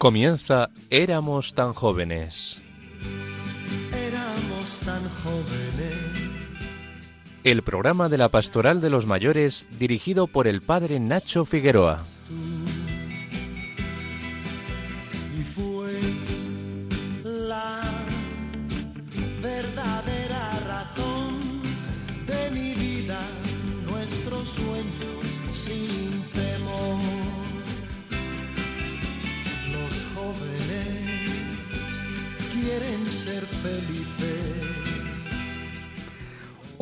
Comienza 0.00 0.70
Éramos 0.88 1.52
tan 1.52 1.74
jóvenes. 1.74 2.58
Éramos 3.92 4.80
tan 4.80 5.02
jóvenes. 5.22 5.94
El 7.44 7.60
programa 7.60 8.08
de 8.08 8.16
la 8.16 8.30
Pastoral 8.30 8.80
de 8.80 8.88
los 8.88 9.04
Mayores 9.04 9.68
dirigido 9.78 10.26
por 10.26 10.46
el 10.46 10.62
padre 10.62 11.00
Nacho 11.00 11.44
Figueroa. 11.44 12.00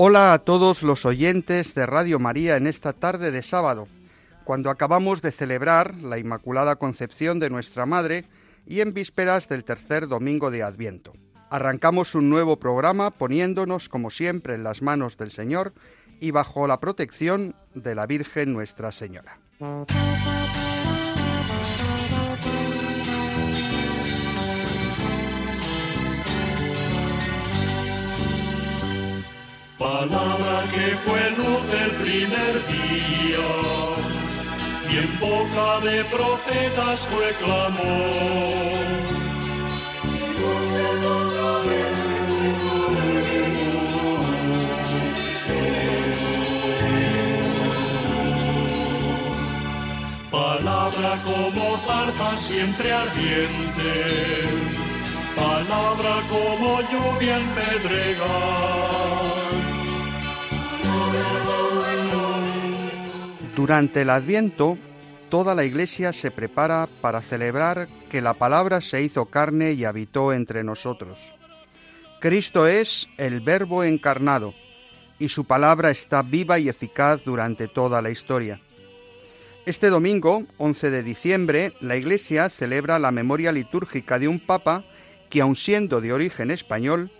Hola 0.01 0.33
a 0.33 0.39
todos 0.39 0.85
los 0.85 1.05
oyentes 1.05 1.75
de 1.75 1.85
Radio 1.85 2.21
María 2.21 2.57
en 2.57 2.69
esta 2.69 2.93
tarde 2.93 3.33
de 3.33 3.43
sábado, 3.43 3.89
cuando 4.45 4.71
acabamos 4.71 5.23
de 5.23 5.33
celebrar 5.33 5.97
la 5.97 6.21
Inmaculada 6.21 6.77
Concepción 6.77 7.41
de 7.41 7.51
nuestra 7.51 7.85
Madre 7.85 8.25
y 8.65 8.81
en 8.81 8.95
vísperas 8.95 9.49
del 9.49 9.65
tercer 9.65 10.07
domingo 10.07 10.53
de 10.53 10.63
Adviento. 10.63 11.15
Arrancamos 11.51 12.15
un 12.15 12.31
nuevo 12.31 12.61
programa 12.61 13.11
poniéndonos, 13.11 13.89
como 13.89 14.11
siempre, 14.11 14.55
en 14.55 14.63
las 14.63 14.83
manos 14.83 15.17
del 15.17 15.33
Señor 15.33 15.73
y 16.21 16.31
bajo 16.31 16.69
la 16.69 16.79
protección 16.79 17.57
de 17.75 17.97
la 17.97 18.07
Virgen 18.07 18.53
Nuestra 18.53 18.93
Señora. 18.93 19.41
Palabra 29.79 30.65
que 30.73 30.97
fue 31.07 31.31
luz 31.37 31.71
del 31.71 31.91
primer 32.03 32.67
día 32.67 33.49
y 34.91 34.97
en 34.99 35.21
boca 35.21 35.79
de 35.87 36.05
profetas 36.07 37.07
fue 37.07 37.33
clamor. 37.39 38.59
Palabra 50.29 51.11
como 51.25 51.77
zarza 51.87 52.37
siempre 52.37 52.93
ardiente, 52.93 53.95
palabra 55.37 56.21
como 56.29 56.81
lluvia 56.91 57.37
en 57.39 57.49
pedregal. 57.51 59.48
Durante 63.55 64.03
el 64.03 64.11
Adviento, 64.11 64.79
toda 65.29 65.55
la 65.55 65.65
Iglesia 65.65 66.13
se 66.13 66.31
prepara 66.31 66.89
para 67.01 67.21
celebrar 67.21 67.89
que 68.11 68.21
la 68.21 68.35
palabra 68.35 68.81
se 68.81 69.03
hizo 69.03 69.27
carne 69.27 69.73
y 69.73 69.85
habitó 69.85 70.33
entre 70.33 70.63
nosotros. 70.65 71.35
Cristo 72.21 72.67
es 72.67 73.09
el 73.17 73.41
Verbo 73.41 73.85
encarnado, 73.85 74.55
y 75.19 75.29
su 75.29 75.45
palabra 75.45 75.91
está 75.91 76.23
viva 76.23 76.59
y 76.59 76.69
eficaz 76.69 77.25
durante 77.25 77.69
toda 77.69 78.01
la 78.01 78.11
historia. 78.11 78.61
Este 79.67 79.89
domingo, 79.89 80.47
11 80.57 80.91
de 80.91 81.03
diciembre, 81.03 81.73
la 81.81 81.97
Iglesia 81.97 82.49
celebra 82.49 82.99
la 82.99 83.11
memoria 83.11 83.53
litúrgica 83.53 84.19
de 84.19 84.29
un 84.29 84.41
Papa 84.41 84.85
que, 85.29 85.41
aun 85.41 85.57
siendo 85.57 86.01
de 86.01 86.13
origen 86.13 86.51
español, 86.51 87.11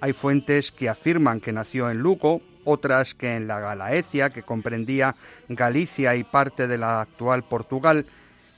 hay 0.00 0.12
fuentes 0.12 0.70
que 0.70 0.88
afirman 0.88 1.40
que 1.40 1.52
nació 1.52 1.88
en 1.88 1.98
Lugo, 1.98 2.42
otras 2.64 3.14
que 3.14 3.36
en 3.36 3.46
la 3.46 3.60
Galaecia, 3.60 4.30
que 4.30 4.42
comprendía 4.42 5.14
Galicia 5.48 6.16
y 6.16 6.24
parte 6.24 6.66
de 6.66 6.78
la 6.78 7.00
actual 7.00 7.44
Portugal, 7.44 8.06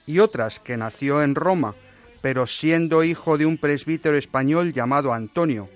y 0.07 0.21
otras 0.21 0.61
que 0.61 0.77
nació 0.77 1.23
en 1.23 1.35
Roma, 1.35 1.75
pero 2.23 2.47
siendo 2.47 3.05
hijo 3.05 3.37
de 3.37 3.47
un 3.47 3.59
presbítero 3.59 4.17
español 4.17 4.73
llamado 4.73 5.13
Antonio. 5.13 5.69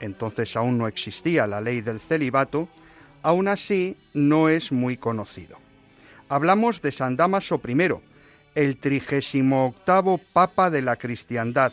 Entonces 0.00 0.56
aún 0.56 0.78
no 0.78 0.86
existía 0.86 1.46
la 1.46 1.60
ley 1.60 1.80
del 1.80 2.00
celibato, 2.00 2.68
aún 3.22 3.48
así 3.48 3.96
no 4.12 4.48
es 4.48 4.70
muy 4.70 4.96
conocido. 4.96 5.58
Hablamos 6.28 6.82
de 6.82 6.92
San 6.92 7.16
Damaso 7.16 7.60
I, 7.66 7.94
el 8.54 8.76
trigésimo 8.78 9.66
octavo 9.66 10.20
papa 10.32 10.70
de 10.70 10.82
la 10.82 10.96
cristiandad, 10.96 11.72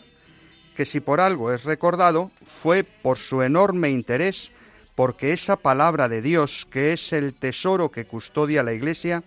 que 0.76 0.86
si 0.86 1.00
por 1.00 1.20
algo 1.20 1.52
es 1.52 1.64
recordado 1.64 2.32
fue 2.62 2.84
por 2.84 3.18
su 3.18 3.42
enorme 3.42 3.90
interés 3.90 4.52
porque 4.96 5.34
esa 5.34 5.56
palabra 5.56 6.10
de 6.10 6.22
Dios, 6.22 6.68
que 6.70 6.94
es 6.94 7.14
el 7.14 7.34
tesoro 7.34 7.92
que 7.92 8.06
custodia 8.06 8.64
la 8.64 8.74
Iglesia, 8.74 9.24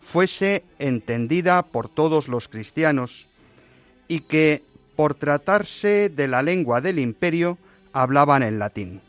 fuese 0.00 0.64
entendida 0.78 1.62
por 1.62 1.88
todos 1.88 2.28
los 2.28 2.48
cristianos 2.48 3.28
y 4.08 4.20
que, 4.22 4.62
por 4.96 5.14
tratarse 5.14 6.08
de 6.08 6.28
la 6.28 6.42
lengua 6.42 6.80
del 6.80 6.98
imperio, 6.98 7.58
hablaban 7.92 8.42
en 8.42 8.58
latín. 8.58 9.00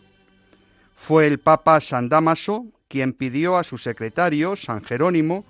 Fue 0.96 1.28
el 1.28 1.40
Papa 1.40 1.82
San 1.82 2.10
Damaso 2.10 2.66
quien 2.88 3.14
pidió 3.14 3.58
a 3.58 3.64
su 3.64 3.78
secretario, 3.78 4.58
San 4.58 4.84
Jerónimo, 4.84 5.46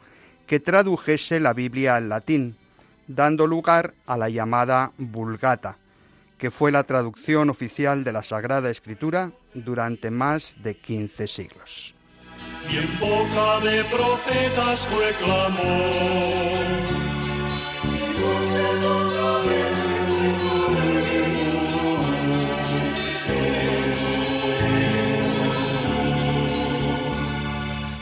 que 0.45 0.59
tradujese 0.59 1.39
la 1.39 1.53
Biblia 1.53 1.95
al 1.95 2.07
latín, 2.07 2.55
dando 3.07 3.47
lugar 3.47 3.95
a 4.05 4.15
la 4.15 4.29
llamada 4.29 4.91
Vulgata, 4.97 5.77
que 6.41 6.49
fue 6.49 6.71
la 6.71 6.83
traducción 6.85 7.51
oficial 7.51 8.03
de 8.03 8.11
la 8.11 8.23
Sagrada 8.23 8.71
Escritura 8.71 9.31
durante 9.53 10.09
más 10.09 10.55
de 10.63 10.75
15 10.75 11.27
siglos. 11.27 11.93
Y 12.67 12.77
en 12.77 12.99
boca 12.99 13.59
de 13.59 13.83
profetas 13.83 14.79
fue. 14.87 15.11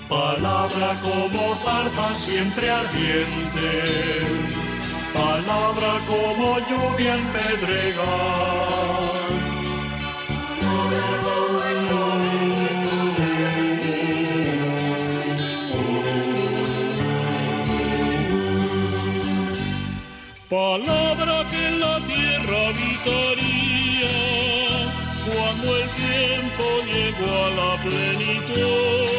Palabra 0.07 0.97
como 1.01 1.55
zarza 1.55 2.15
siempre 2.15 2.69
ardiente, 2.69 4.38
palabra 5.49 5.91
como 6.05 6.59
lluvia 6.69 7.15
en 7.15 7.25
pedregal. 7.33 8.07
Palabra 20.49 21.35
que 21.49 21.59
en 21.67 21.79
la 21.79 21.95
tierra 22.11 22.57
habitaría 22.69 24.15
cuando 25.25 25.67
el 25.81 25.89
tiempo 26.05 26.65
llegó 26.91 27.29
a 27.45 27.49
la 27.59 27.71
plenitud. 27.85 29.09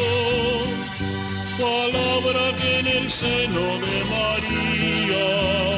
Palabra 1.59 2.43
que 2.59 2.71
en 2.79 2.87
el 2.87 3.05
seno 3.09 3.65
de 3.85 3.95
María 4.13 5.70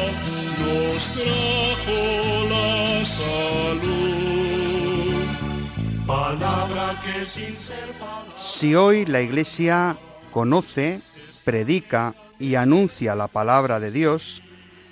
Si 8.37 8.75
hoy 8.75 9.05
la 9.05 9.21
Iglesia 9.21 9.95
conoce, 10.31 11.01
predica 11.43 12.15
y 12.39 12.55
anuncia 12.55 13.15
la 13.15 13.27
palabra 13.27 13.79
de 13.79 13.91
Dios, 13.91 14.41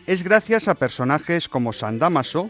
es 0.08 0.24
gracias 0.24 0.68
a 0.68 0.76
personajes 0.76 1.48
como 1.48 1.74
San 1.74 2.00
Damaso, 2.00 2.50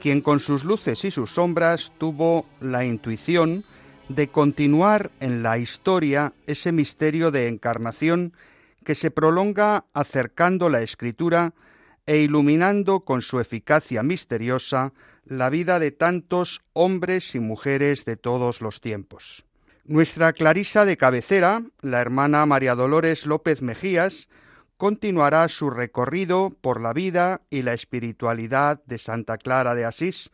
quien 0.00 0.20
con 0.20 0.40
sus 0.40 0.64
luces 0.64 1.04
y 1.04 1.10
sus 1.10 1.32
sombras 1.32 1.92
tuvo 1.98 2.46
la 2.60 2.84
intuición 2.84 3.64
de 4.08 4.28
continuar 4.28 5.10
en 5.20 5.42
la 5.42 5.58
historia 5.58 6.32
ese 6.46 6.72
misterio 6.72 7.30
de 7.30 7.48
encarnación 7.48 8.32
que 8.84 8.94
se 8.94 9.10
prolonga 9.10 9.84
acercando 9.92 10.68
la 10.68 10.82
escritura 10.82 11.52
e 12.10 12.22
iluminando 12.22 13.04
con 13.04 13.22
su 13.22 13.38
eficacia 13.38 14.02
misteriosa 14.02 14.92
la 15.24 15.48
vida 15.48 15.78
de 15.78 15.92
tantos 15.92 16.60
hombres 16.72 17.36
y 17.36 17.38
mujeres 17.38 18.04
de 18.04 18.16
todos 18.16 18.60
los 18.60 18.80
tiempos. 18.80 19.44
Nuestra 19.84 20.32
Clarisa 20.32 20.84
de 20.84 20.96
cabecera, 20.96 21.62
la 21.82 22.00
hermana 22.00 22.44
María 22.46 22.74
Dolores 22.74 23.26
López 23.26 23.62
Mejías, 23.62 24.28
continuará 24.76 25.46
su 25.46 25.70
recorrido 25.70 26.50
por 26.60 26.80
la 26.80 26.92
vida 26.92 27.42
y 27.48 27.62
la 27.62 27.74
espiritualidad 27.74 28.82
de 28.86 28.98
Santa 28.98 29.38
Clara 29.38 29.76
de 29.76 29.84
Asís, 29.84 30.30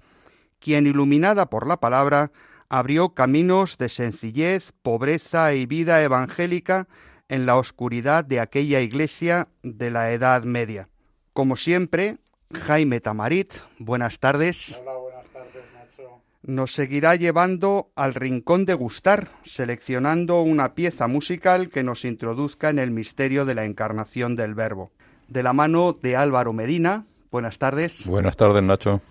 quien, 0.59 0.87
iluminada 0.87 1.51
por 1.51 1.67
la 1.67 1.77
palabra, 1.77 2.33
abrió 2.71 3.11
caminos 3.11 3.77
de 3.77 3.91
sencillez, 3.91 4.73
pobreza 4.81 5.53
y 5.53 5.67
vida 5.67 6.03
evangélica 6.03 6.89
en 7.29 7.45
la 7.45 7.59
oscuridad 7.59 8.25
de 8.25 8.41
aquella 8.41 8.81
iglesia 8.81 9.49
de 9.63 9.91
la 9.91 10.13
Edad 10.13 10.45
Media. 10.45 10.89
Como 11.37 11.57
siempre, 11.57 12.17
Jaime 12.51 12.99
Tamarit. 13.01 13.53
Buenas 13.79 14.21
tardes. 14.21 14.81
Hola, 14.81 14.97
buenas 14.97 15.27
tardes, 15.27 15.65
Nacho. 15.75 16.23
Nos 16.43 16.73
seguirá 16.73 17.15
llevando 17.15 17.91
al 17.95 18.15
rincón 18.15 18.65
de 18.65 18.73
gustar, 18.73 19.29
seleccionando 19.43 20.41
una 20.41 20.75
pieza 20.75 21.09
musical 21.09 21.69
que 21.69 21.83
nos 21.83 22.07
introduzca 22.07 22.71
en 22.71 22.79
el 22.79 22.91
misterio 22.91 23.45
de 23.45 23.55
la 23.55 23.67
encarnación 23.67 24.35
del 24.35 24.55
Verbo. 24.55 24.93
De 25.29 25.43
la 25.43 25.53
mano 25.53 25.93
de 25.93 26.17
Álvaro 26.17 26.55
Medina. 26.55 27.05
Buenas 27.31 27.59
tardes. 27.59 28.07
Buenas 28.07 28.39
tardes, 28.39 28.63
Nacho. 28.63 29.03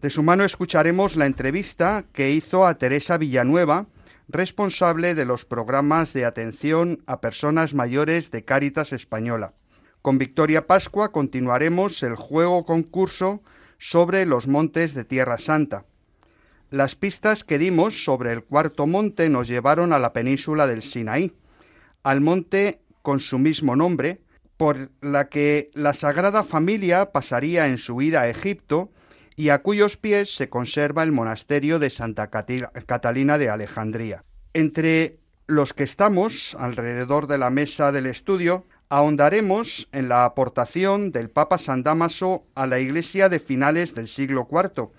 De 0.00 0.08
su 0.08 0.22
mano 0.22 0.44
escucharemos 0.44 1.14
la 1.14 1.26
entrevista 1.26 2.06
que 2.14 2.30
hizo 2.30 2.66
a 2.66 2.76
Teresa 2.76 3.18
Villanueva, 3.18 3.84
responsable 4.28 5.14
de 5.14 5.26
los 5.26 5.44
programas 5.44 6.14
de 6.14 6.24
atención 6.24 7.02
a 7.06 7.20
personas 7.20 7.74
mayores 7.74 8.30
de 8.30 8.46
Cáritas 8.46 8.94
Española. 8.94 9.52
Con 10.02 10.16
Victoria 10.16 10.66
Pascua 10.66 11.12
continuaremos 11.12 12.02
el 12.02 12.14
juego 12.14 12.64
concurso 12.64 13.42
sobre 13.78 14.24
los 14.24 14.46
montes 14.46 14.94
de 14.94 15.04
Tierra 15.04 15.36
Santa. 15.36 15.84
Las 16.70 16.94
pistas 16.94 17.44
que 17.44 17.58
dimos 17.58 18.04
sobre 18.04 18.32
el 18.32 18.42
cuarto 18.42 18.86
monte 18.86 19.28
nos 19.28 19.46
llevaron 19.46 19.92
a 19.92 19.98
la 19.98 20.14
península 20.14 20.66
del 20.66 20.82
Sinaí, 20.82 21.34
al 22.02 22.22
monte 22.22 22.80
con 23.02 23.20
su 23.20 23.38
mismo 23.38 23.76
nombre, 23.76 24.20
por 24.56 24.90
la 25.02 25.28
que 25.28 25.70
la 25.74 25.92
Sagrada 25.92 26.44
Familia 26.44 27.12
pasaría 27.12 27.66
en 27.66 27.76
su 27.76 28.00
ida 28.00 28.22
a 28.22 28.28
Egipto 28.28 28.90
y 29.36 29.50
a 29.50 29.60
cuyos 29.62 29.96
pies 29.98 30.34
se 30.34 30.48
conserva 30.48 31.02
el 31.02 31.12
monasterio 31.12 31.78
de 31.78 31.90
Santa 31.90 32.30
Catalina 32.30 33.36
de 33.36 33.50
Alejandría. 33.50 34.24
Entre 34.54 35.18
los 35.46 35.74
que 35.74 35.84
estamos 35.84 36.56
alrededor 36.58 37.26
de 37.26 37.38
la 37.38 37.50
mesa 37.50 37.90
del 37.92 38.06
estudio, 38.06 38.64
ahondaremos 38.90 39.88
en 39.92 40.08
la 40.08 40.24
aportación 40.24 41.12
del 41.12 41.30
Papa 41.30 41.58
San 41.58 41.84
Damaso 41.84 42.44
a 42.56 42.66
la 42.66 42.80
Iglesia 42.80 43.28
de 43.28 43.38
finales 43.38 43.94
del 43.94 44.08
siglo 44.08 44.48
IV, 44.50 44.90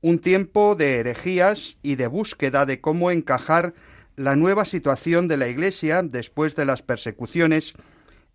un 0.00 0.18
tiempo 0.20 0.74
de 0.74 0.96
herejías 0.96 1.76
y 1.82 1.96
de 1.96 2.06
búsqueda 2.06 2.64
de 2.64 2.80
cómo 2.80 3.10
encajar 3.10 3.74
la 4.16 4.36
nueva 4.36 4.64
situación 4.64 5.28
de 5.28 5.36
la 5.36 5.48
Iglesia 5.48 6.02
después 6.02 6.56
de 6.56 6.64
las 6.64 6.80
persecuciones 6.80 7.74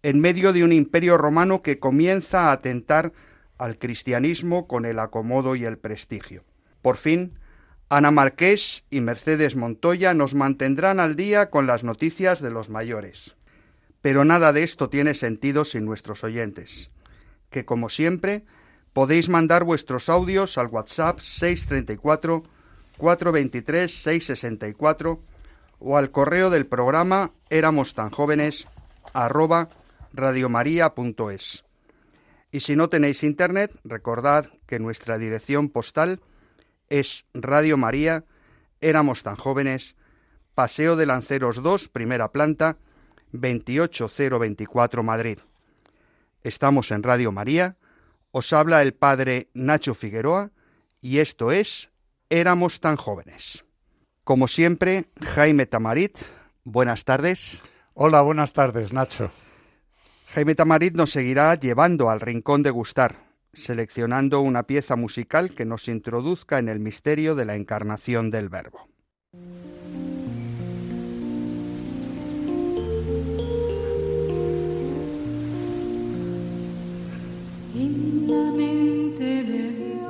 en 0.04 0.20
medio 0.20 0.54
de 0.54 0.64
un 0.64 0.72
imperio 0.72 1.18
romano 1.18 1.64
que 1.64 1.80
comienza 1.80 2.50
a 2.50 2.52
atentar 2.52 3.12
al 3.58 3.80
cristianismo 3.80 4.68
con 4.68 4.86
el 4.86 5.00
acomodo 5.00 5.56
y 5.56 5.66
el 5.66 5.80
prestigio. 5.80 6.44
Por 6.84 6.98
fin, 6.98 7.40
Ana 7.90 8.12
Marqués 8.12 8.84
y 8.92 9.02
Mercedes 9.02 9.56
Montoya 9.56 10.14
nos 10.14 10.36
mantendrán 10.36 11.00
al 11.00 11.16
día 11.16 11.50
con 11.50 11.66
las 11.66 11.84
noticias 11.84 12.40
de 12.40 12.52
los 12.52 12.70
mayores. 12.70 13.36
Pero 14.02 14.26
nada 14.26 14.52
de 14.52 14.64
esto 14.64 14.90
tiene 14.90 15.14
sentido 15.14 15.64
sin 15.66 15.86
nuestros 15.86 16.24
oyentes, 16.24 16.92
que 17.50 17.66
como 17.66 17.90
siempre 17.90 18.44
podéis 18.94 19.30
mandar 19.30 19.64
vuestros 19.64 20.10
audios 20.10 20.58
al 20.58 20.68
WhatsApp 20.68 21.20
634 21.20 22.44
423 22.98 23.92
664 23.92 25.22
o 25.80 25.98
al 25.98 26.12
correo 26.12 26.50
del 26.50 26.68
programa 26.68 27.32
éramos 27.50 27.94
tan 27.94 28.10
jóvenes 28.12 28.68
arroba 29.14 29.70
radiomaria.es. 30.14 31.64
Y 32.52 32.60
si 32.60 32.76
no 32.76 32.90
tenéis 32.90 33.24
internet, 33.24 33.72
recordad 33.84 34.50
que 34.68 34.80
nuestra 34.80 35.18
dirección 35.18 35.70
postal 35.70 36.20
es 36.90 37.26
Radio 37.34 37.78
María, 37.78 38.26
éramos 38.82 39.24
tan 39.24 39.38
jóvenes, 39.38 39.96
Paseo 40.54 40.98
de 40.98 41.06
Lanceros 41.06 41.64
2, 41.64 41.88
primera 41.88 42.32
planta, 42.32 42.78
28024 43.32 45.04
Madrid. 45.04 45.40
Estamos 46.44 46.92
en 46.92 47.04
Radio 47.04 47.32
María, 47.32 47.78
os 48.32 48.54
habla 48.54 48.82
el 48.82 48.94
padre 48.94 49.50
Nacho 49.54 49.94
Figueroa 49.94 50.52
y 51.02 51.20
esto 51.20 51.52
es 51.52 51.90
Éramos 52.30 52.80
tan 52.80 52.96
jóvenes. 52.96 53.66
Como 54.24 54.48
siempre, 54.48 55.06
Jaime 55.20 55.66
Tamarit, 55.66 56.18
buenas 56.64 57.04
tardes. 57.04 57.62
Hola, 57.94 58.22
buenas 58.22 58.54
tardes, 58.54 58.94
Nacho. 58.94 59.32
Jaime 60.28 60.56
Tamarit 60.56 60.96
nos 60.96 61.12
seguirá 61.12 61.54
llevando 61.56 62.10
al 62.10 62.22
rincón 62.22 62.64
de 62.64 62.70
gustar, 62.70 63.18
seleccionando 63.52 64.40
una 64.40 64.64
pieza 64.64 64.96
musical 64.96 65.54
que 65.54 65.66
nos 65.66 65.90
introduzca 65.90 66.58
en 66.58 66.70
el 66.70 66.80
misterio 66.80 67.36
de 67.36 67.44
la 67.44 67.56
encarnación 67.56 68.32
del 68.32 68.48
Verbo. 68.48 68.88
En 77.74 78.28
la 78.28 78.52
mente 78.52 79.44
de 79.46 79.72
Dios, 79.72 80.08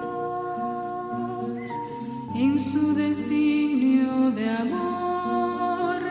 en 2.35 2.59
su 2.59 2.95
designio 2.95 4.31
de 4.31 4.49
amor, 4.49 6.01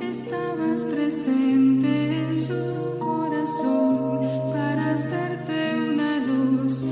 estabas 0.00 0.84
presente 0.86 2.26
en 2.26 2.36
su 2.36 2.98
corazón 2.98 4.18
para 4.52 4.94
hacerte 4.94 5.78
una 5.90 6.18
luz 6.18 6.84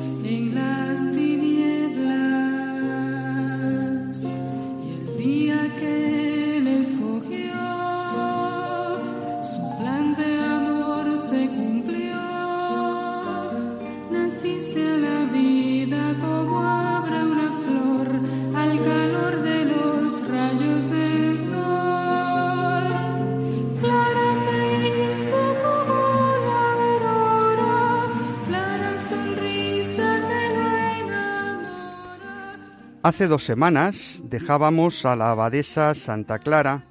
Hace 33.08 33.26
dos 33.26 33.42
semanas 33.42 34.20
dejábamos 34.22 35.06
a 35.06 35.16
la 35.16 35.30
abadesa 35.30 35.94
Santa 35.94 36.38
Clara 36.40 36.84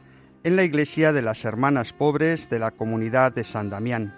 en 0.44 0.56
la 0.56 0.64
iglesia 0.64 1.14
de 1.14 1.22
las 1.22 1.46
Hermanas 1.46 1.94
Pobres 1.94 2.50
de 2.50 2.58
la 2.58 2.72
comunidad 2.72 3.34
de 3.34 3.44
San 3.44 3.70
Damián. 3.70 4.16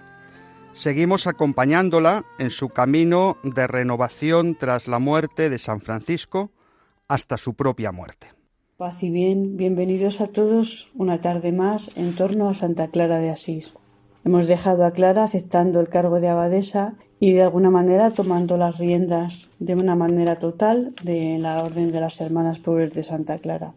Seguimos 0.72 1.26
acompañándola 1.26 2.24
en 2.38 2.48
su 2.48 2.70
camino 2.70 3.36
de 3.42 3.66
renovación 3.66 4.56
tras 4.58 4.88
la 4.88 4.98
muerte 4.98 5.50
de 5.50 5.58
San 5.58 5.82
Francisco 5.82 6.52
hasta 7.06 7.36
su 7.36 7.52
propia 7.52 7.92
muerte. 7.92 8.28
Paz 8.78 9.02
y 9.02 9.10
bien, 9.10 9.58
bienvenidos 9.58 10.22
a 10.22 10.28
todos 10.28 10.88
una 10.94 11.20
tarde 11.20 11.52
más 11.52 11.94
en 11.98 12.16
torno 12.16 12.48
a 12.48 12.54
Santa 12.54 12.88
Clara 12.88 13.18
de 13.18 13.28
Asís. 13.28 13.74
Hemos 14.24 14.46
dejado 14.46 14.84
a 14.84 14.90
Clara 14.90 15.24
aceptando 15.24 15.80
el 15.80 15.88
cargo 15.88 16.20
de 16.20 16.28
abadesa 16.28 16.94
y 17.18 17.32
de 17.32 17.42
alguna 17.42 17.70
manera 17.70 18.10
tomando 18.10 18.56
las 18.56 18.78
riendas 18.78 19.50
de 19.58 19.74
una 19.74 19.94
manera 19.94 20.36
total 20.36 20.92
de 21.02 21.38
la 21.38 21.62
Orden 21.62 21.90
de 21.90 22.00
las 22.00 22.20
Hermanas 22.20 22.60
Pobres 22.60 22.94
de 22.94 23.02
Santa 23.02 23.38
Clara. 23.38 23.72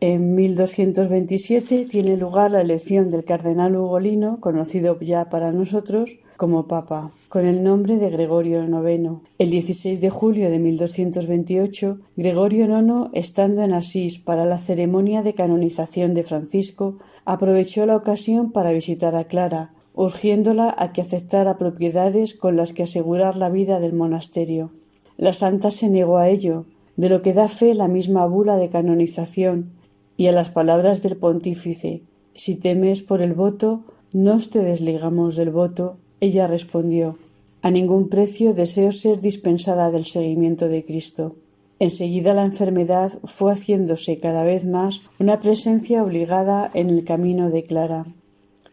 En 0.00 0.34
1227 0.34 1.86
tiene 1.86 2.18
lugar 2.18 2.50
la 2.50 2.60
elección 2.60 3.10
del 3.10 3.24
cardenal 3.24 3.74
Ugolino, 3.76 4.40
conocido 4.40 5.00
ya 5.00 5.30
para 5.30 5.52
nosotros 5.52 6.18
como 6.36 6.68
Papa, 6.68 7.12
con 7.30 7.46
el 7.46 7.62
nombre 7.62 7.96
de 7.96 8.10
Gregorio 8.10 8.62
IX. 8.62 9.22
El 9.38 9.50
16 9.50 10.02
de 10.02 10.10
julio 10.10 10.50
de 10.50 10.58
1228, 10.58 11.98
Gregorio 12.14 12.66
IX, 12.66 13.08
estando 13.14 13.62
en 13.62 13.72
Asís 13.72 14.18
para 14.18 14.44
la 14.44 14.58
ceremonia 14.58 15.22
de 15.22 15.32
canonización 15.32 16.12
de 16.12 16.24
Francisco, 16.24 16.98
aprovechó 17.24 17.86
la 17.86 17.96
ocasión 17.96 18.52
para 18.52 18.72
visitar 18.72 19.16
a 19.16 19.24
Clara, 19.24 19.72
urgiéndola 19.96 20.74
a 20.76 20.92
que 20.92 21.00
aceptara 21.00 21.56
propiedades 21.56 22.34
con 22.34 22.56
las 22.56 22.72
que 22.74 22.84
asegurar 22.84 23.36
la 23.36 23.48
vida 23.48 23.80
del 23.80 23.94
monasterio. 23.94 24.72
La 25.16 25.32
santa 25.32 25.70
se 25.70 25.88
negó 25.88 26.18
a 26.18 26.28
ello, 26.28 26.66
de 26.96 27.08
lo 27.08 27.22
que 27.22 27.32
da 27.32 27.48
fe 27.48 27.74
la 27.74 27.88
misma 27.88 28.26
bula 28.26 28.56
de 28.56 28.68
canonización, 28.68 29.72
y 30.18 30.28
a 30.28 30.32
las 30.32 30.50
palabras 30.50 31.02
del 31.02 31.16
pontífice 31.16 32.02
Si 32.34 32.56
temes 32.56 33.02
por 33.02 33.22
el 33.22 33.32
voto, 33.32 33.84
nos 34.12 34.50
te 34.50 34.60
desligamos 34.60 35.34
del 35.36 35.50
voto, 35.50 35.96
ella 36.20 36.46
respondió 36.46 37.18
A 37.62 37.70
ningún 37.70 38.08
precio 38.08 38.52
deseo 38.52 38.92
ser 38.92 39.20
dispensada 39.20 39.90
del 39.90 40.04
seguimiento 40.04 40.68
de 40.68 40.84
Cristo. 40.84 41.36
Enseguida 41.78 42.34
la 42.34 42.44
enfermedad 42.44 43.12
fue 43.24 43.52
haciéndose 43.52 44.18
cada 44.18 44.44
vez 44.44 44.66
más 44.66 45.00
una 45.18 45.40
presencia 45.40 46.02
obligada 46.02 46.70
en 46.72 46.90
el 46.90 47.04
camino 47.04 47.50
de 47.50 47.62
Clara, 47.64 48.06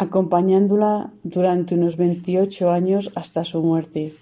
acompañándola 0.04 1.12
durante 1.24 1.76
unos 1.76 1.98
veintiocho 1.98 2.72
años 2.72 3.12
hasta 3.16 3.44
su 3.44 3.62
muerte. 3.62 4.14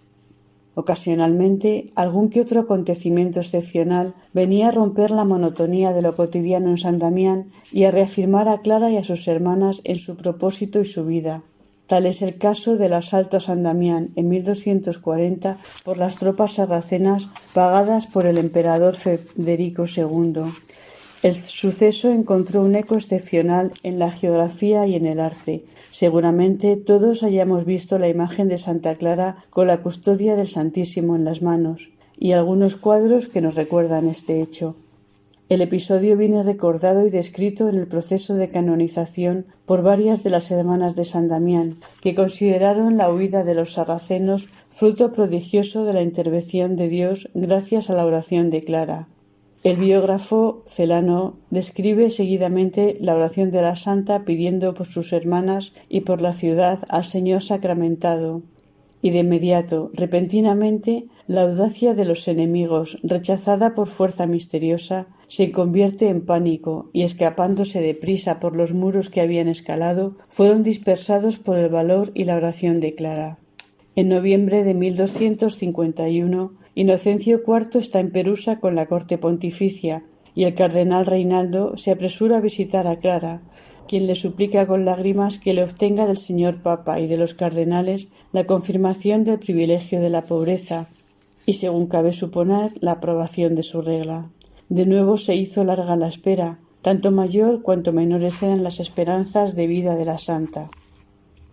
Ocasionalmente, 0.73 1.87
algún 1.95 2.29
que 2.29 2.39
otro 2.39 2.61
acontecimiento 2.61 3.41
excepcional 3.41 4.15
venía 4.33 4.69
a 4.69 4.71
romper 4.71 5.11
la 5.11 5.25
monotonía 5.25 5.91
de 5.91 6.01
lo 6.01 6.15
cotidiano 6.15 6.69
en 6.69 6.77
San 6.77 6.97
Damián 6.97 7.51
y 7.73 7.83
a 7.83 7.91
reafirmar 7.91 8.47
a 8.47 8.59
Clara 8.59 8.89
y 8.89 8.97
a 8.97 9.03
sus 9.03 9.27
hermanas 9.27 9.81
en 9.83 9.97
su 9.97 10.15
propósito 10.15 10.79
y 10.79 10.85
su 10.85 11.05
vida. 11.05 11.43
Tal 11.87 12.05
es 12.05 12.21
el 12.21 12.37
caso 12.37 12.77
del 12.77 12.93
asalto 12.93 13.35
a 13.35 13.41
San 13.41 13.63
Damián 13.63 14.11
en 14.15 14.29
1240 14.29 15.57
por 15.83 15.97
las 15.97 16.15
tropas 16.15 16.53
sarracenas 16.53 17.27
pagadas 17.53 18.07
por 18.07 18.25
el 18.25 18.37
emperador 18.37 18.95
Federico 18.95 19.83
II. 19.93 20.43
El 21.23 21.35
suceso 21.35 22.11
encontró 22.11 22.63
un 22.63 22.75
eco 22.75 22.95
excepcional 22.95 23.71
en 23.83 23.99
la 23.99 24.11
geografía 24.11 24.87
y 24.87 24.95
en 24.95 25.05
el 25.05 25.19
arte. 25.19 25.65
Seguramente 25.91 26.77
todos 26.77 27.21
hayamos 27.21 27.63
visto 27.65 27.99
la 27.99 28.07
imagen 28.07 28.47
de 28.47 28.57
Santa 28.57 28.95
Clara 28.95 29.37
con 29.51 29.67
la 29.67 29.83
custodia 29.83 30.35
del 30.35 30.47
Santísimo 30.47 31.15
en 31.15 31.23
las 31.23 31.43
manos 31.43 31.91
y 32.17 32.31
algunos 32.31 32.75
cuadros 32.75 33.27
que 33.27 33.39
nos 33.39 33.53
recuerdan 33.53 34.07
este 34.07 34.41
hecho. 34.41 34.75
El 35.47 35.61
episodio 35.61 36.17
viene 36.17 36.41
recordado 36.41 37.05
y 37.05 37.11
descrito 37.11 37.69
en 37.69 37.75
el 37.75 37.87
proceso 37.87 38.33
de 38.33 38.47
canonización 38.47 39.45
por 39.67 39.83
varias 39.83 40.23
de 40.23 40.31
las 40.31 40.49
hermanas 40.49 40.95
de 40.95 41.05
San 41.05 41.27
Damián, 41.27 41.75
que 42.01 42.15
consideraron 42.15 42.97
la 42.97 43.13
huida 43.13 43.43
de 43.43 43.53
los 43.53 43.73
sarracenos 43.73 44.49
fruto 44.69 45.11
prodigioso 45.11 45.85
de 45.85 45.93
la 45.93 46.01
intervención 46.01 46.75
de 46.77 46.89
Dios 46.89 47.29
gracias 47.35 47.91
a 47.91 47.93
la 47.93 48.05
oración 48.07 48.49
de 48.49 48.63
Clara. 48.63 49.07
El 49.63 49.77
biógrafo 49.77 50.63
Celano 50.65 51.37
describe 51.51 52.09
seguidamente 52.09 52.97
la 52.99 53.13
oración 53.13 53.51
de 53.51 53.61
la 53.61 53.75
santa 53.75 54.25
pidiendo 54.25 54.73
por 54.73 54.87
sus 54.87 55.13
hermanas 55.13 55.73
y 55.87 56.01
por 56.01 56.19
la 56.19 56.33
ciudad 56.33 56.79
al 56.89 57.03
Señor 57.03 57.43
sacramentado, 57.43 58.41
y 59.03 59.11
de 59.11 59.19
inmediato, 59.19 59.91
repentinamente, 59.93 61.05
la 61.27 61.43
audacia 61.43 61.93
de 61.93 62.05
los 62.05 62.27
enemigos, 62.27 62.97
rechazada 63.03 63.75
por 63.75 63.87
fuerza 63.87 64.25
misteriosa, 64.25 65.07
se 65.27 65.51
convierte 65.51 66.09
en 66.09 66.25
pánico 66.25 66.89
y 66.91 67.03
escapándose 67.03 67.81
de 67.81 67.93
prisa 67.93 68.39
por 68.39 68.55
los 68.55 68.73
muros 68.73 69.09
que 69.09 69.21
habían 69.21 69.47
escalado, 69.47 70.17
fueron 70.27 70.63
dispersados 70.63 71.37
por 71.37 71.59
el 71.59 71.69
valor 71.69 72.09
y 72.15 72.25
la 72.25 72.35
oración 72.35 72.79
de 72.79 72.95
Clara. 72.95 73.37
En 73.95 74.09
noviembre 74.09 74.63
de 74.63 74.73
1251, 74.73 76.53
Inocencio 76.73 77.41
IV 77.45 77.79
está 77.79 77.99
en 77.99 78.11
Perusa 78.11 78.59
con 78.59 78.75
la 78.75 78.85
corte 78.85 79.17
pontificia 79.17 80.05
y 80.33 80.45
el 80.45 80.55
cardenal 80.55 81.05
Reinaldo 81.05 81.75
se 81.75 81.91
apresura 81.91 82.37
a 82.37 82.41
visitar 82.41 82.87
a 82.87 82.97
Clara, 82.97 83.41
quien 83.87 84.07
le 84.07 84.15
suplica 84.15 84.65
con 84.67 84.85
lágrimas 84.85 85.37
que 85.37 85.53
le 85.53 85.63
obtenga 85.63 86.07
del 86.07 86.17
señor 86.17 86.61
Papa 86.61 87.01
y 87.01 87.07
de 87.07 87.17
los 87.17 87.33
cardenales 87.33 88.13
la 88.31 88.45
confirmación 88.45 89.25
del 89.25 89.39
privilegio 89.39 89.99
de 89.99 90.09
la 90.09 90.21
pobreza 90.21 90.87
y, 91.45 91.55
según 91.55 91.87
cabe 91.87 92.13
suponer, 92.13 92.71
la 92.79 92.93
aprobación 92.93 93.55
de 93.55 93.63
su 93.63 93.81
regla. 93.81 94.31
De 94.69 94.85
nuevo 94.85 95.17
se 95.17 95.35
hizo 95.35 95.65
larga 95.65 95.97
la 95.97 96.07
espera, 96.07 96.59
tanto 96.81 97.11
mayor 97.11 97.61
cuanto 97.61 97.91
menores 97.91 98.41
eran 98.41 98.63
las 98.63 98.79
esperanzas 98.79 99.55
de 99.55 99.67
vida 99.67 99.95
de 99.95 100.05
la 100.05 100.17
santa. 100.17 100.69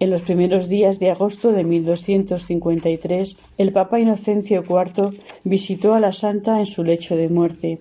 En 0.00 0.10
los 0.10 0.22
primeros 0.22 0.68
días 0.68 0.98
de 0.98 1.10
agosto 1.10 1.52
de 1.52 1.64
1253, 1.64 3.36
el 3.58 3.72
Papa 3.72 4.00
Inocencio 4.00 4.62
IV 4.62 5.10
visitó 5.44 5.94
a 5.94 6.00
la 6.00 6.12
santa 6.12 6.60
en 6.60 6.66
su 6.66 6.84
lecho 6.84 7.16
de 7.16 7.28
muerte 7.28 7.80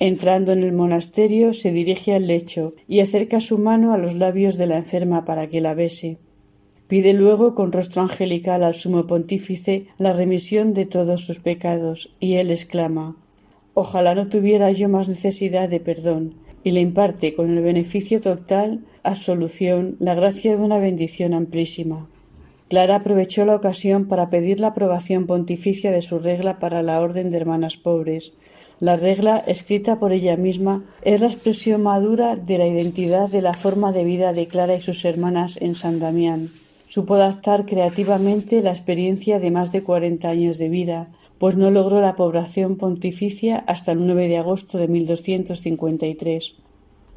Entrando 0.00 0.52
en 0.52 0.64
el 0.64 0.72
monasterio, 0.72 1.54
se 1.54 1.70
dirige 1.70 2.14
al 2.14 2.26
lecho 2.26 2.74
y 2.88 3.00
acerca 3.00 3.40
su 3.40 3.58
mano 3.58 3.94
a 3.94 3.98
los 3.98 4.14
labios 4.14 4.56
de 4.56 4.66
la 4.66 4.78
enferma 4.78 5.24
para 5.24 5.46
que 5.46 5.60
la 5.60 5.74
bese. 5.74 6.18
Pide 6.88 7.12
luego 7.12 7.54
con 7.54 7.70
rostro 7.72 8.02
angelical 8.02 8.64
al 8.64 8.74
sumo 8.74 9.06
pontífice 9.06 9.86
la 9.96 10.12
remisión 10.12 10.74
de 10.74 10.84
todos 10.84 11.24
sus 11.24 11.38
pecados, 11.38 12.12
y 12.18 12.34
él 12.34 12.50
exclama 12.50 13.16
Ojalá 13.72 14.14
no 14.14 14.28
tuviera 14.28 14.70
yo 14.72 14.88
más 14.88 15.08
necesidad 15.08 15.68
de 15.68 15.80
perdón, 15.80 16.34
y 16.64 16.72
le 16.72 16.80
imparte 16.80 17.34
con 17.34 17.50
el 17.50 17.62
beneficio 17.62 18.20
total 18.20 18.84
absolución 19.04 19.96
la 20.00 20.14
gracia 20.14 20.56
de 20.56 20.62
una 20.62 20.78
bendición 20.78 21.34
amplísima. 21.34 22.08
Clara 22.68 22.96
aprovechó 22.96 23.44
la 23.44 23.54
ocasión 23.54 24.08
para 24.08 24.30
pedir 24.30 24.58
la 24.58 24.68
aprobación 24.68 25.26
pontificia 25.26 25.92
de 25.92 26.02
su 26.02 26.18
regla 26.18 26.58
para 26.58 26.82
la 26.82 27.00
orden 27.00 27.30
de 27.30 27.36
hermanas 27.36 27.76
pobres, 27.76 28.32
la 28.80 28.96
regla, 28.96 29.38
escrita 29.46 30.00
por 30.00 30.12
ella 30.12 30.36
misma, 30.36 30.84
es 31.02 31.20
la 31.20 31.28
expresión 31.28 31.82
madura 31.82 32.34
de 32.34 32.58
la 32.58 32.66
identidad 32.66 33.28
de 33.28 33.40
la 33.40 33.54
forma 33.54 33.92
de 33.92 34.02
vida 34.02 34.32
de 34.32 34.48
Clara 34.48 34.74
y 34.74 34.80
sus 34.80 35.04
hermanas 35.04 35.58
en 35.60 35.76
San 35.76 36.00
Damián. 36.00 36.50
Supo 36.86 37.14
adaptar 37.14 37.66
creativamente 37.66 38.62
la 38.62 38.70
experiencia 38.70 39.38
de 39.38 39.50
más 39.50 39.70
de 39.70 39.82
cuarenta 39.82 40.30
años 40.30 40.58
de 40.58 40.68
vida, 40.68 41.08
pues 41.38 41.56
no 41.56 41.70
logró 41.70 42.00
la 42.00 42.16
población 42.16 42.76
pontificia 42.76 43.58
hasta 43.58 43.92
el 43.92 44.06
9 44.06 44.28
de 44.28 44.38
agosto 44.38 44.78
de 44.78 44.88
1253. 44.88 46.56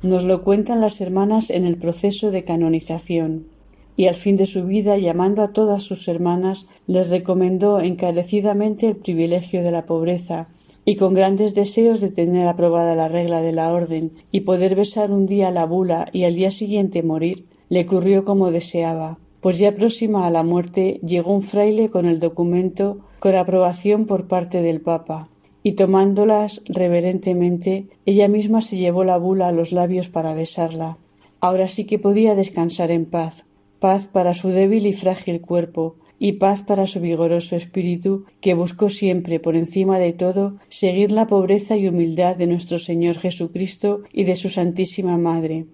Nos 0.03 0.25
lo 0.25 0.43
cuentan 0.43 0.81
las 0.81 1.01
hermanas 1.01 1.49
en 1.49 1.65
el 1.65 1.77
proceso 1.77 2.31
de 2.31 2.43
canonización. 2.43 3.47
Y 3.95 4.05
al 4.05 4.15
fin 4.15 4.37
de 4.37 4.45
su 4.45 4.65
vida, 4.65 4.97
llamando 4.97 5.41
a 5.41 5.53
todas 5.53 5.83
sus 5.83 6.07
hermanas, 6.07 6.67
les 6.85 7.09
recomendó 7.09 7.79
encarecidamente 7.79 8.87
el 8.89 8.95
privilegio 8.95 9.63
de 9.63 9.71
la 9.71 9.85
pobreza, 9.85 10.47
y 10.85 10.95
con 10.95 11.13
grandes 11.13 11.53
deseos 11.53 11.99
de 11.99 12.11
tener 12.11 12.47
aprobada 12.47 12.95
la 12.95 13.09
regla 13.09 13.41
de 13.41 13.51
la 13.51 13.73
orden 13.73 14.13
y 14.31 14.41
poder 14.41 14.73
besar 14.75 15.11
un 15.11 15.25
día 15.25 15.51
la 15.51 15.65
bula 15.65 16.05
y 16.13 16.23
al 16.23 16.35
día 16.35 16.49
siguiente 16.49 17.03
morir, 17.03 17.45
le 17.67 17.81
ocurrió 17.81 18.23
como 18.23 18.51
deseaba, 18.51 19.19
pues 19.47 19.59
ya 19.59 19.73
próxima 19.73 20.27
a 20.27 20.29
la 20.29 20.43
muerte 20.43 20.99
llegó 21.05 21.33
un 21.33 21.41
fraile 21.41 21.87
con 21.87 22.05
el 22.05 22.19
documento 22.19 22.99
con 23.19 23.33
aprobación 23.33 24.05
por 24.05 24.27
parte 24.27 24.61
del 24.61 24.81
Papa, 24.81 25.29
y 25.63 25.71
tomándolas 25.71 26.63
reverentemente, 26.65 27.87
ella 28.05 28.27
misma 28.27 28.59
se 28.59 28.75
llevó 28.75 29.05
la 29.05 29.15
bula 29.15 29.47
a 29.47 29.53
los 29.53 29.71
labios 29.71 30.09
para 30.09 30.33
besarla. 30.33 30.97
Ahora 31.39 31.69
sí 31.69 31.85
que 31.85 31.97
podía 31.97 32.35
descansar 32.35 32.91
en 32.91 33.05
paz, 33.05 33.45
paz 33.79 34.07
para 34.07 34.33
su 34.33 34.49
débil 34.49 34.85
y 34.85 34.91
frágil 34.91 35.39
cuerpo, 35.39 35.95
y 36.19 36.33
paz 36.33 36.61
para 36.61 36.85
su 36.85 36.99
vigoroso 36.99 37.55
espíritu, 37.55 38.25
que 38.41 38.53
buscó 38.53 38.89
siempre, 38.89 39.39
por 39.39 39.55
encima 39.55 39.97
de 39.97 40.11
todo, 40.11 40.57
seguir 40.67 41.13
la 41.13 41.25
pobreza 41.25 41.77
y 41.77 41.87
humildad 41.87 42.35
de 42.35 42.47
nuestro 42.47 42.79
Señor 42.79 43.17
Jesucristo 43.17 44.01
y 44.11 44.25
de 44.25 44.35
su 44.35 44.49
Santísima 44.49 45.17
Madre. 45.17 45.67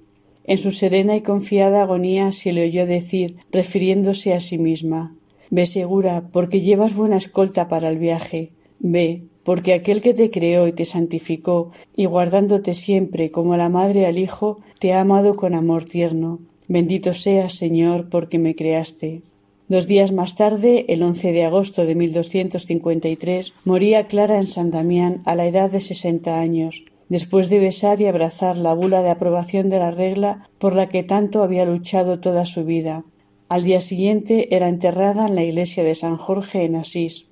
En 0.45 0.57
su 0.57 0.71
serena 0.71 1.15
y 1.15 1.21
confiada 1.21 1.81
agonía 1.81 2.31
se 2.31 2.51
le 2.51 2.63
oyó 2.65 2.85
decir, 2.85 3.37
refiriéndose 3.51 4.33
a 4.33 4.39
sí 4.39 4.57
misma 4.57 5.15
Ve 5.55 5.67
segura, 5.67 6.29
porque 6.31 6.61
llevas 6.61 6.95
buena 6.95 7.17
escolta 7.17 7.67
para 7.67 7.87
el 7.89 7.99
viaje. 7.99 8.53
Ve, 8.79 9.25
porque 9.43 9.75
aquel 9.75 10.01
que 10.01 10.15
te 10.15 10.31
creó 10.31 10.67
y 10.67 10.73
te 10.73 10.83
santificó, 10.83 11.69
y 11.95 12.05
guardándote 12.05 12.73
siempre 12.73 13.29
como 13.29 13.55
la 13.55 13.69
madre 13.69 14.07
al 14.07 14.17
hijo, 14.17 14.61
te 14.79 14.93
ha 14.93 15.01
amado 15.01 15.35
con 15.35 15.53
amor 15.53 15.83
tierno. 15.85 16.39
Bendito 16.67 17.13
seas, 17.13 17.53
Señor, 17.53 18.09
porque 18.09 18.39
me 18.39 18.55
creaste. 18.55 19.21
Dos 19.67 19.85
días 19.85 20.11
más 20.11 20.35
tarde, 20.35 20.85
el 20.89 21.03
11 21.03 21.31
de 21.31 21.45
agosto 21.45 21.85
de 21.85 21.93
1253, 21.93 23.53
moría 23.63 24.07
Clara 24.07 24.37
en 24.37 24.47
San 24.47 24.71
Damián 24.71 25.21
a 25.23 25.35
la 25.35 25.45
edad 25.45 25.69
de 25.69 25.81
sesenta 25.81 26.39
años, 26.39 26.83
después 27.09 27.49
de 27.49 27.59
besar 27.59 28.01
y 28.01 28.05
abrazar 28.05 28.57
la 28.57 28.73
bula 28.73 29.01
de 29.01 29.09
aprobación 29.09 29.69
de 29.69 29.79
la 29.79 29.91
regla 29.91 30.49
por 30.59 30.75
la 30.75 30.89
que 30.89 31.03
tanto 31.03 31.43
había 31.43 31.65
luchado 31.65 32.19
toda 32.19 32.45
su 32.45 32.63
vida. 32.65 33.05
Al 33.49 33.63
día 33.63 33.81
siguiente 33.81 34.55
era 34.55 34.69
enterrada 34.69 35.27
en 35.27 35.35
la 35.35 35.43
iglesia 35.43 35.83
de 35.83 35.95
San 35.95 36.17
Jorge 36.17 36.63
en 36.63 36.75
Asís. 36.75 37.27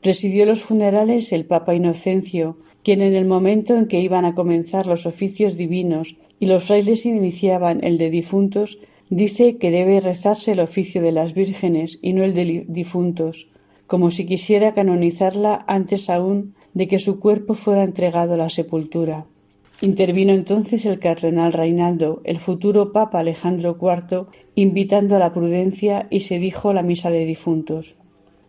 Presidió 0.00 0.46
los 0.46 0.62
funerales 0.62 1.32
el 1.32 1.44
Papa 1.44 1.74
Inocencio, 1.74 2.56
quien 2.84 3.02
en 3.02 3.14
el 3.14 3.26
momento 3.26 3.76
en 3.76 3.86
que 3.86 4.00
iban 4.00 4.24
a 4.24 4.34
comenzar 4.34 4.86
los 4.86 5.06
oficios 5.06 5.56
divinos 5.56 6.16
y 6.38 6.46
los 6.46 6.64
frailes 6.64 7.04
iniciaban 7.04 7.80
el 7.82 7.98
de 7.98 8.08
difuntos, 8.08 8.78
dice 9.10 9.56
que 9.56 9.70
debe 9.70 10.00
rezarse 10.00 10.52
el 10.52 10.60
oficio 10.60 11.02
de 11.02 11.12
las 11.12 11.34
vírgenes 11.34 11.98
y 12.00 12.12
no 12.12 12.24
el 12.24 12.34
de 12.34 12.64
difuntos, 12.68 13.48
como 13.86 14.10
si 14.10 14.24
quisiera 14.24 14.72
canonizarla 14.72 15.64
antes 15.66 16.08
aún 16.10 16.54
de 16.78 16.86
que 16.86 17.00
su 17.00 17.18
cuerpo 17.18 17.54
fuera 17.54 17.82
entregado 17.82 18.34
a 18.34 18.36
la 18.36 18.50
sepultura. 18.50 19.26
Intervino 19.80 20.32
entonces 20.32 20.86
el 20.86 21.00
cardenal 21.00 21.52
Reinaldo, 21.52 22.20
el 22.22 22.38
futuro 22.38 22.92
papa 22.92 23.18
Alejandro 23.18 23.76
IV, 23.80 24.26
invitando 24.54 25.16
a 25.16 25.18
la 25.18 25.32
prudencia 25.32 26.06
y 26.08 26.20
se 26.20 26.38
dijo 26.38 26.72
la 26.72 26.84
misa 26.84 27.10
de 27.10 27.24
difuntos. 27.24 27.96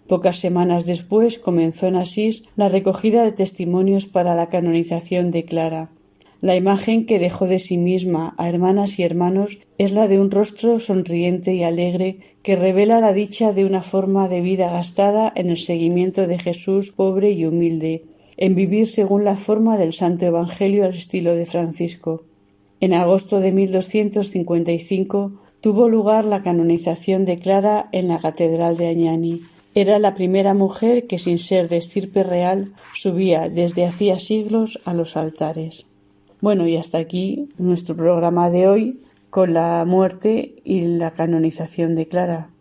Pocas 0.08 0.38
semanas 0.38 0.86
después 0.86 1.40
comenzó 1.40 1.88
en 1.88 1.96
Asís 1.96 2.44
la 2.56 2.70
recogida 2.70 3.24
de 3.24 3.32
testimonios 3.32 4.06
para 4.06 4.36
la 4.36 4.50
canonización 4.50 5.32
de 5.32 5.46
Clara, 5.46 5.90
la 6.42 6.56
imagen 6.56 7.06
que 7.06 7.20
dejó 7.20 7.48
de 7.48 7.60
sí 7.60 7.78
misma 7.78 8.34
a 8.38 8.48
hermanas 8.48 8.98
y 8.98 9.04
hermanos 9.04 9.60
es 9.78 9.92
la 9.92 10.08
de 10.08 10.22
un 10.22 10.32
rostro 10.32 10.80
sonriente 10.80 11.54
y 11.54 11.64
alegre 11.64 12.20
que 12.44 12.56
revela 12.56 13.02
la 13.02 13.12
dicha 13.12 13.52
de 13.52 13.66
una 13.66 13.84
forma 13.84 14.30
de 14.30 14.40
vida 14.40 14.72
gastada 14.72 15.34
en 15.36 15.50
el 15.50 15.58
seguimiento 15.58 16.28
de 16.28 16.40
Jesús 16.40 16.92
pobre 16.92 17.32
y 17.32 17.44
humilde, 17.46 18.04
en 18.42 18.56
vivir 18.56 18.88
según 18.88 19.26
la 19.26 19.36
forma 19.36 19.78
del 19.78 19.94
Santo 19.94 20.26
Evangelio 20.26 20.86
al 20.86 20.94
estilo 20.94 21.36
de 21.36 21.46
Francisco. 21.46 22.24
En 22.80 22.94
agosto 22.94 23.42
de 23.42 23.52
1255 23.52 25.34
tuvo 25.60 25.90
lugar 25.90 26.24
la 26.24 26.42
canonización 26.42 27.26
de 27.26 27.36
Clara 27.36 27.90
en 27.92 28.08
la 28.08 28.18
Catedral 28.18 28.78
de 28.78 28.88
Añani. 28.88 29.42
Era 29.76 30.00
la 30.00 30.14
primera 30.14 30.54
mujer 30.54 31.06
que, 31.06 31.20
sin 31.20 31.38
ser 31.38 31.68
de 31.68 31.76
estirpe 31.76 32.24
real, 32.24 32.74
subía 32.94 33.50
desde 33.50 33.86
hacía 33.86 34.18
siglos 34.20 34.80
a 34.86 34.94
los 34.94 35.18
altares. 35.18 35.86
Bueno, 36.40 36.66
y 36.66 36.78
hasta 36.78 36.98
aquí 36.98 37.50
nuestro 37.58 37.98
programa 37.98 38.50
de 38.50 38.70
hoy 38.70 39.00
con 39.30 39.54
la 39.54 39.84
muerte 39.86 40.56
y 40.64 40.80
la 40.80 41.12
canonización 41.12 41.94
de 41.94 42.08
Clara. 42.08 42.52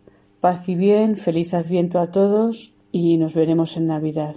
Paz 0.41 0.67
y 0.67 0.75
bien, 0.75 1.15
feliz 1.15 1.53
adviento 1.53 1.99
a 1.99 2.11
todos 2.11 2.73
y 2.91 3.15
nos 3.15 3.33
veremos 3.33 3.77
en 3.77 3.87
Navidad. 3.87 4.35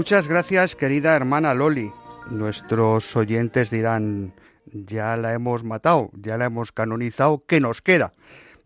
Muchas 0.00 0.28
gracias, 0.28 0.76
querida 0.76 1.14
hermana 1.14 1.52
Loli. 1.52 1.92
Nuestros 2.30 3.14
oyentes 3.16 3.70
dirán, 3.70 4.32
ya 4.66 5.16
la 5.16 5.34
hemos 5.34 5.62
matado, 5.62 6.10
ya 6.14 6.38
la 6.38 6.46
hemos 6.46 6.72
canonizado, 6.72 7.44
¿qué 7.46 7.60
nos 7.60 7.82
queda? 7.82 8.14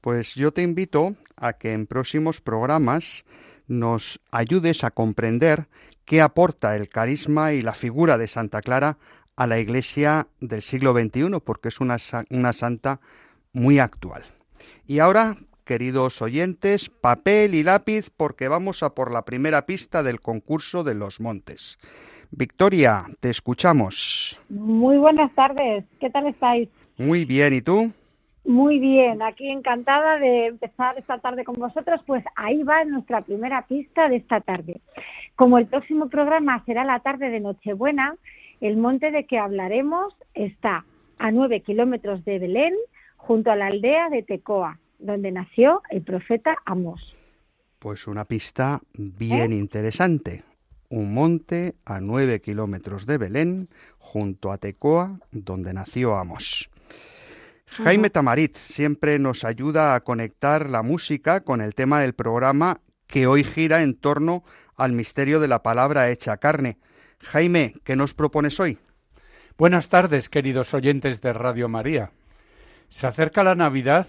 Pues 0.05 0.35
yo 0.35 0.53
te 0.53 0.61
invito 0.61 1.15
a 1.35 1.55
que 1.55 1.73
en 1.73 1.87
próximos 1.87 2.43
programas 2.43 3.25
nos 3.67 4.21
ayudes 4.31 4.85
a 4.85 4.91
comprender 4.91 5.65
qué 6.05 6.21
aporta 6.21 6.77
el 6.77 6.91
carisma 6.91 7.55
y 7.55 7.63
la 7.63 7.73
figura 7.73 8.19
de 8.19 8.29
Santa 8.29 8.61
Clara 8.61 8.99
a 9.35 9.47
la 9.47 9.59
Iglesia 9.59 10.27
del 10.41 10.61
siglo 10.61 10.93
XXI, 10.93 11.41
porque 11.43 11.69
es 11.69 11.81
una, 11.81 11.97
una 12.29 12.53
santa 12.53 13.01
muy 13.55 13.79
actual. 13.79 14.25
Y 14.87 14.99
ahora 14.99 15.39
queridos 15.65 16.21
oyentes, 16.21 16.91
papel 16.91 17.55
y 17.55 17.63
lápiz 17.63 18.11
porque 18.15 18.49
vamos 18.49 18.83
a 18.83 18.95
por 18.95 19.11
la 19.11 19.25
primera 19.25 19.65
pista 19.65 20.03
del 20.03 20.21
concurso 20.21 20.85
de 20.85 20.97
los 20.97 21.19
montes. 21.19 21.79
Victoria, 22.31 23.07
te 23.21 23.31
escuchamos. 23.31 24.39
Muy 24.51 24.99
buenas 24.99 25.35
tardes, 25.35 25.87
¿qué 25.99 26.11
tal 26.11 26.27
estáis? 26.27 26.69
Muy 26.99 27.25
bien, 27.25 27.55
¿y 27.55 27.63
tú? 27.63 27.91
Muy 28.45 28.79
bien, 28.79 29.23
aquí 29.23 29.49
encantada 29.49 30.19
de 30.19 30.47
empezar 30.47 30.99
esta 30.99 31.19
tarde 31.19 31.45
con 31.45 31.55
vosotros, 31.55 32.03
pues 32.07 32.23
ahí 32.37 32.63
va 32.63 32.85
nuestra 32.85 33.23
primera 33.23 33.67
pista 33.67 34.09
de 34.11 34.17
esta 34.17 34.41
tarde. 34.43 34.83
Como 35.35 35.57
el 35.57 35.67
próximo 35.67 36.09
programa 36.11 36.63
será 36.67 36.85
la 36.85 37.01
tarde 37.01 37.31
de 37.31 37.41
Nochebuena, 37.41 38.17
el 38.61 38.77
monte 38.77 39.11
de 39.11 39.25
que 39.25 39.39
hablaremos 39.39 40.15
está 40.35 40.85
a 41.19 41.31
nueve 41.31 41.61
kilómetros 41.61 42.25
de 42.27 42.39
Belén, 42.39 42.75
junto 43.17 43.51
a 43.51 43.57
la 43.57 43.69
aldea 43.69 44.11
de 44.11 44.23
Tecoa, 44.23 44.79
donde 44.99 45.33
nació 45.33 45.81
el 45.89 46.03
profeta 46.03 46.59
Amos. 46.67 47.17
Pues 47.79 48.07
una 48.07 48.27
pista 48.27 48.81
bien 48.99 49.53
¿Eh? 49.53 49.57
interesante. 49.57 50.43
Un 50.91 51.15
monte 51.15 51.77
a 51.87 52.01
nueve 52.01 52.41
kilómetros 52.41 53.07
de 53.07 53.17
Belén, 53.17 53.69
junto 53.99 54.53
a 54.53 54.59
Tecoa, 54.59 55.19
donde 55.33 55.73
nació 55.73 56.15
Amos. 56.17 56.69
Jaime 57.67 58.11
Tamarit 58.11 58.57
siempre 58.57 59.19
nos 59.19 59.45
ayuda 59.45 59.95
a 59.95 60.05
conectar 60.05 60.71
la 60.71 60.83
música 60.83 61.43
con 61.43 61.61
el 61.61 61.75
tema 61.75 62.01
del 62.01 62.15
programa 62.15 62.81
que 63.07 63.27
hoy 63.27 63.45
gira 63.45 63.83
en 63.83 63.95
torno 63.95 64.45
al 64.77 64.93
misterio 64.93 65.41
de 65.41 65.49
la 65.49 65.63
palabra 65.63 66.11
hecha 66.11 66.37
carne. 66.37 66.79
Jaime, 67.21 67.75
¿qué 67.85 67.97
nos 67.97 68.15
propones 68.15 68.61
hoy? 68.61 68.79
Buenas 69.59 69.89
tardes, 69.89 70.29
queridos 70.29 70.75
oyentes 70.75 71.21
de 71.21 71.33
Radio 71.33 71.69
María. 71.69 72.13
Se 72.89 73.07
acerca 73.07 73.43
la 73.43 73.55
Navidad 73.55 74.07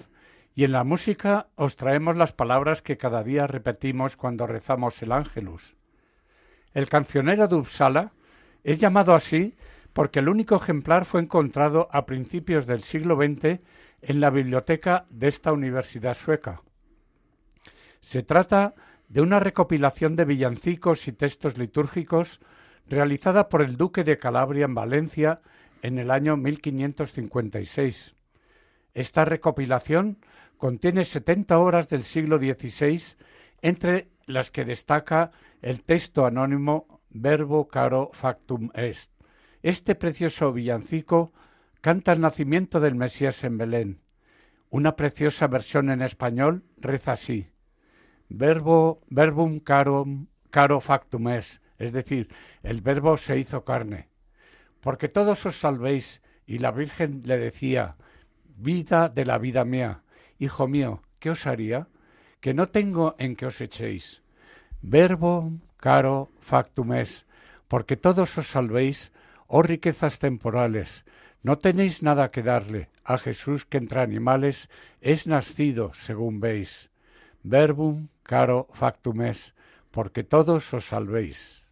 y 0.54 0.64
en 0.64 0.72
la 0.72 0.84
música 0.84 1.48
os 1.56 1.76
traemos 1.76 2.16
las 2.16 2.34
palabras 2.34 2.82
que 2.82 2.98
cada 2.98 3.24
día 3.24 3.48
repetimos 3.48 4.16
cuando 4.16 4.48
rezamos 4.48 5.02
el 5.02 5.12
Ángelus. 5.12 5.76
El 6.74 6.88
cancionero 6.88 7.48
de 7.48 7.56
Uppsala 7.56 8.12
es 8.64 8.80
llamado 8.80 9.16
así 9.16 9.56
porque 9.96 10.20
el 10.20 10.28
único 10.28 10.58
ejemplar 10.58 11.06
fue 11.06 11.22
encontrado 11.22 11.88
a 11.90 12.06
principios 12.06 12.66
del 12.66 12.84
siglo 12.84 13.16
XX 13.16 13.62
en 14.02 14.20
la 14.20 14.30
biblioteca 14.30 15.06
de 15.10 15.30
esta 15.30 15.54
universidad 15.54 16.18
sueca. 16.18 16.62
Se 18.02 18.22
trata 18.22 18.76
de 19.08 19.22
una 19.22 19.40
recopilación 19.40 20.18
de 20.18 20.26
villancicos 20.26 21.08
y 21.08 21.14
textos 21.14 21.58
litúrgicos 21.58 22.42
realizada 22.90 23.48
por 23.48 23.62
el 23.62 23.78
duque 23.78 24.04
de 24.04 24.18
Calabria 24.18 24.66
en 24.66 24.76
Valencia 24.76 25.40
en 25.82 25.98
el 25.98 26.12
año 26.12 26.36
1556. 26.36 28.16
Esta 28.94 29.24
recopilación 29.24 30.18
contiene 30.58 31.06
70 31.06 31.58
horas 31.58 31.88
del 31.88 32.04
siglo 32.04 32.38
XVI, 32.38 33.16
entre 33.62 34.10
las 34.26 34.52
que 34.52 34.66
destaca 34.66 35.32
el 35.62 35.84
texto 35.84 36.26
anónimo 36.26 37.00
Verbo 37.10 37.70
caro 37.70 38.12
factum 38.14 38.72
est. 38.74 39.15
Este 39.66 39.96
precioso 39.96 40.54
villancico 40.54 41.34
canta 41.82 42.12
el 42.12 42.22
nacimiento 42.22 42.80
del 42.80 42.94
Mesías 42.94 43.44
en 43.44 43.58
Belén. 43.58 44.00
Una 44.70 44.96
preciosa 44.96 45.48
versión 45.48 45.90
en 45.90 46.04
español 46.04 46.64
reza 46.78 47.14
así: 47.14 47.50
Verbo 48.30 49.02
verbum 49.10 49.60
caro, 49.60 50.06
caro 50.52 50.80
factum 50.82 51.30
est, 51.30 51.64
es 51.80 51.92
decir, 51.94 52.30
el 52.62 52.82
verbo 52.82 53.18
se 53.18 53.40
hizo 53.40 53.66
carne. 53.66 54.10
Porque 54.82 55.10
todos 55.10 55.48
os 55.48 55.60
salvéis, 55.60 56.22
y 56.46 56.60
la 56.60 56.70
Virgen 56.70 57.24
le 57.26 57.40
decía, 57.40 57.96
vida 58.58 59.10
de 59.10 59.26
la 59.26 59.40
vida 59.40 59.66
mía, 59.66 60.04
Hijo 60.38 60.68
mío, 60.68 61.02
¿qué 61.18 61.32
os 61.32 61.48
haría? 61.48 61.88
Que 62.40 62.54
no 62.54 62.70
tengo 62.70 63.16
en 63.18 63.36
que 63.36 63.48
os 63.48 63.60
echéis. 63.60 64.22
Verbo 64.84 65.54
caro 65.78 66.30
factum 66.40 66.94
es, 66.94 67.26
porque 67.68 67.98
todos 67.98 68.38
os 68.38 68.46
salvéis, 68.46 69.12
oh 69.48 69.62
riquezas 69.62 70.20
temporales, 70.20 71.06
no 71.44 71.58
tenéis 71.58 72.02
nada 72.02 72.32
que 72.32 72.42
darle 72.42 72.90
a 73.04 73.18
Jesús 73.18 73.66
que 73.66 73.78
entre 73.78 74.02
animales 74.02 74.70
es 75.02 75.28
nacido, 75.28 75.94
según 75.94 76.40
veis. 76.40 76.90
Verbum 77.44 78.08
caro 78.24 78.68
factum 78.74 79.22
es, 79.22 79.54
porque 79.92 80.24
todos 80.24 80.74
os 80.74 80.88
salvéis. 80.88 81.64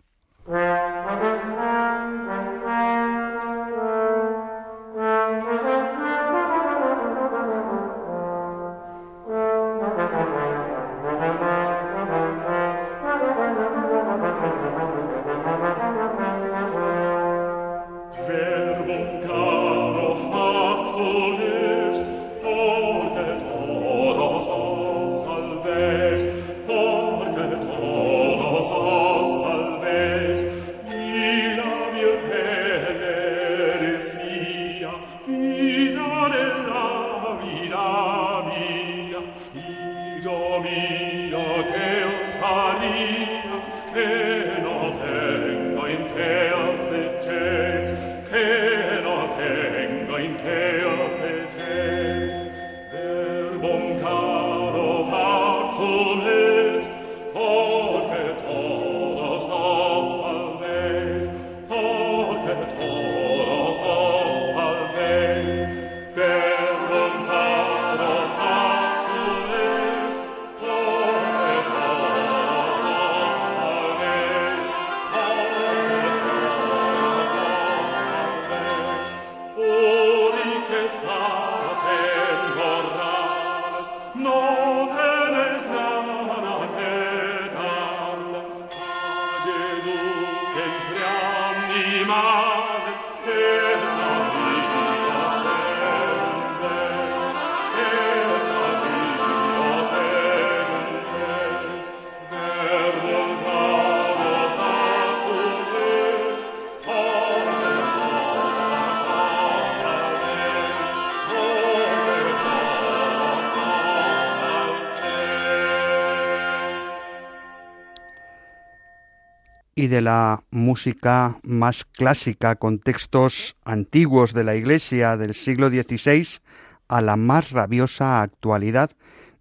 Y 119.83 119.87
de 119.87 119.99
la 119.99 120.43
música 120.49 121.39
más 121.43 121.83
clásica 121.83 122.55
con 122.55 122.79
textos 122.79 123.57
antiguos 123.65 124.31
de 124.31 124.45
la 124.45 124.55
Iglesia 124.55 125.17
del 125.17 125.33
siglo 125.33 125.67
XVI 125.67 126.39
a 126.87 127.01
la 127.01 127.17
más 127.17 127.51
rabiosa 127.51 128.21
actualidad 128.21 128.91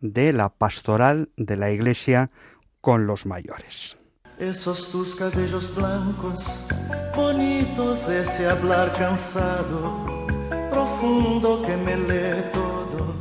de 0.00 0.32
la 0.32 0.48
pastoral 0.48 1.28
de 1.36 1.56
la 1.56 1.70
Iglesia 1.70 2.32
con 2.80 3.06
los 3.06 3.24
mayores. 3.24 3.96
Esos 4.40 4.90
tus 4.90 5.14
cabellos 5.14 5.72
blancos, 5.76 6.66
bonitos, 7.14 8.08
ese 8.08 8.48
hablar 8.48 8.90
cansado, 8.98 10.26
profundo 10.72 11.62
que 11.62 11.76
me 11.76 11.96
lee 11.96 12.42
todo, 12.52 13.14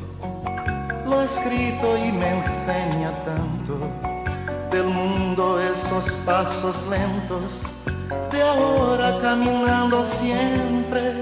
lo 1.06 1.22
escrito 1.22 1.98
y 1.98 2.12
me 2.12 2.30
enseña 2.40 3.12
tanto 3.24 4.11
del 4.72 4.86
mundo 4.86 5.60
esos 5.60 6.10
pasos 6.26 6.76
lentos 6.88 7.62
de 8.32 8.42
ahora 8.42 9.20
caminando 9.22 10.04
siempre 10.04 11.22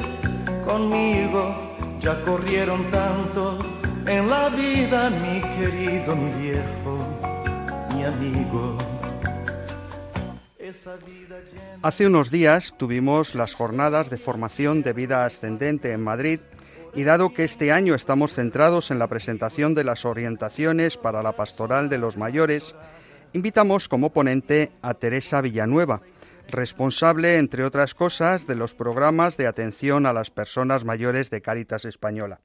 conmigo. 0.66 1.56
Ya 2.00 2.22
corrieron 2.24 2.90
tanto 2.92 3.60
en 4.06 4.30
la 4.30 4.50
vida 4.50 5.10
mi 5.10 5.42
querido 5.42 6.16
mi 6.16 6.32
viejo 6.42 6.98
mi 7.94 8.04
amigo. 8.06 8.78
Hace 11.82 12.08
unos 12.08 12.30
días 12.30 12.76
tuvimos 12.78 13.36
las 13.36 13.54
jornadas 13.54 14.10
de 14.10 14.18
formación 14.18 14.82
de 14.84 14.94
vida 14.94 15.26
ascendente 15.26 15.92
en 15.92 16.04
Madrid 16.04 16.40
y 16.96 17.04
dado 17.04 17.34
que 17.34 17.44
este 17.44 17.72
año 17.72 17.96
estamos 17.96 18.34
centrados 18.34 18.92
en 18.92 19.00
la 19.00 19.08
presentación 19.08 19.76
de 19.76 19.84
las 19.84 20.06
orientaciones 20.06 20.98
para 20.98 21.24
la 21.24 21.34
pastoral 21.34 21.90
de 21.90 21.98
los 21.98 22.18
mayores, 22.18 22.76
invitamos 23.34 23.88
como 23.88 24.12
ponente 24.12 24.72
a 24.82 24.94
Teresa 24.94 25.42
Villanueva, 25.42 26.02
responsable, 26.50 27.38
entre 27.38 27.64
otras 27.64 27.94
cosas, 27.94 28.48
de 28.48 28.56
los 28.56 28.74
programas 28.74 29.38
de 29.38 29.48
atención 29.48 30.06
a 30.06 30.14
las 30.14 30.32
personas 30.32 30.86
mayores 30.86 31.30
de 31.30 31.42
Cáritas 31.42 31.86
Española. 31.86 32.42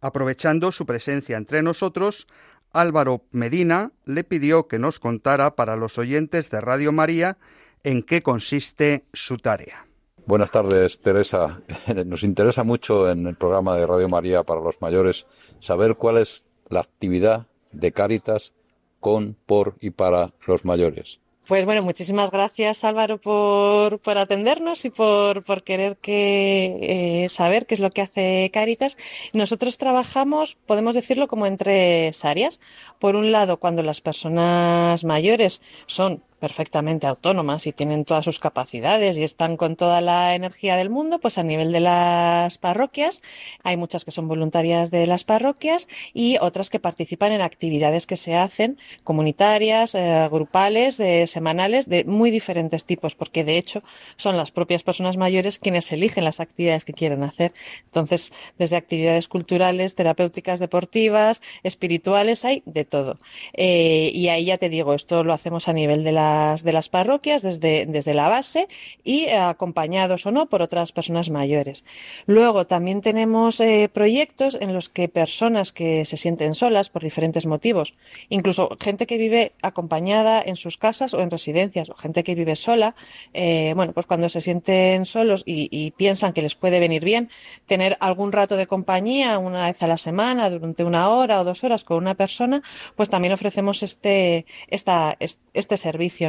Aprovechando 0.00 0.72
su 0.72 0.86
presencia 0.86 1.36
entre 1.36 1.62
nosotros, 1.62 2.26
Álvaro 2.72 3.22
Medina 3.30 3.92
le 4.04 4.24
pidió 4.24 4.66
que 4.66 4.78
nos 4.78 4.98
contara 4.98 5.54
para 5.54 5.76
los 5.76 5.98
oyentes 5.98 6.50
de 6.50 6.60
Radio 6.60 6.92
María 6.92 7.38
en 7.84 8.02
qué 8.02 8.22
consiste 8.22 9.04
su 9.12 9.36
tarea. 9.36 9.86
Buenas 10.24 10.52
tardes, 10.52 11.00
Teresa. 11.00 11.60
Nos 12.06 12.22
interesa 12.22 12.62
mucho 12.62 13.10
en 13.10 13.26
el 13.26 13.34
programa 13.34 13.76
de 13.76 13.86
Radio 13.86 14.08
María 14.08 14.44
para 14.44 14.60
los 14.60 14.80
mayores 14.80 15.26
saber 15.58 15.96
cuál 15.96 16.18
es 16.18 16.44
la 16.68 16.80
actividad 16.80 17.48
de 17.72 17.90
Cáritas 17.90 18.54
con, 19.02 19.36
por 19.44 19.76
y 19.80 19.90
para 19.90 20.32
los 20.46 20.64
mayores. 20.64 21.18
Pues 21.48 21.64
bueno, 21.64 21.82
muchísimas 21.82 22.30
gracias 22.30 22.84
Álvaro 22.84 23.18
por, 23.18 23.98
por 23.98 24.16
atendernos 24.16 24.84
y 24.84 24.90
por, 24.90 25.42
por 25.42 25.64
querer 25.64 25.96
que, 25.96 27.24
eh, 27.24 27.28
saber 27.28 27.66
qué 27.66 27.74
es 27.74 27.80
lo 27.80 27.90
que 27.90 28.00
hace 28.00 28.50
Caritas. 28.52 28.96
Nosotros 29.32 29.76
trabajamos, 29.76 30.56
podemos 30.66 30.94
decirlo, 30.94 31.26
como 31.26 31.46
en 31.46 31.56
tres 31.56 32.24
áreas. 32.24 32.60
Por 33.00 33.16
un 33.16 33.32
lado, 33.32 33.56
cuando 33.58 33.82
las 33.82 34.00
personas 34.00 35.04
mayores 35.04 35.60
son 35.86 36.22
perfectamente 36.42 37.06
autónomas 37.06 37.68
y 37.68 37.72
tienen 37.72 38.04
todas 38.04 38.24
sus 38.24 38.40
capacidades 38.40 39.16
y 39.16 39.22
están 39.22 39.56
con 39.56 39.76
toda 39.76 40.00
la 40.00 40.34
energía 40.34 40.74
del 40.74 40.90
mundo, 40.90 41.20
pues 41.20 41.38
a 41.38 41.44
nivel 41.44 41.70
de 41.70 41.78
las 41.78 42.58
parroquias, 42.58 43.22
hay 43.62 43.76
muchas 43.76 44.04
que 44.04 44.10
son 44.10 44.26
voluntarias 44.26 44.90
de 44.90 45.06
las 45.06 45.22
parroquias 45.22 45.86
y 46.12 46.38
otras 46.40 46.68
que 46.68 46.80
participan 46.80 47.30
en 47.30 47.42
actividades 47.42 48.08
que 48.08 48.16
se 48.16 48.34
hacen 48.34 48.76
comunitarias, 49.04 49.94
eh, 49.94 50.28
grupales, 50.32 50.98
eh, 50.98 51.28
semanales, 51.28 51.88
de 51.88 52.02
muy 52.02 52.32
diferentes 52.32 52.86
tipos, 52.86 53.14
porque 53.14 53.44
de 53.44 53.56
hecho 53.56 53.84
son 54.16 54.36
las 54.36 54.50
propias 54.50 54.82
personas 54.82 55.16
mayores 55.16 55.60
quienes 55.60 55.92
eligen 55.92 56.24
las 56.24 56.40
actividades 56.40 56.84
que 56.84 56.92
quieren 56.92 57.22
hacer. 57.22 57.52
Entonces, 57.84 58.32
desde 58.58 58.76
actividades 58.76 59.28
culturales, 59.28 59.94
terapéuticas, 59.94 60.58
deportivas, 60.58 61.40
espirituales, 61.62 62.44
hay 62.44 62.64
de 62.66 62.84
todo. 62.84 63.18
Eh, 63.52 64.10
y 64.12 64.26
ahí 64.26 64.46
ya 64.46 64.58
te 64.58 64.68
digo, 64.68 64.94
esto 64.94 65.22
lo 65.22 65.34
hacemos 65.34 65.68
a 65.68 65.72
nivel 65.72 66.02
de 66.02 66.10
la 66.10 66.31
de 66.62 66.72
las 66.72 66.88
parroquias 66.88 67.42
desde, 67.42 67.86
desde 67.86 68.14
la 68.14 68.28
base 68.28 68.68
y 69.04 69.24
eh, 69.24 69.36
acompañados 69.36 70.26
o 70.26 70.30
no 70.30 70.46
por 70.46 70.62
otras 70.62 70.92
personas 70.92 71.30
mayores. 71.30 71.84
Luego 72.26 72.66
también 72.66 73.00
tenemos 73.00 73.60
eh, 73.60 73.90
proyectos 73.92 74.58
en 74.60 74.72
los 74.72 74.88
que 74.88 75.08
personas 75.08 75.72
que 75.72 76.04
se 76.04 76.16
sienten 76.16 76.54
solas 76.54 76.90
por 76.90 77.02
diferentes 77.02 77.46
motivos, 77.46 77.94
incluso 78.28 78.76
gente 78.80 79.06
que 79.06 79.18
vive 79.18 79.52
acompañada 79.62 80.42
en 80.44 80.56
sus 80.56 80.78
casas 80.78 81.14
o 81.14 81.20
en 81.20 81.30
residencias, 81.30 81.90
o 81.90 81.94
gente 81.94 82.24
que 82.24 82.34
vive 82.34 82.56
sola, 82.56 82.94
eh, 83.34 83.72
bueno, 83.76 83.92
pues 83.92 84.06
cuando 84.06 84.28
se 84.28 84.40
sienten 84.40 85.06
solos 85.06 85.42
y, 85.46 85.92
piensan 85.96 86.32
que 86.32 86.42
les 86.42 86.54
puede 86.54 86.80
venir 86.80 87.04
bien 87.04 87.28
tener 87.66 87.96
algún 88.00 88.32
rato 88.32 88.56
de 88.56 88.66
compañía 88.66 89.38
una 89.38 89.66
vez 89.66 89.82
a 89.82 89.86
la 89.86 89.98
semana, 89.98 90.48
durante 90.48 90.84
una 90.84 91.08
hora 91.08 91.40
o 91.40 91.44
dos 91.44 91.64
horas 91.64 91.84
con 91.84 91.98
una 91.98 92.14
persona, 92.14 92.62
pues 92.96 93.10
también 93.10 93.32
ofrecemos 93.32 93.82
este, 93.82 94.46
esta, 94.68 95.16
este 95.18 95.76
servicio 95.76 96.21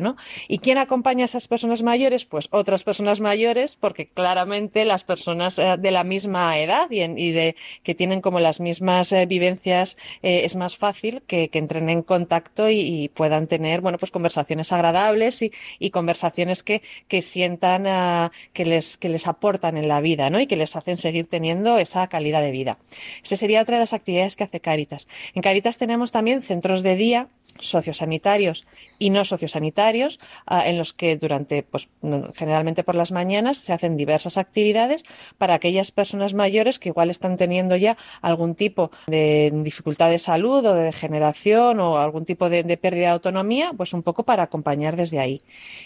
¿Y 0.47 0.59
quién 0.59 0.77
acompaña 0.77 1.23
a 1.23 1.25
esas 1.25 1.47
personas 1.47 1.83
mayores? 1.83 2.25
Pues 2.25 2.47
otras 2.51 2.83
personas 2.83 3.19
mayores, 3.19 3.75
porque 3.75 4.07
claramente 4.07 4.85
las 4.85 5.03
personas 5.03 5.59
eh, 5.59 5.75
de 5.77 5.91
la 5.91 6.03
misma 6.03 6.57
edad 6.59 6.89
y, 6.89 7.31
de 7.31 7.55
que 7.83 7.95
tienen 7.95 8.21
como 8.21 8.39
las 8.39 8.59
mismas 8.59 9.11
eh, 9.11 9.25
vivencias 9.25 9.97
eh, 10.21 10.41
es 10.43 10.55
más 10.55 10.77
fácil 10.77 11.21
que, 11.27 11.49
entren 11.53 11.89
en 11.89 12.01
contacto 12.01 12.69
y, 12.69 13.09
puedan 13.13 13.47
tener, 13.47 13.81
bueno, 13.81 13.97
pues 13.97 14.11
conversaciones 14.11 14.71
agradables 14.71 15.41
y, 15.41 15.89
conversaciones 15.91 16.63
que, 16.63 16.81
sientan 17.21 17.87
ah, 17.87 18.31
que 18.53 18.65
les 18.65 18.97
que 18.97 19.07
les 19.07 19.27
aportan 19.27 19.77
en 19.77 19.87
la 19.87 20.01
vida, 20.01 20.29
¿no? 20.29 20.39
Y 20.39 20.47
que 20.47 20.55
les 20.55 20.75
hacen 20.75 20.97
seguir 20.97 21.27
teniendo 21.27 21.77
esa 21.77 22.07
calidad 22.07 22.41
de 22.41 22.51
vida. 22.51 22.79
Esa 23.23 23.37
sería 23.37 23.61
otra 23.61 23.77
de 23.77 23.81
las 23.81 23.93
actividades 23.93 24.35
que 24.35 24.43
hace 24.43 24.59
Caritas. 24.59 25.07
En 25.35 25.41
Caritas 25.41 25.77
tenemos 25.77 26.11
también 26.11 26.41
centros 26.41 26.83
de 26.83 26.95
día 26.95 27.27
sociosanitarios 27.59 28.65
y 28.99 29.09
no 29.09 29.25
sociosanitarios, 29.25 29.82
ah, 30.45 30.67
en 30.67 30.77
los 30.77 30.93
que 30.93 31.17
durante, 31.17 31.63
pues 31.63 31.89
generalmente 32.35 32.83
por 32.83 32.95
las 32.95 33.11
mañanas, 33.11 33.57
se 33.57 33.73
hacen 33.73 33.97
diversas 33.97 34.37
actividades 34.37 35.03
para 35.37 35.55
aquellas 35.55 35.91
personas 35.91 36.33
mayores 36.33 36.79
que 36.79 36.89
igual 36.89 37.09
están 37.09 37.37
teniendo 37.37 37.75
ya 37.75 37.97
algún 38.21 38.55
tipo 38.55 38.91
de 39.07 39.51
dificultad 39.53 40.09
de 40.09 40.19
salud 40.19 40.65
o 40.65 40.73
de 40.73 40.83
degeneración 40.83 41.79
o 41.79 41.97
algún 41.97 42.25
tipo 42.25 42.49
de, 42.49 42.63
de 42.63 42.77
pérdida 42.77 43.07
de 43.07 43.13
autonomía, 43.13 43.73
pues 43.75 43.93
un 43.93 44.03
poco 44.03 44.23
para 44.23 44.43
acompañar 44.43 44.95
desde 44.95 45.19
ahí. 45.19 45.41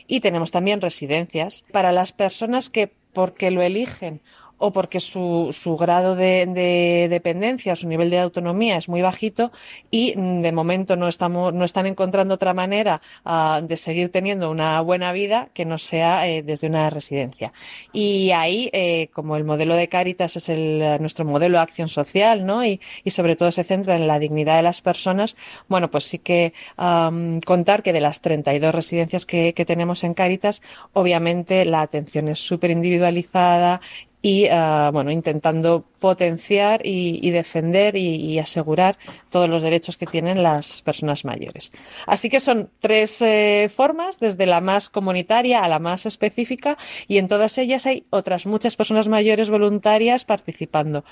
Y 0.08 0.20
tenemos 0.20 0.52
también 0.52 0.82
residencias 0.82 1.64
para 1.72 1.92
las 1.92 2.12
personas 2.12 2.70
que 2.70 2.92
porque 3.14 3.50
lo 3.50 3.64
eligen 3.64 4.22
o 4.58 4.72
porque 4.72 5.00
su, 5.00 5.50
su 5.52 5.78
grado 5.78 6.16
de, 6.16 6.46
de, 6.48 7.08
dependencia, 7.10 7.76
su 7.76 7.88
nivel 7.88 8.10
de 8.10 8.20
autonomía 8.20 8.78
es 8.78 8.90
muy 8.90 9.02
bajito 9.02 9.52
y 9.92 10.16
mm, 10.16 10.42
de 10.42 10.52
momento 10.52 10.96
no 10.96 11.08
estamos, 11.08 11.54
no 11.54 11.64
están 11.64 11.86
encontrando 11.86 12.34
otra 12.36 12.54
manera 12.54 13.02
uh, 13.26 13.66
de 13.66 13.78
seguir 13.78 14.12
teniendo 14.12 14.50
una 14.50 14.82
buena 14.82 15.12
vida 15.12 15.50
que 15.54 15.66
no 15.66 15.78
sea 15.78 16.28
eh, 16.28 16.44
desde 16.44 16.68
una 16.68 16.90
residencia. 16.90 17.54
Y 17.94 18.32
ahí, 18.32 18.70
eh, 18.74 19.10
como 19.14 19.36
el 19.38 19.44
modelo 19.44 19.76
de 19.76 19.90
Cáritas 19.90 20.36
es 20.38 20.50
el, 20.50 20.98
nuestro 21.00 21.26
modelo 21.26 21.58
de 21.58 21.64
acción 21.64 21.88
social, 21.88 22.46
¿no? 22.46 22.66
Y, 22.66 22.82
y, 23.04 23.12
sobre 23.12 23.36
todo 23.36 23.52
se 23.52 23.64
centra 23.64 23.96
en 23.96 24.08
la 24.08 24.20
dignidad 24.20 24.58
de 24.58 24.64
las 24.64 24.82
personas, 24.82 25.36
bueno, 25.68 25.90
pues 25.90 26.04
sí 26.06 26.20
que 26.20 26.54
contar 26.76 27.84
que 27.84 27.94
de 27.94 28.02
las 28.02 28.22
32 28.22 28.74
residencias 28.74 29.26
que, 29.26 29.54
que 29.54 29.66
tenemos 29.66 30.04
en 30.04 30.14
Cáritas, 30.14 30.62
obviamente 30.94 31.66
la 31.66 31.82
atención 31.82 32.28
es 32.28 32.40
súper 32.40 32.72
individualizada, 32.72 33.82
y 34.22 34.46
uh, 34.46 34.92
bueno, 34.92 35.12
intentando 35.12 35.86
potenciar 36.00 36.82
y, 36.84 37.30
defender 37.32 37.96
y, 37.96 38.16
y, 38.16 38.40
asegurar 38.40 38.98
todos 39.30 39.50
los 39.50 39.64
derechos 39.64 39.98
que 39.98 40.06
tienen 40.06 40.44
las 40.44 40.82
personas 40.82 41.26
mayores. 41.26 41.72
Así 42.06 42.30
que 42.30 42.40
son 42.40 42.70
tres 42.80 43.22
eh, 43.22 43.70
formas, 43.74 44.20
desde 44.20 44.46
la 44.46 44.62
más 44.62 44.90
comunitaria 44.90 45.64
a 45.64 45.68
la 45.68 45.80
más 45.80 46.06
específica, 46.06 46.78
y 47.08 47.18
en 47.18 47.28
todas 47.28 47.58
ellas 47.58 47.86
hay 47.86 48.06
otras 48.10 48.46
muchas 48.46 48.76
personas 48.76 49.08
mayores 49.08 49.50
voluntarias 49.50 50.26
participando. 50.26 51.04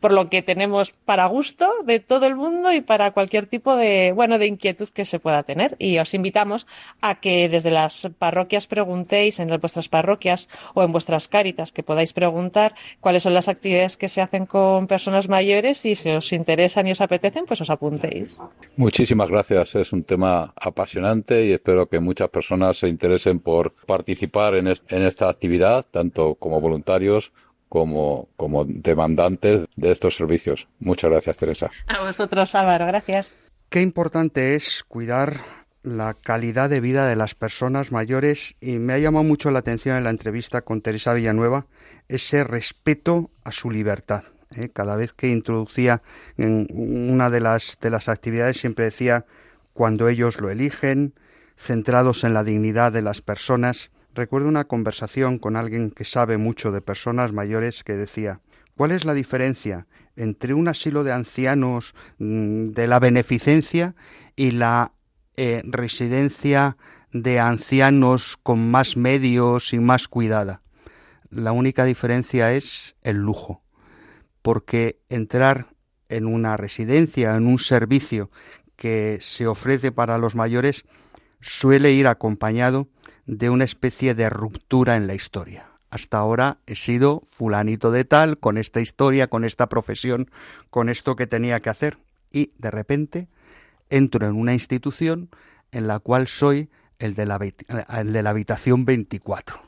Por 0.00 0.12
lo 0.12 0.28
que 0.30 0.42
tenemos 0.42 0.92
para 1.04 1.26
gusto 1.26 1.68
de 1.84 2.00
todo 2.00 2.26
el 2.26 2.36
mundo 2.36 2.72
y 2.72 2.80
para 2.80 3.10
cualquier 3.12 3.46
tipo 3.46 3.76
de, 3.76 4.12
bueno, 4.12 4.38
de 4.38 4.46
inquietud 4.46 4.88
que 4.88 5.04
se 5.04 5.18
pueda 5.18 5.42
tener. 5.42 5.76
Y 5.78 5.98
os 5.98 6.14
invitamos 6.14 6.66
a 7.00 7.20
que 7.20 7.48
desde 7.48 7.70
las 7.70 8.10
parroquias 8.18 8.66
preguntéis 8.66 9.38
en 9.38 9.48
vuestras 9.60 9.88
parroquias 9.88 10.48
o 10.74 10.82
en 10.82 10.92
vuestras 10.92 11.28
cáritas 11.28 11.72
que 11.72 11.82
podáis 11.82 12.12
preguntar 12.12 12.74
cuáles 13.00 13.22
son 13.22 13.34
las 13.34 13.48
actividades 13.48 13.96
que 13.96 14.08
se 14.08 14.20
hacen 14.20 14.29
hacen 14.30 14.46
con 14.46 14.86
personas 14.86 15.28
mayores 15.28 15.84
y 15.84 15.94
si 15.96 16.08
os 16.10 16.32
interesan 16.32 16.86
y 16.86 16.92
os 16.92 17.00
apetecen, 17.00 17.46
pues 17.46 17.60
os 17.60 17.70
apuntéis. 17.70 18.40
Muchísimas 18.76 19.28
gracias. 19.28 19.74
Es 19.74 19.92
un 19.92 20.04
tema 20.04 20.52
apasionante 20.56 21.44
y 21.46 21.52
espero 21.52 21.88
que 21.88 21.98
muchas 21.98 22.28
personas 22.28 22.78
se 22.78 22.88
interesen 22.88 23.40
por 23.40 23.74
participar 23.86 24.54
en, 24.54 24.68
en 24.68 25.02
esta 25.02 25.28
actividad, 25.28 25.84
tanto 25.90 26.36
como 26.36 26.60
voluntarios 26.60 27.32
como, 27.68 28.28
como 28.36 28.64
demandantes 28.64 29.66
de 29.76 29.90
estos 29.90 30.14
servicios. 30.14 30.68
Muchas 30.78 31.10
gracias, 31.10 31.38
Teresa. 31.38 31.70
A 31.88 32.04
vosotros, 32.04 32.54
Álvaro. 32.54 32.86
Gracias. 32.86 33.32
Qué 33.68 33.82
importante 33.82 34.54
es 34.54 34.84
cuidar 34.86 35.40
la 35.82 36.14
calidad 36.14 36.68
de 36.68 36.80
vida 36.80 37.06
de 37.06 37.16
las 37.16 37.34
personas 37.34 37.92
mayores 37.92 38.54
y 38.60 38.78
me 38.78 38.92
ha 38.92 38.98
llamado 38.98 39.24
mucho 39.24 39.50
la 39.50 39.60
atención 39.60 39.96
en 39.96 40.04
la 40.04 40.10
entrevista 40.10 40.62
con 40.62 40.82
Teresa 40.82 41.14
Villanueva 41.14 41.66
ese 42.08 42.44
respeto 42.44 43.30
a 43.44 43.52
su 43.52 43.70
libertad. 43.70 44.24
¿eh? 44.56 44.68
Cada 44.72 44.96
vez 44.96 45.12
que 45.12 45.28
introducía 45.28 46.02
en 46.36 46.66
una 47.10 47.30
de 47.30 47.40
las, 47.40 47.78
de 47.80 47.90
las 47.90 48.08
actividades 48.08 48.58
siempre 48.58 48.84
decía 48.84 49.24
cuando 49.72 50.08
ellos 50.08 50.40
lo 50.40 50.50
eligen, 50.50 51.14
centrados 51.56 52.24
en 52.24 52.34
la 52.34 52.44
dignidad 52.44 52.92
de 52.92 53.02
las 53.02 53.22
personas. 53.22 53.90
Recuerdo 54.14 54.48
una 54.48 54.64
conversación 54.64 55.38
con 55.38 55.56
alguien 55.56 55.90
que 55.90 56.04
sabe 56.04 56.36
mucho 56.36 56.72
de 56.72 56.82
personas 56.82 57.32
mayores 57.32 57.84
que 57.84 57.96
decía 57.96 58.40
¿Cuál 58.80 58.92
es 58.92 59.04
la 59.04 59.12
diferencia 59.12 59.86
entre 60.16 60.54
un 60.54 60.66
asilo 60.66 61.04
de 61.04 61.12
ancianos 61.12 61.94
mm, 62.16 62.68
de 62.68 62.86
la 62.86 62.98
beneficencia 62.98 63.94
y 64.36 64.52
la 64.52 64.92
eh, 65.42 65.62
residencia 65.64 66.76
de 67.14 67.40
ancianos 67.40 68.36
con 68.42 68.70
más 68.70 68.98
medios 68.98 69.72
y 69.72 69.78
más 69.78 70.06
cuidada. 70.06 70.60
La 71.30 71.52
única 71.52 71.86
diferencia 71.86 72.52
es 72.52 72.94
el 73.00 73.16
lujo, 73.16 73.62
porque 74.42 74.98
entrar 75.08 75.68
en 76.10 76.26
una 76.26 76.58
residencia, 76.58 77.36
en 77.36 77.46
un 77.46 77.58
servicio 77.58 78.30
que 78.76 79.16
se 79.22 79.46
ofrece 79.46 79.92
para 79.92 80.18
los 80.18 80.34
mayores, 80.34 80.84
suele 81.40 81.92
ir 81.92 82.06
acompañado 82.06 82.88
de 83.24 83.48
una 83.48 83.64
especie 83.64 84.14
de 84.14 84.28
ruptura 84.28 84.96
en 84.96 85.06
la 85.06 85.14
historia. 85.14 85.70
Hasta 85.88 86.18
ahora 86.18 86.58
he 86.66 86.76
sido 86.76 87.22
fulanito 87.30 87.90
de 87.90 88.04
tal, 88.04 88.36
con 88.36 88.58
esta 88.58 88.82
historia, 88.82 89.28
con 89.28 89.46
esta 89.46 89.70
profesión, 89.70 90.30
con 90.68 90.90
esto 90.90 91.16
que 91.16 91.26
tenía 91.26 91.60
que 91.60 91.70
hacer, 91.70 91.96
y 92.30 92.52
de 92.58 92.70
repente 92.70 93.28
entro 93.90 94.26
en 94.26 94.34
una 94.34 94.54
institución 94.54 95.28
en 95.72 95.86
la 95.86 95.98
cual 95.98 96.26
soy 96.28 96.70
el 96.98 97.14
de 97.14 97.26
la, 97.26 98.30
habitación 98.30 98.84
24. 98.84 99.60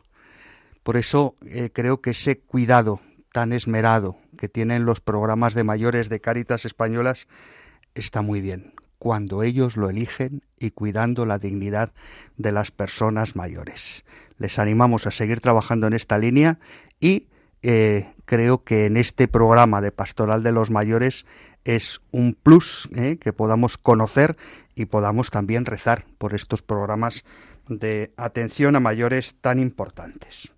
Por 0.83 0.97
eso 0.97 1.37
eh, 1.47 1.71
creo 1.73 2.01
que 2.01 2.11
ese 2.11 2.39
cuidado 2.39 3.01
tan 3.33 3.53
esmerado 3.53 4.17
que 4.37 4.49
tienen 4.49 4.85
los 4.85 5.01
programas 5.01 5.55
de 5.55 5.65
mayores 5.65 6.09
de 6.09 6.21
Cáritas 6.21 6.65
Españolas 6.65 7.27
está 7.95 8.23
muy 8.23 8.41
bien, 8.41 8.75
cuando 8.99 9.43
ellos 9.43 9.77
lo 9.77 9.91
eligen 9.91 10.43
y 10.59 10.71
cuidando 10.71 11.27
la 11.27 11.39
dignidad 11.39 11.93
de 12.37 12.53
las 12.53 12.71
personas 12.71 13.37
mayores. 13.37 14.05
Les 14.37 14.59
animamos 14.59 15.07
a 15.07 15.11
seguir 15.11 15.41
trabajando 15.41 15.87
en 15.87 15.93
esta 15.93 16.19
línea 16.19 16.59
y 17.01 17.29
eh, 17.63 18.13
creo 18.25 18.65
que 18.65 18.87
en 18.87 18.97
este 18.97 19.29
programa 19.29 19.81
de 19.81 19.93
Pastoral 19.93 20.43
de 20.43 20.53
los 20.53 20.71
Mayores 20.71 21.25
es 21.65 22.01
un 22.11 22.35
plus 22.35 22.89
¿eh? 22.95 23.19
que 23.21 23.33
podamos 23.33 23.79
conocer 23.79 24.37
y 24.75 24.87
podamos 24.87 25.31
también 25.31 25.65
rezar 25.65 26.05
por 26.19 26.35
estos 26.35 26.63
programas 26.63 27.25
de 27.69 28.13
atención 28.17 28.77
a 28.77 28.81
mayores 28.81 29.37
tan 29.41 29.59
importantes. 29.59 30.53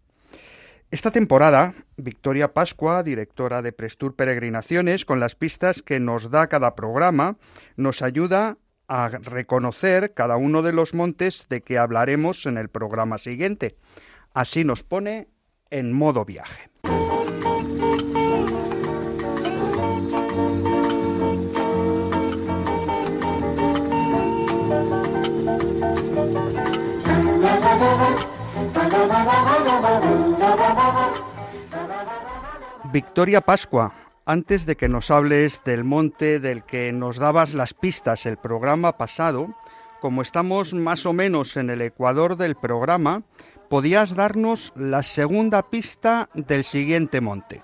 Esta 0.91 1.11
temporada, 1.11 1.75
Victoria 1.97 2.53
Pascua, 2.53 3.03
directora 3.03 3.63
de 3.63 3.73
Prestur 3.73 4.15
Peregrinaciones, 4.15 5.05
con 5.05 5.19
las 5.19 5.35
pistas 5.35 5.83
que 5.83 5.99
nos 5.99 6.31
da 6.31 6.47
cada 6.47 6.77
programa, 6.77 7.37
nos 7.77 8.01
ayuda 8.01 8.59
a 8.87 9.09
reconocer 9.09 10.15
cada 10.15 10.37
uno 10.37 10.63
de 10.63 10.73
los 10.73 10.95
montes 10.95 11.47
de 11.49 11.63
que 11.63 11.79
hablaremos 11.79 12.47
en 12.47 12.59
el 12.59 12.69
programa 12.69 13.19
siguiente. 13.19 13.77
Así 14.35 14.63
nos 14.63 14.85
pone 14.85 15.29
en 15.71 15.93
modo 15.93 16.25
viaje. 16.25 16.71
Victoria 32.93 33.41
Pascua, 33.41 33.93
antes 34.25 34.67
de 34.67 34.77
que 34.77 34.89
nos 34.89 35.11
hables 35.11 35.63
del 35.65 35.85
monte 35.85 36.41
del 36.41 36.63
que 36.63 36.93
nos 36.93 37.19
dabas 37.19 37.55
las 37.55 37.75
pistas 37.75 38.25
el 38.25 38.37
programa 38.37 38.97
pasado, 38.97 39.49
como 40.01 40.23
estamos 40.23 40.75
más 40.75 41.07
o 41.07 41.13
menos 41.13 41.57
en 41.57 41.71
el 41.71 41.83
ecuador 41.83 42.37
del 42.37 42.55
programa, 42.55 43.23
podías 43.69 44.15
darnos 44.15 44.73
la 44.77 45.03
segunda 45.03 45.63
pista 45.63 46.29
del 46.35 46.65
siguiente 46.65 47.21
monte. 47.21 47.63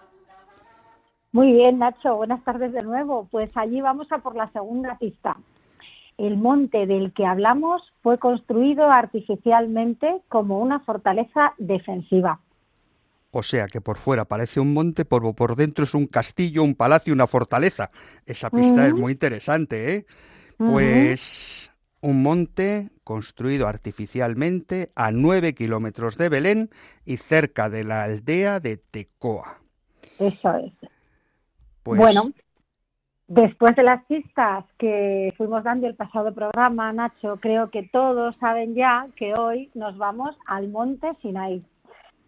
Muy 1.33 1.53
bien, 1.53 1.79
Nacho, 1.79 2.17
buenas 2.17 2.43
tardes 2.45 2.73
de 2.73 2.83
nuevo. 2.83 3.29
Pues 3.31 3.51
allí 3.57 3.81
vamos 3.81 4.11
a 4.11 4.19
por 4.19 4.35
la 4.35 4.51
segunda 4.51 4.99
pista 4.99 5.37
el 6.27 6.37
monte 6.37 6.87
del 6.87 7.13
que 7.13 7.25
hablamos 7.25 7.83
fue 8.03 8.19
construido 8.19 8.91
artificialmente 8.91 10.21
como 10.29 10.61
una 10.61 10.81
fortaleza 10.81 11.55
defensiva. 11.59 12.41
O 13.31 13.43
sea 13.43 13.69
que 13.69 13.81
por 13.81 13.97
fuera 13.97 14.25
parece 14.25 14.61
un 14.61 14.75
monte, 14.75 15.05
por, 15.05 15.35
por 15.35 15.57
dentro 15.57 15.85
es 15.85 15.95
un 15.95 16.07
castillo, 16.07 16.63
un 16.63 16.75
palacio, 16.75 17.15
una 17.15 17.27
fortaleza. 17.27 17.91
Esa 18.27 18.51
pista 18.51 18.87
es 18.87 18.95
muy 18.95 19.13
interesante, 19.13 19.95
¿eh? 19.95 20.07
Pues 20.59 21.73
un 22.03 22.23
monte 22.23 22.91
construido 23.05 23.67
artificialmente 23.67 24.91
a 24.95 25.11
nueve 25.11 25.55
kilómetros 25.55 26.19
de 26.19 26.29
Belén 26.29 26.71
y 27.05 27.17
cerca 27.17 27.71
de 27.71 27.85
la 27.85 28.03
aldea 28.03 28.61
de 28.61 28.77
Tecoa. 28.77 29.59
Eso 30.19 30.55
es. 30.57 30.73
Pues 31.83 31.99
bueno, 31.99 32.33
Después 33.31 33.77
de 33.77 33.85
las 33.85 34.05
pistas 34.07 34.65
que 34.77 35.33
fuimos 35.37 35.63
dando 35.63 35.87
el 35.87 35.95
pasado 35.95 36.35
programa, 36.35 36.93
Nacho, 36.93 37.37
creo 37.37 37.71
que 37.71 37.85
todos 37.85 38.35
saben 38.41 38.75
ya 38.75 39.07
que 39.15 39.35
hoy 39.35 39.71
nos 39.75 39.97
vamos 39.99 40.37
al 40.47 40.67
monte 40.67 41.13
Sinai, 41.23 41.63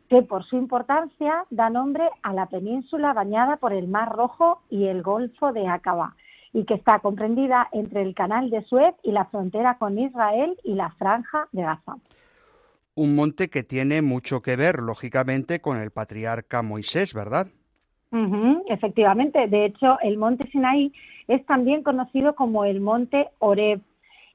que 0.09 0.23
por 0.23 0.45
su 0.45 0.55
importancia 0.57 1.45
da 1.51 1.71
nombre 1.71 2.09
a 2.23 2.33
la 2.33 2.47
península 2.47 3.15
bañada 3.15 3.57
por 3.57 3.73
el 3.73 3.89
Mar 3.89 4.13
Rojo 4.13 4.63
y 4.71 4.87
el 4.87 5.03
Golfo 5.03 5.53
de 5.53 5.67
Aqaba, 5.67 6.15
y 6.53 6.67
que 6.67 6.75
está 6.75 7.01
comprendida 7.01 7.69
entre 7.73 8.03
el 8.03 8.15
Canal 8.15 8.49
de 8.49 8.63
Suez 8.63 8.95
y 9.03 9.11
la 9.11 9.25
frontera 9.25 9.79
con 9.79 9.99
Israel 9.99 10.57
y 10.63 10.75
la 10.75 10.91
Franja 10.91 11.49
de 11.51 11.63
Gaza. 11.63 11.97
Un 12.95 13.17
monte 13.17 13.51
que 13.51 13.65
tiene 13.65 14.03
mucho 14.03 14.41
que 14.41 14.55
ver, 14.55 14.81
lógicamente, 14.81 15.61
con 15.61 15.79
el 15.79 15.91
patriarca 15.91 16.63
Moisés, 16.63 17.13
¿verdad? 17.13 17.49
Efectivamente, 18.69 19.47
de 19.49 19.65
hecho, 19.65 19.99
el 20.03 20.19
monte 20.19 20.47
Sinaí 20.51 20.93
es 21.29 21.45
también 21.47 21.83
conocido 21.83 22.35
como 22.35 22.65
el 22.65 22.81
monte 22.81 23.29
Oreb 23.39 23.81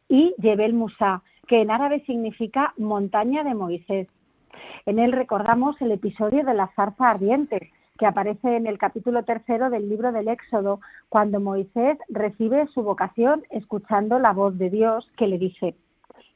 y 0.10 0.34
Jebel 0.42 0.74
Musa, 0.74 1.22
que 1.48 1.62
en 1.62 1.72
árabe 1.72 2.04
significa 2.06 2.74
montaña 2.78 3.44
de 3.44 3.54
Moisés. 3.54 4.08
En 4.86 5.00
él 5.00 5.12
recordamos 5.12 5.80
el 5.82 5.92
episodio 5.92 6.44
de 6.44 6.54
la 6.54 6.68
zarza 6.76 7.10
ardiente, 7.10 7.72
que 7.98 8.06
aparece 8.06 8.56
en 8.56 8.68
el 8.68 8.78
capítulo 8.78 9.24
tercero 9.24 9.70
del 9.70 9.90
libro 9.90 10.12
del 10.12 10.28
Éxodo, 10.28 10.80
cuando 11.10 11.40
Moisés 11.40 11.98
recibe 12.10 12.68
su 12.68 12.84
vocación 12.84 13.44
escuchando 13.50 14.20
la 14.20 14.34
voz 14.34 14.58
de 14.58 14.70
Dios 14.70 15.10
que 15.18 15.28
le 15.28 15.38
dice, 15.38 15.76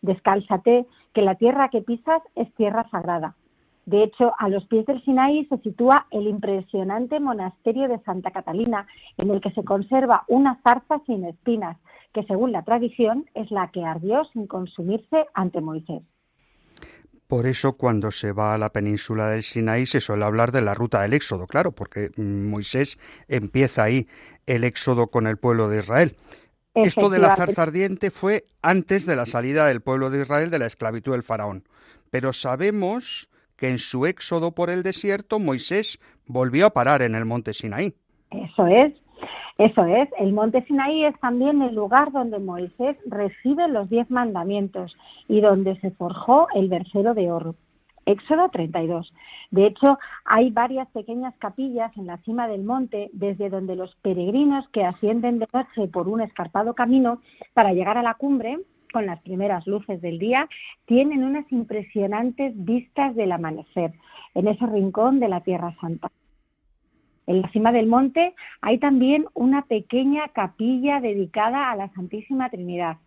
Descálzate, 0.02 0.86
que 1.14 1.22
la 1.22 1.36
tierra 1.36 1.70
que 1.70 1.82
pisas 1.82 2.22
es 2.36 2.52
tierra 2.56 2.88
sagrada. 2.90 3.36
De 3.92 4.04
hecho, 4.04 4.32
a 4.40 4.48
los 4.48 4.66
pies 4.68 4.86
del 4.86 5.04
Sinaí 5.04 5.46
se 5.48 5.58
sitúa 5.58 6.08
el 6.12 6.26
impresionante 6.26 7.20
monasterio 7.20 7.90
de 7.90 8.00
Santa 8.06 8.32
Catalina, 8.32 8.88
en 9.18 9.30
el 9.32 9.42
que 9.42 9.52
se 9.52 9.66
conserva 9.66 10.24
una 10.30 10.62
zarza 10.64 11.02
sin 11.06 11.26
espinas, 11.26 11.76
que 12.14 12.24
según 12.24 12.54
la 12.54 12.64
tradición 12.64 13.26
es 13.34 13.52
la 13.52 13.70
que 13.70 13.84
ardió 13.84 14.24
sin 14.32 14.48
consumirse 14.48 15.26
ante 15.34 15.60
Moisés. 15.60 16.04
Por 17.28 17.46
eso 17.46 17.74
cuando 17.74 18.12
se 18.12 18.32
va 18.32 18.54
a 18.54 18.58
la 18.58 18.70
península 18.70 19.28
del 19.28 19.44
Sinaí 19.44 19.86
se 19.86 20.00
suele 20.00 20.24
hablar 20.24 20.54
de 20.54 20.62
la 20.62 20.74
ruta 20.74 21.02
del 21.02 21.12
Éxodo, 21.12 21.46
claro, 21.46 21.74
porque 21.74 22.12
Moisés 22.16 22.98
empieza 23.28 23.84
ahí 23.84 24.08
el 24.46 24.64
Éxodo 24.64 25.08
con 25.08 25.28
el 25.28 25.36
pueblo 25.36 25.68
de 25.68 25.80
Israel. 25.80 26.16
Esto 26.76 27.10
de 27.10 27.20
la 27.20 27.36
zarza 27.36 27.64
ardiente 27.64 28.10
fue 28.10 28.46
antes 28.62 29.06
de 29.06 29.18
la 29.18 29.26
salida 29.26 29.66
del 29.66 29.82
pueblo 29.82 30.10
de 30.10 30.22
Israel 30.22 30.50
de 30.50 30.60
la 30.60 30.68
esclavitud 30.68 31.12
del 31.12 31.24
faraón. 31.24 31.66
Pero 32.10 32.32
sabemos 32.32 33.30
que 33.62 33.70
en 33.70 33.78
su 33.78 34.08
éxodo 34.08 34.56
por 34.56 34.72
el 34.72 34.82
desierto 34.82 35.38
Moisés 35.38 36.00
volvió 36.28 36.66
a 36.66 36.72
parar 36.72 37.04
en 37.04 37.14
el 37.14 37.26
monte 37.26 37.54
Sinaí. 37.54 37.94
Eso 38.32 38.66
es, 38.66 38.92
eso 39.60 39.86
es. 39.86 40.10
El 40.18 40.34
monte 40.34 40.64
Sinaí 40.64 41.06
es 41.06 41.14
también 41.20 41.62
el 41.62 41.76
lugar 41.76 42.12
donde 42.12 42.40
Moisés 42.40 42.98
recibe 43.06 43.68
los 43.68 43.88
diez 43.88 44.10
mandamientos 44.10 44.98
y 45.28 45.42
donde 45.42 45.80
se 45.80 45.92
forjó 45.92 46.48
el 46.56 46.70
versero 46.70 47.14
de 47.14 47.32
oro. 47.32 47.54
Éxodo 48.08 48.50
32. 48.50 49.14
De 49.52 49.68
hecho, 49.68 50.00
hay 50.26 50.50
varias 50.50 50.88
pequeñas 50.90 51.36
capillas 51.38 51.96
en 51.98 52.08
la 52.08 52.18
cima 52.18 52.48
del 52.48 52.64
monte 52.64 53.12
desde 53.14 53.52
donde 53.52 53.76
los 53.76 53.94
peregrinos 53.98 54.68
que 54.70 54.86
ascienden 54.86 55.38
de 55.38 55.48
noche 55.54 55.88
por 55.88 56.08
un 56.08 56.22
escarpado 56.22 56.74
camino 56.74 57.22
para 57.54 57.74
llegar 57.74 58.00
a 58.00 58.02
la 58.02 58.16
cumbre 58.16 58.58
con 58.92 59.06
las 59.06 59.22
primeras 59.22 59.66
luces 59.68 60.02
del 60.02 60.20
día, 60.20 60.48
tienen 60.86 61.24
unas 61.24 61.50
impresionantes 61.52 62.54
vistas 62.56 63.16
del 63.16 63.32
amanecer 63.32 63.94
en 64.36 64.48
ese 64.48 64.66
rincón 64.66 65.20
de 65.20 65.30
la 65.30 65.42
Tierra 65.42 65.76
Santa. 65.80 66.10
En 67.28 67.42
la 67.42 67.50
cima 67.52 67.72
del 67.72 67.88
monte 67.88 68.34
hay 68.62 68.78
también 68.80 69.26
una 69.34 69.64
pequeña 69.64 70.28
capilla 70.30 71.00
dedicada 71.00 71.72
a 71.72 71.76
la 71.76 71.90
Santísima 71.94 72.50
Trinidad. 72.50 72.98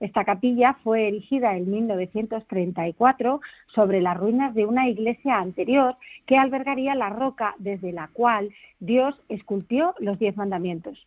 Esta 0.00 0.24
capilla 0.24 0.74
fue 0.82 1.08
erigida 1.08 1.56
en 1.56 1.70
1934 1.70 3.40
sobre 3.74 4.00
las 4.00 4.16
ruinas 4.16 4.54
de 4.54 4.66
una 4.66 4.88
iglesia 4.88 5.38
anterior 5.38 5.96
que 6.26 6.36
albergaría 6.36 6.94
la 6.94 7.08
roca 7.08 7.54
desde 7.58 7.92
la 7.92 8.08
cual 8.12 8.50
Dios 8.80 9.14
esculpió 9.28 9.94
los 9.98 10.18
diez 10.18 10.36
mandamientos. 10.36 11.06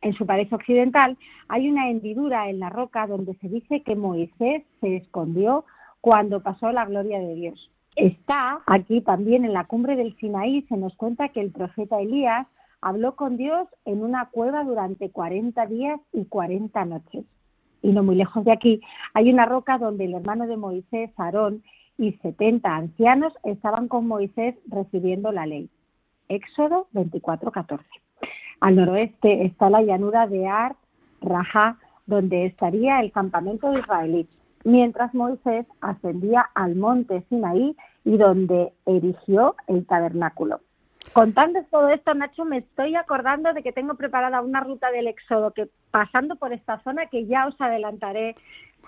En 0.00 0.14
su 0.14 0.26
pared 0.26 0.52
occidental 0.52 1.16
hay 1.48 1.68
una 1.68 1.90
hendidura 1.90 2.48
en 2.48 2.60
la 2.60 2.70
roca 2.70 3.06
donde 3.06 3.34
se 3.34 3.48
dice 3.48 3.82
que 3.82 3.96
Moisés 3.96 4.62
se 4.80 4.96
escondió 4.96 5.64
cuando 6.00 6.42
pasó 6.42 6.70
la 6.72 6.84
gloria 6.84 7.18
de 7.18 7.34
Dios. 7.34 7.70
Está 7.96 8.60
aquí 8.66 9.00
también 9.00 9.44
en 9.44 9.52
la 9.52 9.64
cumbre 9.64 9.96
del 9.96 10.16
Sinaí, 10.18 10.62
se 10.68 10.76
nos 10.76 10.94
cuenta 10.94 11.30
que 11.30 11.40
el 11.40 11.50
profeta 11.50 12.00
Elías 12.00 12.46
habló 12.80 13.16
con 13.16 13.36
Dios 13.36 13.66
en 13.84 14.02
una 14.02 14.26
cueva 14.26 14.62
durante 14.62 15.10
40 15.10 15.66
días 15.66 16.00
y 16.12 16.24
40 16.26 16.84
noches. 16.84 17.24
Y 17.82 17.92
no 17.92 18.04
muy 18.04 18.14
lejos 18.14 18.44
de 18.44 18.52
aquí 18.52 18.80
hay 19.14 19.32
una 19.32 19.46
roca 19.46 19.78
donde 19.78 20.04
el 20.04 20.14
hermano 20.14 20.46
de 20.46 20.56
Moisés, 20.56 21.10
Aarón, 21.16 21.62
y 21.96 22.12
70 22.12 22.76
ancianos 22.76 23.32
estaban 23.42 23.88
con 23.88 24.06
Moisés 24.06 24.54
recibiendo 24.68 25.32
la 25.32 25.46
ley. 25.46 25.68
Éxodo 26.28 26.86
24:14. 26.92 27.80
Al 28.60 28.76
noroeste 28.76 29.44
está 29.44 29.70
la 29.70 29.82
llanura 29.82 30.26
de 30.26 30.46
Ar 30.46 30.76
Raja, 31.20 31.78
donde 32.06 32.46
estaría 32.46 33.00
el 33.00 33.12
campamento 33.12 33.76
israelí, 33.76 34.28
mientras 34.64 35.14
Moisés 35.14 35.66
ascendía 35.80 36.48
al 36.54 36.74
monte 36.74 37.24
Sinaí 37.28 37.76
y 38.04 38.16
donde 38.16 38.72
erigió 38.86 39.56
el 39.66 39.86
tabernáculo. 39.86 40.60
Contando 41.12 41.60
todo 41.70 41.88
esto, 41.88 42.12
Nacho, 42.14 42.44
me 42.44 42.58
estoy 42.58 42.94
acordando 42.94 43.52
de 43.52 43.62
que 43.62 43.72
tengo 43.72 43.94
preparada 43.94 44.40
una 44.42 44.60
ruta 44.60 44.90
del 44.90 45.06
éxodo 45.06 45.52
que 45.52 45.68
pasando 45.90 46.36
por 46.36 46.52
esta 46.52 46.82
zona 46.82 47.06
que 47.06 47.26
ya 47.26 47.46
os 47.46 47.58
adelantaré 47.60 48.36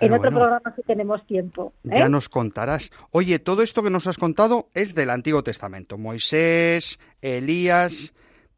en 0.01 0.13
otro 0.13 0.31
programa 0.31 0.75
si 0.77 0.83
tenemos 0.83 1.27
tiempo. 1.27 1.73
¿eh? 1.85 1.99
Ya 1.99 2.09
nos 2.09 2.29
contarás. 2.29 2.91
Oye, 3.11 3.39
todo 3.39 3.63
esto 3.63 3.83
que 3.83 3.91
nos 3.91 4.07
has 4.07 4.19
contado 4.19 4.69
es 4.75 4.95
del 4.95 5.11
Antiguo 5.11 5.43
Testamento. 5.43 5.99
Moisés, 5.99 6.99
Elías, 7.21 8.15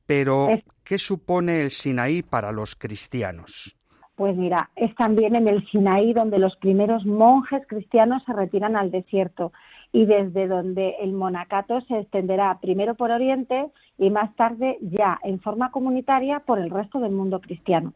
pero 0.07 0.49
¿qué 0.85 0.99
supone 0.99 1.63
el 1.63 1.71
Sinaí 1.71 2.23
para 2.23 2.53
los 2.53 2.75
cristianos? 2.75 3.77
Pues 4.15 4.37
mira, 4.37 4.71
es 4.77 4.95
también 4.95 5.35
en 5.37 5.49
el 5.49 5.67
Sinaí 5.71 6.13
donde 6.13 6.39
los 6.39 6.55
primeros 6.57 7.05
monjes 7.07 7.67
cristianos 7.67 8.23
se 8.25 8.33
retiran 8.33 8.77
al 8.77 8.91
desierto 8.91 9.53
y 9.93 10.07
desde 10.07 10.49
donde 10.49 10.97
el 11.01 11.13
monacato 11.13 11.81
se 11.83 11.99
extenderá 11.99 12.59
primero 12.61 12.95
por 12.95 13.11
Oriente 13.11 13.67
y 13.99 14.11
más 14.11 14.35
tarde 14.37 14.79
ya 14.81 15.19
en 15.23 15.41
forma 15.41 15.71
comunitaria 15.71 16.41
por 16.41 16.59
el 16.59 16.71
resto 16.71 17.01
del 17.01 17.13
mundo 17.13 17.41
cristiano. 17.41 17.93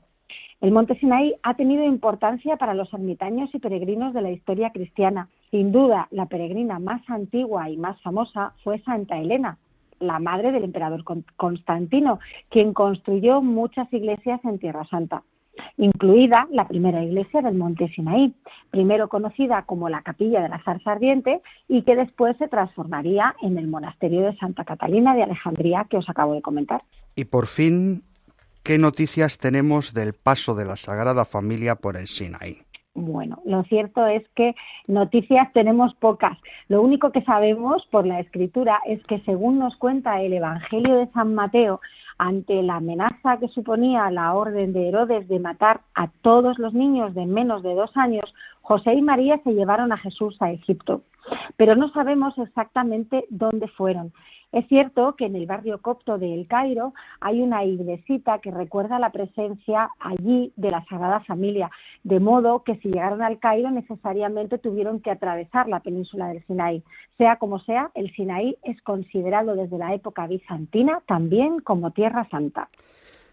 El 0.61 0.73
monte 0.73 0.99
Sinaí 0.99 1.35
ha 1.43 1.55
tenido 1.55 1.85
importancia 1.85 2.57
para 2.57 2.75
los 2.75 2.93
ermitaños 2.93 3.55
y 3.55 3.59
peregrinos 3.59 4.15
de 4.15 4.23
la 4.23 4.31
historia 4.31 4.71
cristiana. 4.71 5.29
Sin 5.51 5.71
duda, 5.71 6.09
la 6.11 6.27
peregrina 6.27 6.79
más 6.79 7.03
antigua 7.09 7.69
y 7.69 7.77
más 7.77 8.01
famosa 8.03 8.55
fue 8.65 8.81
Santa 8.81 9.19
Elena, 9.19 9.59
la 10.01 10.19
madre 10.19 10.53
del 10.53 10.65
emperador 10.65 11.05
Constantino, 11.37 12.19
quien 12.49 12.73
construyó 12.73 13.43
muchas 13.43 13.93
iglesias 13.93 14.41
en 14.45 14.59
Tierra 14.59 14.87
Santa 14.91 15.23
incluida 15.77 16.47
la 16.51 16.67
primera 16.67 17.03
iglesia 17.03 17.43
del 17.43 17.55
Monte 17.55 17.89
Sinaí, 17.95 18.35
primero 18.71 19.09
conocida 19.09 19.63
como 19.63 19.89
la 19.89 20.03
Capilla 20.03 20.41
de 20.41 20.49
la 20.49 20.63
Zarza 20.63 20.93
Ardiente 20.93 21.41
y 21.69 21.83
que 21.83 21.97
después 21.97 22.37
se 22.39 22.49
transformaría 22.49 23.35
en 23.43 23.59
el 23.59 23.67
monasterio 23.67 24.23
de 24.23 24.37
Santa 24.37 24.65
Catalina 24.65 25.15
de 25.15 25.23
Alejandría 25.23 25.87
que 25.89 25.97
os 25.97 26.09
acabo 26.09 26.35
de 26.35 26.43
comentar. 26.43 26.83
Y 27.15 27.25
por 27.25 27.47
fin, 27.47 28.03
¿qué 28.63 28.79
noticias 28.79 29.39
tenemos 29.39 29.95
del 29.95 30.15
paso 30.15 30.55
de 30.55 30.65
la 30.65 30.77
Sagrada 30.77 31.25
Familia 31.25 31.77
por 31.77 31.97
el 31.97 32.07
Sinaí? 32.07 32.66
Bueno, 32.99 33.43
lo 33.45 33.63
cierto 33.65 34.07
es 34.07 34.27
que 34.31 34.55
noticias 34.87 35.53
tenemos 35.53 35.95
pocas. 35.97 36.39
Lo 36.69 36.81
único 36.81 37.13
que 37.13 37.21
sabemos 37.23 37.87
por 37.91 38.07
la 38.07 38.21
escritura 38.21 38.81
es 38.87 39.03
que 39.05 39.21
según 39.21 39.59
nos 39.59 39.77
cuenta 39.77 40.23
el 40.23 40.33
Evangelio 40.33 40.97
de 40.97 41.07
San 41.09 41.35
Mateo, 41.35 41.81
ante 42.17 42.63
la 42.63 42.77
amenaza 42.77 43.37
que 43.39 43.49
suponía 43.49 44.11
la 44.11 44.33
orden 44.33 44.73
de 44.73 44.89
Herodes 44.89 45.29
de 45.29 45.39
matar 45.39 45.83
a 45.95 46.09
todos 46.23 46.59
los 46.59 46.73
niños 46.73 47.15
de 47.15 47.27
menos 47.27 47.63
de 47.63 47.75
dos 47.75 47.95
años, 47.99 48.35
José 48.63 48.95
y 48.95 49.03
María 49.03 49.39
se 49.45 49.53
llevaron 49.53 49.93
a 49.93 49.99
Jesús 49.99 50.41
a 50.41 50.51
Egipto. 50.51 51.03
Pero 51.59 51.77
no 51.77 51.91
sabemos 51.91 52.39
exactamente 52.39 53.27
dónde 53.29 53.69
fueron. 53.69 54.15
Es 54.57 54.67
cierto 54.69 55.17
que 55.17 55.27
en 55.27 55.37
el 55.37 55.45
barrio 55.45 55.83
copto 55.83 56.17
de 56.17 56.33
El 56.33 56.49
Cairo 56.49 56.95
hay 57.21 57.43
una 57.43 57.63
iglesita 57.67 58.39
que 58.39 58.51
recuerda 58.51 58.99
la 58.99 59.11
presencia 59.11 59.91
allí 60.01 60.51
de 60.57 60.71
la 60.71 60.83
Sagrada 60.87 61.21
Familia, 61.21 61.71
de 62.05 62.21
modo 62.21 62.63
que 62.65 62.77
si 62.77 62.89
llegaron 62.89 63.21
al 63.21 63.39
Cairo 63.39 63.71
necesariamente 63.71 64.57
tuvieron 64.57 65.01
que 65.01 65.11
atravesar 65.11 65.69
la 65.69 65.81
península 65.81 66.29
del 66.29 66.43
Sinaí. 66.47 66.83
Sea 67.19 67.37
como 67.37 67.59
sea, 67.59 67.91
el 67.95 68.11
Sinaí 68.15 68.57
es 68.63 68.81
considerado 68.81 69.57
desde 69.57 69.77
la 69.77 69.93
época 69.93 70.27
bizantina 70.27 71.03
también 71.07 71.59
como 71.59 71.91
Tierra 71.91 72.27
Santa. 72.31 72.71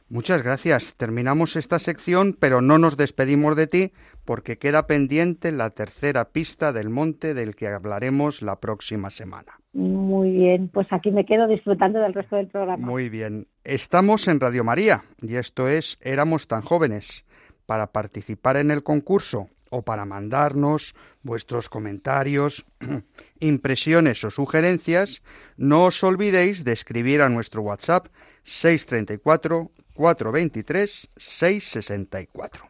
Muchas 0.10 0.44
gracias. 0.44 0.96
Terminamos 0.96 1.56
esta 1.56 1.80
sección, 1.80 2.36
pero 2.38 2.60
no 2.60 2.78
nos 2.80 2.98
despedimos 2.98 3.56
de 3.56 3.68
ti 3.68 3.92
porque 4.26 4.58
queda 4.58 4.88
pendiente 4.88 5.54
la 5.54 5.70
tercera 5.70 6.34
pista 6.34 6.74
del 6.74 6.90
monte 6.90 7.34
del 7.34 7.56
que 7.56 7.70
hablaremos 7.70 8.42
la 8.42 8.60
próxima 8.60 9.10
semana. 9.10 9.63
Muy 9.74 10.30
bien, 10.30 10.70
pues 10.70 10.88
aquí 10.92 11.10
me 11.10 11.26
quedo 11.26 11.48
disfrutando 11.48 12.00
del 12.00 12.14
resto 12.14 12.36
del 12.36 12.48
programa. 12.48 12.86
Muy 12.86 13.10
bien. 13.10 13.48
Estamos 13.64 14.28
en 14.28 14.40
Radio 14.40 14.64
María 14.64 15.04
y 15.20 15.36
esto 15.36 15.68
es 15.68 15.98
Éramos 16.02 16.48
tan 16.48 16.62
jóvenes. 16.62 17.26
Para 17.66 17.88
participar 17.88 18.58
en 18.58 18.70
el 18.70 18.84
concurso 18.84 19.50
o 19.72 19.82
para 19.82 20.06
mandarnos 20.06 20.94
vuestros 21.24 21.70
comentarios, 21.70 22.66
impresiones 23.40 24.24
o 24.24 24.30
sugerencias, 24.30 25.24
no 25.58 25.86
os 25.86 26.04
olvidéis 26.04 26.64
de 26.64 26.74
escribir 26.74 27.24
a 27.24 27.30
nuestro 27.30 27.64
WhatsApp 27.64 28.08
634 28.44 29.72
423 29.96 31.10
664. 31.18 32.70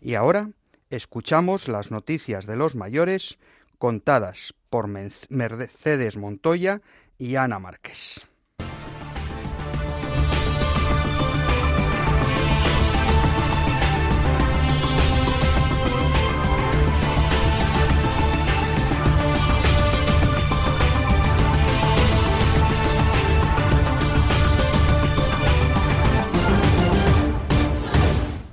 Y 0.00 0.14
ahora 0.14 0.52
escuchamos 0.88 1.68
las 1.68 1.90
noticias 1.90 2.46
de 2.46 2.56
los 2.56 2.74
mayores 2.74 3.38
contadas 3.78 4.54
por 4.68 4.88
Mercedes 4.88 6.16
Montoya 6.16 6.82
y 7.16 7.36
Ana 7.36 7.58
Márquez. 7.58 8.28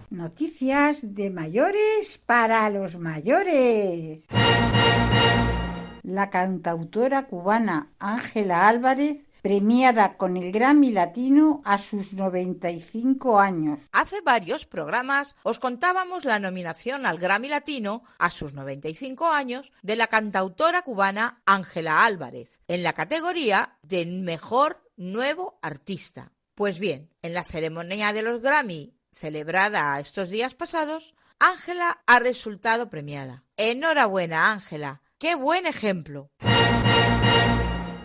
Noticias 0.10 1.14
de 1.14 1.30
mayores 1.30 2.18
para 2.26 2.70
los 2.70 2.98
mayores. 2.98 4.28
La 6.06 6.30
cantautora 6.30 7.26
cubana 7.26 7.91
Ángela 7.98 8.68
Álvarez 8.68 9.26
premiada 9.41 10.18
con 10.18 10.38
el 10.38 10.52
Grammy 10.52 10.91
Latino 10.91 11.64
a 11.66 11.80
sus 11.80 12.14
95 12.14 13.39
años. 13.39 13.80
Hace 13.91 14.22
varios 14.22 14.68
programas 14.68 15.36
os 15.41 15.58
contábamos 15.58 16.24
la 16.24 16.38
nominación 16.38 17.08
al 17.08 17.18
Grammy 17.18 17.47
Latino 17.49 18.03
a 18.20 18.30
sus 18.30 18.53
95 18.53 19.32
años 19.32 19.72
de 19.82 19.95
la 19.95 20.06
cantautora 20.06 20.84
cubana 20.84 21.41
Ángela 21.47 22.06
Álvarez 22.06 22.60
en 22.68 22.84
la 22.84 22.93
categoría 22.93 23.80
de 23.82 24.06
Mejor 24.06 24.88
Nuevo 24.97 25.58
Artista. 25.64 26.34
Pues 26.53 26.78
bien, 26.78 27.10
en 27.24 27.34
la 27.34 27.43
ceremonia 27.43 28.14
de 28.14 28.22
los 28.22 28.43
Grammy 28.43 28.93
celebrada 29.12 29.99
estos 29.99 30.30
días 30.30 30.53
pasados, 30.53 31.16
Ángela 31.39 32.03
ha 32.06 32.20
resultado 32.20 32.91
premiada. 32.91 33.43
Enhorabuena, 33.58 34.51
Ángela. 34.51 35.01
¡Qué 35.26 35.34
buen 35.34 35.65
ejemplo! 35.65 36.30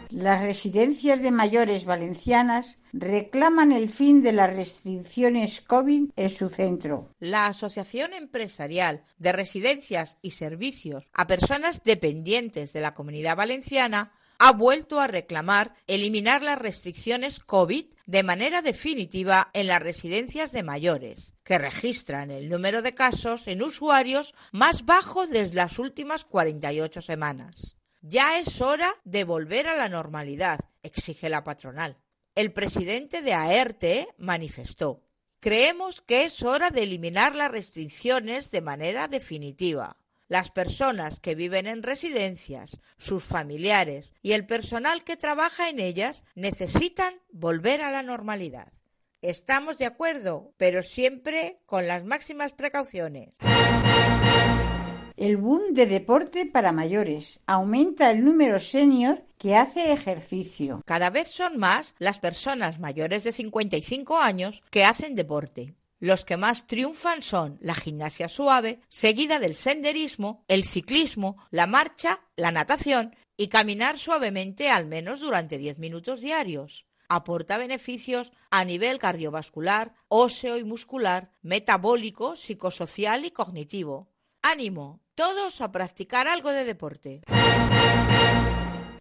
Las 0.09 0.41
residencias 0.41 1.21
de 1.21 1.31
mayores 1.31 1.85
valencianas 1.85 2.79
reclaman 2.95 3.73
el 3.73 3.91
fin 3.91 4.23
de 4.23 4.33
las 4.33 4.57
restricciones 4.57 5.61
COVID 5.61 6.13
en 6.17 6.31
su 6.31 6.49
centro. 6.49 7.15
La 7.19 7.45
Asociación 7.45 8.15
Empresarial 8.15 9.05
de 9.19 9.33
Residencias 9.33 10.17
y 10.23 10.31
Servicios 10.31 11.05
a 11.13 11.27
Personas 11.27 11.83
Dependientes 11.85 12.73
de 12.73 12.81
la 12.81 12.95
Comunidad 12.95 13.37
Valenciana 13.37 14.15
ha 14.41 14.53
vuelto 14.53 14.99
a 14.99 15.07
reclamar 15.07 15.75
eliminar 15.87 16.43
las 16.43 16.59
restricciones 16.59 17.39
COVID 17.39 17.85
de 18.07 18.23
manera 18.23 18.63
definitiva 18.63 19.51
en 19.53 19.69
las 19.69 19.81
residencias 19.83 20.51
de 20.51 20.65
mayores, 20.65 21.35
que 21.45 21.59
registran 21.59 22.33
el 22.33 22.49
número 22.49 22.83
de 22.83 22.95
casos 22.95 23.47
en 23.47 23.63
usuarios 23.63 24.35
más 24.51 24.85
bajo 24.87 25.27
desde 25.27 25.55
las 25.55 25.79
últimas 25.79 26.25
48 26.25 27.03
semanas. 27.03 27.77
Ya 28.01 28.39
es 28.39 28.61
hora 28.61 28.93
de 29.05 29.25
volver 29.25 29.69
a 29.69 29.77
la 29.77 29.89
normalidad, 29.89 30.59
exige 30.83 31.29
la 31.29 31.45
patronal. 31.45 31.99
El 32.35 32.53
presidente 32.53 33.23
de 33.23 33.35
AERTE 33.35 34.09
manifestó 34.17 35.05
creemos 35.41 36.03
que 36.03 36.25
es 36.25 36.43
hora 36.43 36.71
de 36.71 36.83
eliminar 36.83 37.35
las 37.35 37.51
restricciones 37.51 38.51
de 38.51 38.61
manera 38.61 39.09
definitiva. 39.09 39.97
Las 40.31 40.49
personas 40.49 41.19
que 41.19 41.35
viven 41.35 41.67
en 41.67 41.83
residencias, 41.83 42.79
sus 42.99 43.25
familiares 43.25 44.13
y 44.23 44.31
el 44.31 44.47
personal 44.47 45.03
que 45.03 45.17
trabaja 45.17 45.69
en 45.69 45.81
ellas 45.81 46.23
necesitan 46.37 47.13
volver 47.33 47.83
a 47.83 47.91
la 47.91 48.05
normalidad. 48.05 48.73
Estamos 49.23 49.77
de 49.79 49.87
acuerdo, 49.87 50.55
pero 50.57 50.85
siempre 50.85 51.59
con 51.67 51.89
las 51.89 52.05
máximas 52.05 52.53
precauciones. 52.53 53.35
El 55.17 55.37
boom 55.37 55.75
de 55.75 55.87
deporte 55.87 56.47
para 56.47 56.71
mayores. 56.71 57.41
Aumenta 57.47 58.13
el 58.13 58.25
número 58.25 58.61
senior 58.61 59.25
que 59.37 59.57
hace 59.57 59.93
ejercicio. 59.93 60.81
Cada 60.87 61.11
vez 61.11 61.27
son 61.27 61.59
más 61.59 61.97
las 61.99 62.21
personas 62.21 62.79
mayores 62.79 63.25
de 63.25 63.33
55 63.33 64.19
años 64.19 64.63
que 64.71 64.85
hacen 64.85 65.17
deporte. 65.17 65.75
Los 66.01 66.25
que 66.25 66.39
más 66.39 66.67
triunfan 66.67 67.21
son 67.21 67.59
la 67.61 67.75
gimnasia 67.75 68.31
suave, 68.31 68.81
seguida 68.89 69.39
del 69.39 69.55
senderismo, 69.55 70.45
el 70.49 70.65
ciclismo, 70.65 71.37
la 71.51 71.67
marcha, 71.67 72.21
la 72.37 72.51
natación 72.51 73.15
y 73.37 73.49
caminar 73.49 73.99
suavemente 73.99 74.71
al 74.71 74.87
menos 74.87 75.21
durante 75.21 75.59
10 75.59 75.79
minutos 75.79 76.21
diarios. 76.21 76.87
Aporta 77.11 77.59
beneficios 77.59 78.33
a 78.51 78.65
nivel 78.65 78.99
cardiovascular, 78.99 79.95
óseo 80.09 80.57
y 80.57 80.65
muscular, 80.65 81.33
metabólico, 81.43 82.35
psicosocial 82.35 83.27
y 83.27 83.31
cognitivo. 83.31 84.09
Ánimo, 84.41 85.03
todos 85.15 85.61
a 85.61 85.71
practicar 85.71 86.29
algo 86.29 86.51
de 86.51 86.65
deporte. 86.65 87.21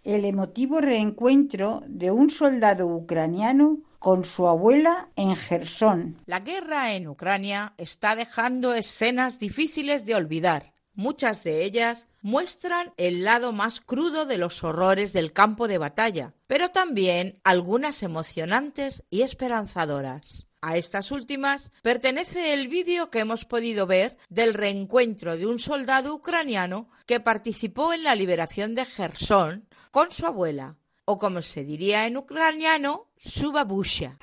El 0.04 0.26
emotivo 0.26 0.82
reencuentro 0.82 1.82
de 1.88 2.12
un 2.12 2.30
soldado 2.30 2.88
ucraniano 2.88 3.84
con 4.00 4.26
su 4.26 4.48
abuela 4.48 5.10
en 5.16 5.36
Gerson. 5.36 6.22
La 6.26 6.40
guerra 6.40 6.94
en 6.94 7.08
Ucrania 7.08 7.74
está 7.78 8.16
dejando 8.16 8.74
escenas 8.74 9.40
difíciles 9.40 10.06
de 10.06 10.16
olvidar. 10.16 10.74
Muchas 10.96 11.44
de 11.44 11.64
ellas 11.64 12.08
muestran 12.22 12.92
el 12.98 13.24
lado 13.24 13.52
más 13.52 13.80
crudo 13.80 14.26
de 14.26 14.38
los 14.38 14.64
horrores 14.64 15.14
del 15.14 15.32
campo 15.32 15.68
de 15.68 15.78
batalla, 15.78 16.34
pero 16.48 16.70
también 16.70 17.40
algunas 17.44 18.04
emocionantes 18.04 19.04
y 19.10 19.22
esperanzadoras. 19.22 20.48
A 20.62 20.76
estas 20.76 21.12
últimas 21.12 21.72
pertenece 21.84 22.54
el 22.54 22.68
vídeo 22.68 23.10
que 23.10 23.20
hemos 23.20 23.46
podido 23.46 23.88
ver 23.88 24.18
del 24.28 24.54
reencuentro 24.54 25.38
de 25.38 25.46
un 25.46 25.58
soldado 25.58 26.14
ucraniano 26.14 26.90
que 27.06 27.22
participó 27.22 27.94
en 27.94 28.04
la 28.04 28.16
liberación 28.16 28.76
de 28.76 28.86
Gerson 28.86 29.70
con 29.92 30.12
su 30.12 30.26
abuela, 30.26 30.76
o 31.12 31.18
como 31.18 31.42
se 31.42 31.64
diría 31.64 32.06
en 32.06 32.18
ucraniano, 32.18 33.08
su 33.18 33.52
babusha. 33.52 34.20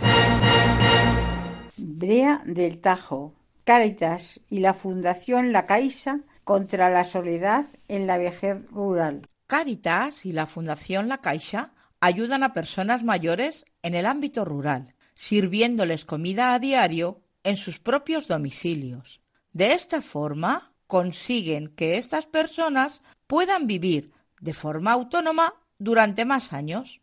Brea 1.76 2.42
del 2.46 2.78
Tajo, 2.78 3.34
Caritas 3.64 4.40
y 4.48 4.60
la 4.60 4.72
Fundación 4.72 5.50
La 5.50 5.66
Caixa 5.66 6.20
contra 6.44 6.88
la 6.88 7.04
soledad 7.04 7.66
en 7.88 8.06
la 8.06 8.18
vejez 8.18 8.70
rural. 8.70 9.26
Caritas 9.48 10.26
y 10.26 10.30
la 10.30 10.46
Fundación 10.46 11.08
La 11.08 11.18
Caixa 11.20 11.72
ayudan 11.98 12.44
a 12.44 12.54
personas 12.54 13.02
mayores 13.02 13.64
en 13.82 13.96
el 13.96 14.06
ámbito 14.06 14.44
rural, 14.44 14.94
sirviéndoles 15.16 16.04
comida 16.04 16.54
a 16.54 16.60
diario 16.60 17.20
en 17.42 17.56
sus 17.56 17.80
propios 17.80 18.28
domicilios. 18.28 19.22
De 19.52 19.72
esta 19.72 20.00
forma 20.02 20.72
consiguen 20.86 21.66
que 21.66 21.98
estas 21.98 22.26
personas 22.26 23.02
puedan 23.26 23.66
vivir 23.66 24.12
de 24.40 24.54
forma 24.54 24.92
autónoma 24.92 25.52
durante 25.78 26.24
más 26.24 26.52
años. 26.52 27.00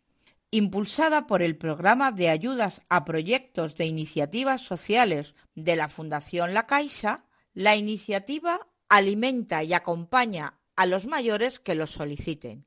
Impulsada 0.50 1.26
por 1.26 1.42
el 1.42 1.56
programa 1.56 2.12
de 2.12 2.28
ayudas 2.28 2.82
a 2.88 3.04
proyectos 3.04 3.76
de 3.76 3.86
iniciativas 3.86 4.60
sociales 4.62 5.34
de 5.54 5.74
la 5.74 5.88
Fundación 5.88 6.54
La 6.54 6.66
Caixa, 6.66 7.24
la 7.54 7.74
iniciativa 7.76 8.60
alimenta 8.88 9.64
y 9.64 9.72
acompaña 9.72 10.58
a 10.76 10.86
los 10.86 11.06
mayores 11.06 11.58
que 11.58 11.74
los 11.74 11.90
soliciten, 11.90 12.64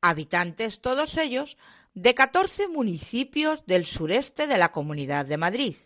habitantes 0.00 0.80
todos 0.80 1.16
ellos 1.16 1.56
de 1.94 2.14
14 2.14 2.68
municipios 2.68 3.66
del 3.66 3.86
sureste 3.86 4.46
de 4.46 4.58
la 4.58 4.70
Comunidad 4.70 5.26
de 5.26 5.38
Madrid. 5.38 5.76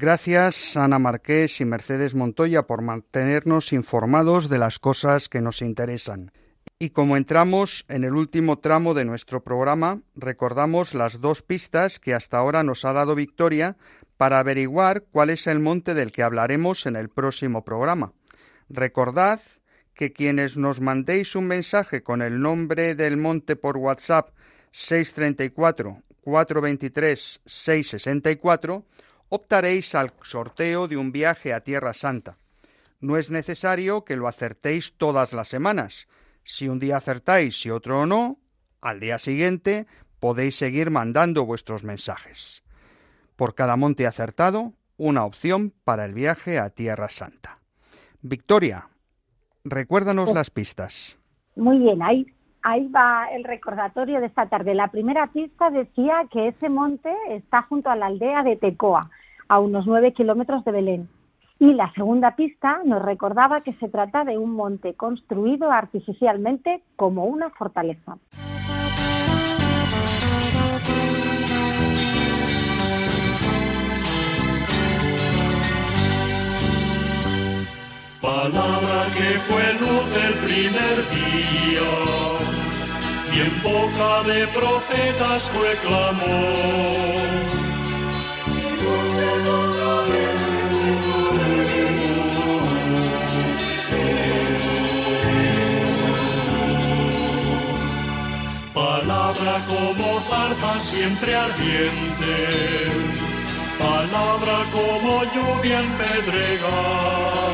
Gracias 0.00 0.78
Ana 0.78 0.98
Marqués 0.98 1.60
y 1.60 1.66
Mercedes 1.66 2.14
Montoya 2.14 2.62
por 2.62 2.80
mantenernos 2.80 3.74
informados 3.74 4.48
de 4.48 4.56
las 4.56 4.78
cosas 4.78 5.28
que 5.28 5.42
nos 5.42 5.60
interesan. 5.60 6.32
Y 6.78 6.88
como 6.88 7.18
entramos 7.18 7.84
en 7.86 8.04
el 8.04 8.14
último 8.14 8.60
tramo 8.60 8.94
de 8.94 9.04
nuestro 9.04 9.44
programa, 9.44 10.00
recordamos 10.16 10.94
las 10.94 11.20
dos 11.20 11.42
pistas 11.42 11.98
que 11.98 12.14
hasta 12.14 12.38
ahora 12.38 12.62
nos 12.62 12.86
ha 12.86 12.94
dado 12.94 13.14
Victoria 13.14 13.76
para 14.16 14.38
averiguar 14.38 15.02
cuál 15.02 15.28
es 15.28 15.46
el 15.46 15.60
monte 15.60 15.92
del 15.92 16.12
que 16.12 16.22
hablaremos 16.22 16.86
en 16.86 16.96
el 16.96 17.10
próximo 17.10 17.62
programa. 17.62 18.14
Recordad 18.70 19.42
que 19.92 20.14
quienes 20.14 20.56
nos 20.56 20.80
mandéis 20.80 21.36
un 21.36 21.46
mensaje 21.46 22.02
con 22.02 22.22
el 22.22 22.40
nombre 22.40 22.94
del 22.94 23.18
monte 23.18 23.54
por 23.54 23.76
WhatsApp 23.76 24.30
634 24.72 26.02
423 26.22 27.42
664 27.44 28.86
optaréis 29.30 29.94
al 29.94 30.12
sorteo 30.22 30.88
de 30.88 30.96
un 30.96 31.12
viaje 31.12 31.54
a 31.54 31.60
Tierra 31.60 31.94
Santa. 31.94 32.36
No 33.00 33.16
es 33.16 33.30
necesario 33.30 34.04
que 34.04 34.16
lo 34.16 34.28
acertéis 34.28 34.92
todas 34.98 35.32
las 35.32 35.48
semanas. 35.48 36.08
Si 36.42 36.68
un 36.68 36.78
día 36.78 36.98
acertáis 36.98 37.64
y 37.64 37.70
otro 37.70 38.06
no, 38.06 38.36
al 38.82 39.00
día 39.00 39.18
siguiente 39.18 39.86
podéis 40.18 40.56
seguir 40.56 40.90
mandando 40.90 41.46
vuestros 41.46 41.84
mensajes. 41.84 42.62
Por 43.36 43.54
cada 43.54 43.76
monte 43.76 44.06
acertado, 44.06 44.74
una 44.98 45.24
opción 45.24 45.72
para 45.84 46.04
el 46.04 46.12
viaje 46.12 46.58
a 46.58 46.68
Tierra 46.68 47.08
Santa. 47.08 47.58
Victoria, 48.20 48.88
recuérdanos 49.64 50.28
oh. 50.30 50.34
las 50.34 50.50
pistas. 50.50 51.18
Muy 51.56 51.78
bien, 51.78 52.02
ahí, 52.02 52.26
ahí 52.62 52.88
va 52.88 53.28
el 53.32 53.44
recordatorio 53.44 54.20
de 54.20 54.26
esta 54.26 54.48
tarde. 54.48 54.74
La 54.74 54.88
primera 54.88 55.28
pista 55.28 55.70
decía 55.70 56.26
que 56.30 56.48
ese 56.48 56.68
monte 56.68 57.14
está 57.30 57.62
junto 57.62 57.88
a 57.88 57.96
la 57.96 58.06
aldea 58.06 58.42
de 58.42 58.56
Tecoa 58.56 59.08
a 59.50 59.58
unos 59.58 59.84
nueve 59.84 60.12
kilómetros 60.12 60.64
de 60.64 60.70
Belén. 60.70 61.08
Y 61.58 61.74
la 61.74 61.92
segunda 61.92 62.36
pista 62.36 62.80
nos 62.84 63.02
recordaba 63.02 63.60
que 63.62 63.72
se 63.72 63.88
trata 63.88 64.24
de 64.24 64.38
un 64.38 64.52
monte 64.52 64.94
construido 64.94 65.72
artificialmente 65.72 66.82
como 66.96 67.24
una 67.24 67.50
fortaleza. 67.50 68.16
Palabra 78.22 78.98
que 79.16 79.30
fue 79.48 79.64
luz 79.82 80.06
del 80.14 80.34
primer 80.46 80.96
día, 81.10 81.90
y 83.34 83.40
en 83.46 83.54
boca 83.64 84.22
de 84.28 84.46
profetas 84.54 85.48
fue 85.50 85.70
clamor 85.84 87.69
Palabra 98.74 99.62
como 99.66 100.20
zarza 100.28 100.80
siempre 100.80 101.34
ardiente, 101.34 102.36
palabra 103.78 104.64
como 104.72 105.24
lluvia 105.34 105.80
en 105.80 105.90
pedregal. 105.98 107.50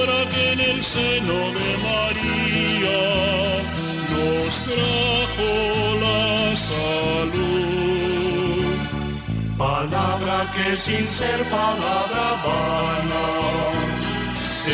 Palabra 0.00 0.30
que 0.30 0.52
en 0.52 0.60
el 0.60 0.82
seno 0.82 1.38
de 1.58 1.70
María 1.84 3.00
nos 4.10 4.52
trajo 4.64 5.52
la 6.00 6.56
salud. 6.56 7.50
Palabra 9.58 10.36
que 10.54 10.68
sin 10.78 11.04
ser 11.04 11.40
palabra 11.50 12.24
vana 12.46 13.26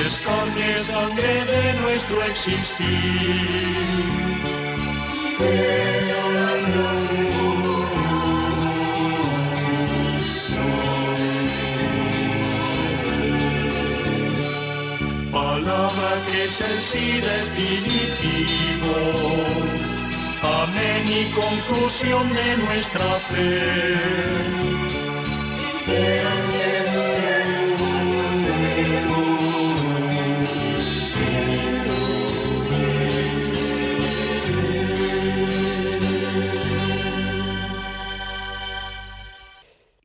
es 0.04 0.12
carne, 0.24 0.68
sangre 0.78 1.34
de 1.44 1.62
nuestro 1.80 2.22
existir. 2.22 3.56
Amén 20.42 21.04
y 21.08 21.24
conclusión 21.34 22.32
de 22.32 22.56
nuestra 22.58 23.04
fe. 23.28 24.36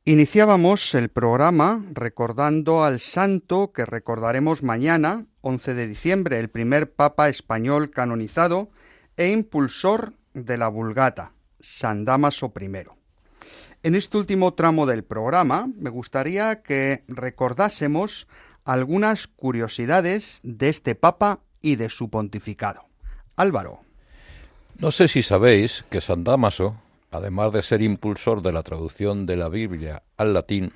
Iniciábamos 0.04 0.94
el 0.94 1.10
programa 1.10 1.84
recordando 1.92 2.82
al 2.82 2.98
santo 2.98 3.72
que 3.72 3.84
recordaremos 3.84 4.64
mañana, 4.64 5.26
11 5.42 5.74
de 5.74 5.86
diciembre, 5.86 6.38
el 6.38 6.48
primer 6.48 6.92
papa 6.92 7.28
español 7.28 7.90
canonizado 7.90 8.70
e 9.16 9.28
impulsor 9.28 10.14
de 10.34 10.56
la 10.56 10.68
Vulgata, 10.68 11.32
San 11.60 12.04
Damaso 12.04 12.52
I. 12.58 12.86
En 13.82 13.94
este 13.94 14.16
último 14.16 14.54
tramo 14.54 14.86
del 14.86 15.04
programa 15.04 15.68
me 15.76 15.90
gustaría 15.90 16.62
que 16.62 17.04
recordásemos 17.08 18.26
algunas 18.64 19.26
curiosidades 19.26 20.40
de 20.42 20.68
este 20.70 20.94
papa 20.94 21.40
y 21.60 21.76
de 21.76 21.90
su 21.90 22.08
pontificado. 22.08 22.86
Álvaro. 23.36 23.80
No 24.78 24.90
sé 24.90 25.08
si 25.08 25.22
sabéis 25.22 25.84
que 25.90 26.00
San 26.00 26.24
Damaso 26.24 26.76
además 27.12 27.52
de 27.52 27.62
ser 27.62 27.82
impulsor 27.82 28.42
de 28.42 28.52
la 28.52 28.62
traducción 28.62 29.26
de 29.26 29.36
la 29.36 29.48
Biblia 29.48 30.02
al 30.16 30.32
latín, 30.32 30.72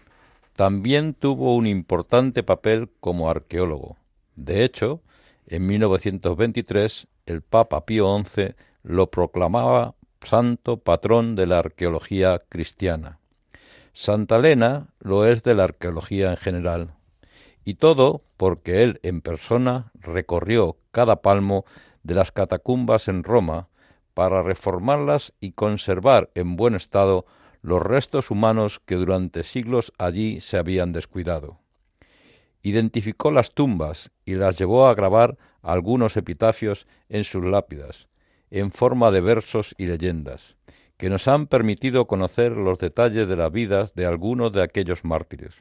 también 0.55 1.15
tuvo 1.15 1.57
un 1.57 1.67
importante 1.67 2.43
papel 2.43 2.91
como 3.01 3.29
arqueólogo. 3.31 3.97
De 4.37 4.65
hecho, 4.65 5.03
en 5.47 5.67
1923 5.67 7.09
el 7.27 7.43
Papa 7.43 7.87
Pío 7.87 8.23
XI 8.25 8.55
lo 8.83 9.11
proclamaba 9.11 9.95
santo 10.23 10.77
patrón 10.79 11.37
de 11.37 11.47
la 11.47 11.59
arqueología 11.59 12.39
cristiana. 12.49 13.19
Santa 13.93 14.37
Elena 14.37 14.89
lo 15.01 15.25
es 15.25 15.43
de 15.43 15.55
la 15.55 15.65
arqueología 15.65 16.31
en 16.31 16.37
general, 16.37 16.95
y 17.65 17.75
todo 17.75 18.23
porque 18.37 18.83
él 18.83 19.01
en 19.03 19.23
persona 19.23 19.91
recorrió 19.95 20.77
cada 20.93 21.23
palmo 21.23 21.65
de 22.03 22.15
las 22.15 22.31
catacumbas 22.31 23.09
en 23.09 23.25
Roma 23.25 23.69
para 24.15 24.43
reformarlas 24.43 25.33
y 25.41 25.53
conservar 25.53 26.31
en 26.35 26.57
buen 26.57 26.75
estado 26.75 27.27
los 27.63 27.83
restos 27.83 28.31
humanos 28.31 28.81
que 28.85 28.95
durante 28.97 29.43
siglos 29.43 29.93
allí 29.99 30.41
se 30.41 30.59
habían 30.59 30.93
descuidado. 30.93 31.59
Identificó 32.67 33.31
las 33.31 33.53
tumbas 33.55 34.11
y 34.25 34.35
las 34.35 34.59
llevó 34.59 34.89
a 34.89 34.95
grabar 34.97 35.39
algunos 35.63 36.17
epitafios 36.17 36.89
en 37.09 37.23
sus 37.23 37.45
lápidas, 37.45 38.09
en 38.51 38.73
forma 38.73 39.13
de 39.13 39.21
versos 39.21 39.77
y 39.79 39.87
leyendas, 39.87 40.57
que 40.97 41.09
nos 41.09 41.29
han 41.29 41.47
permitido 41.47 42.09
conocer 42.09 42.51
los 42.51 42.81
detalles 42.81 43.29
de 43.29 43.37
las 43.37 43.53
vidas 43.53 43.95
de 43.95 44.05
algunos 44.05 44.53
de 44.53 44.65
aquellos 44.65 45.05
mártires. 45.05 45.55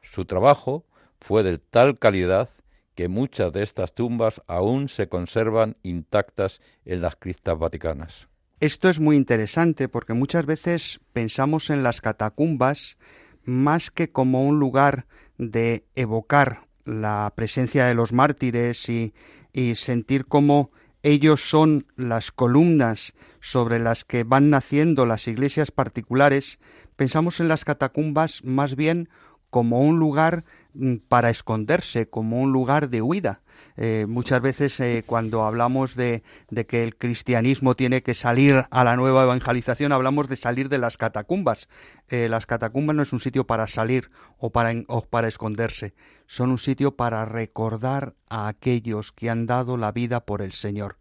Su 0.00 0.24
trabajo 0.24 0.86
fue 1.20 1.42
de 1.42 1.58
tal 1.58 1.98
calidad 1.98 2.48
que 2.94 3.08
muchas 3.08 3.52
de 3.52 3.62
estas 3.62 3.94
tumbas 3.94 4.40
aún 4.46 4.88
se 4.88 5.10
conservan 5.10 5.76
intactas 5.82 6.62
en 6.86 7.02
las 7.02 7.16
criptas 7.16 7.58
vaticanas. 7.58 8.28
Esto 8.60 8.88
es 8.88 8.98
muy 8.98 9.16
interesante 9.16 9.90
porque 9.90 10.14
muchas 10.14 10.46
veces 10.46 11.00
pensamos 11.12 11.68
en 11.68 11.82
las 11.82 12.00
catacumbas 12.00 12.96
más 13.46 13.90
que 13.90 14.10
como 14.10 14.44
un 14.46 14.58
lugar 14.58 15.06
de 15.38 15.84
evocar 15.94 16.66
la 16.84 17.32
presencia 17.34 17.86
de 17.86 17.94
los 17.94 18.12
mártires 18.12 18.88
y, 18.88 19.12
sentir 19.74 20.26
cómo 20.26 20.70
ellos 21.02 21.48
son 21.48 21.86
las 21.96 22.30
columnas 22.30 23.14
sobre 23.40 23.78
las 23.78 24.04
que 24.04 24.22
van 24.22 24.50
naciendo 24.50 25.06
las 25.06 25.28
iglesias 25.28 25.70
particulares, 25.70 26.58
pensamos 26.94 27.40
en 27.40 27.48
las 27.48 27.64
catacumbas 27.64 28.44
más 28.44 28.76
bien 28.76 29.08
como 29.48 29.80
un 29.80 29.98
lugar 29.98 30.44
mm, 30.74 30.96
para 31.08 31.30
esconderse, 31.30 32.10
como 32.10 32.42
un 32.42 32.52
lugar 32.52 32.90
de 32.90 33.00
huida. 33.00 33.40
Eh, 33.76 34.06
muchas 34.08 34.40
veces 34.40 34.78
eh, 34.80 35.04
cuando 35.06 35.44
hablamos 35.44 35.94
de, 35.94 36.22
que 36.68 36.82
el 36.82 36.96
cristianismo 36.96 37.74
tiene 37.74 38.02
que 38.02 38.14
salir 38.14 38.64
a 38.70 38.84
la 38.84 38.96
nueva 38.96 39.24
evangelización, 39.24 39.92
hablamos 39.92 40.28
de 40.28 40.36
salir 40.36 40.68
de 40.68 40.78
las 40.78 40.96
catacumbas. 40.96 41.68
Eh, 42.08 42.28
las 42.28 42.46
catacumbas 42.46 42.96
no 42.96 43.02
es 43.02 43.12
un 43.12 43.20
sitio 43.20 43.46
para 43.46 43.66
salir 43.66 44.10
o 44.38 44.50
para, 44.50 44.72
o 44.88 45.02
para 45.02 45.28
esconderse, 45.28 45.94
son 46.26 46.50
un 46.50 46.58
sitio 46.58 46.96
para 46.96 47.24
recordar 47.24 48.14
a 48.28 48.48
aquellos 48.48 49.12
que 49.12 49.30
han 49.30 49.46
dado 49.46 49.76
la 49.76 49.92
vida 49.92 50.24
por 50.24 50.42
el 50.42 50.52
Señor. 50.52 50.96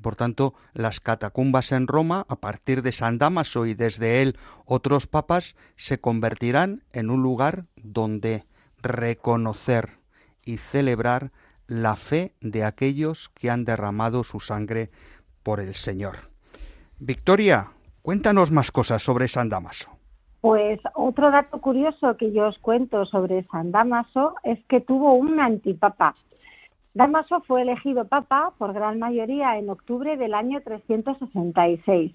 Por 0.00 0.14
tanto, 0.14 0.54
las 0.74 1.00
catacumbas 1.00 1.72
en 1.72 1.86
Roma, 1.86 2.26
a 2.28 2.36
partir 2.36 2.82
de 2.82 2.92
San 2.92 3.18
Damaso 3.18 3.66
y 3.66 3.74
desde 3.74 4.22
él 4.22 4.38
otros 4.64 5.06
papas, 5.06 5.56
se 5.76 5.98
convertirán 5.98 6.84
en 6.92 7.10
un 7.10 7.22
lugar 7.22 7.64
donde 7.76 8.44
reconocer 8.82 9.98
y 10.44 10.58
celebrar 10.58 11.32
la 11.66 11.96
fe 11.96 12.34
de 12.40 12.64
aquellos 12.64 13.28
que 13.30 13.50
han 13.50 13.64
derramado 13.64 14.24
su 14.24 14.40
sangre 14.40 14.90
por 15.42 15.60
el 15.60 15.74
Señor. 15.74 16.16
Victoria, 16.98 17.68
cuéntanos 18.02 18.50
más 18.50 18.70
cosas 18.70 19.02
sobre 19.02 19.28
San 19.28 19.48
Damaso. 19.48 19.90
Pues 20.40 20.80
otro 20.94 21.30
dato 21.30 21.60
curioso 21.60 22.16
que 22.16 22.32
yo 22.32 22.48
os 22.48 22.58
cuento 22.58 23.04
sobre 23.06 23.42
San 23.44 23.72
Damaso 23.72 24.34
es 24.44 24.58
que 24.66 24.80
tuvo 24.80 25.14
un 25.14 25.40
antipapa, 25.40 26.14
Damaso 26.96 27.42
fue 27.42 27.60
elegido 27.60 28.06
papa 28.06 28.54
por 28.56 28.72
gran 28.72 28.98
mayoría 28.98 29.58
en 29.58 29.68
octubre 29.68 30.16
del 30.16 30.32
año 30.32 30.62
366, 30.62 32.10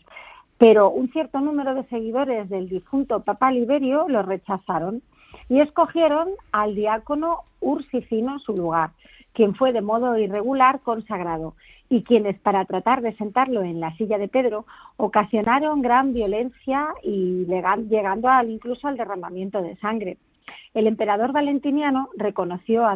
pero 0.58 0.90
un 0.90 1.12
cierto 1.12 1.40
número 1.40 1.76
de 1.76 1.84
seguidores 1.84 2.50
del 2.50 2.68
difunto 2.68 3.20
papa 3.20 3.52
Liberio 3.52 4.08
lo 4.10 4.24
rechazaron 4.24 5.04
y 5.50 5.60
escogieron 5.60 6.30
al 6.52 6.74
diácono 6.74 7.42
Ursicino 7.60 8.34
en 8.34 8.40
su 8.40 8.58
lugar, 8.58 8.90
quien 9.34 9.56
fue 9.56 9.74
de 9.74 9.82
modo 9.82 10.18
irregular 10.18 10.82
consagrado 10.82 11.56
y 11.90 12.04
quienes 12.04 12.40
para 12.40 12.66
tratar 12.66 13.02
de 13.02 13.16
sentarlo 13.18 13.64
en 13.64 13.80
la 13.80 13.96
silla 13.98 14.18
de 14.18 14.30
Pedro 14.30 14.66
ocasionaron 14.98 15.82
gran 15.82 16.14
violencia 16.14 16.88
y 17.04 17.46
llegando 17.46 18.30
al, 18.30 18.50
incluso 18.50 18.88
al 18.88 18.98
derramamiento 18.98 19.62
de 19.62 19.76
sangre. 19.78 20.18
El 20.74 20.88
emperador 20.88 21.34
valentiniano 21.34 22.10
reconoció 22.16 22.86
a, 22.86 22.96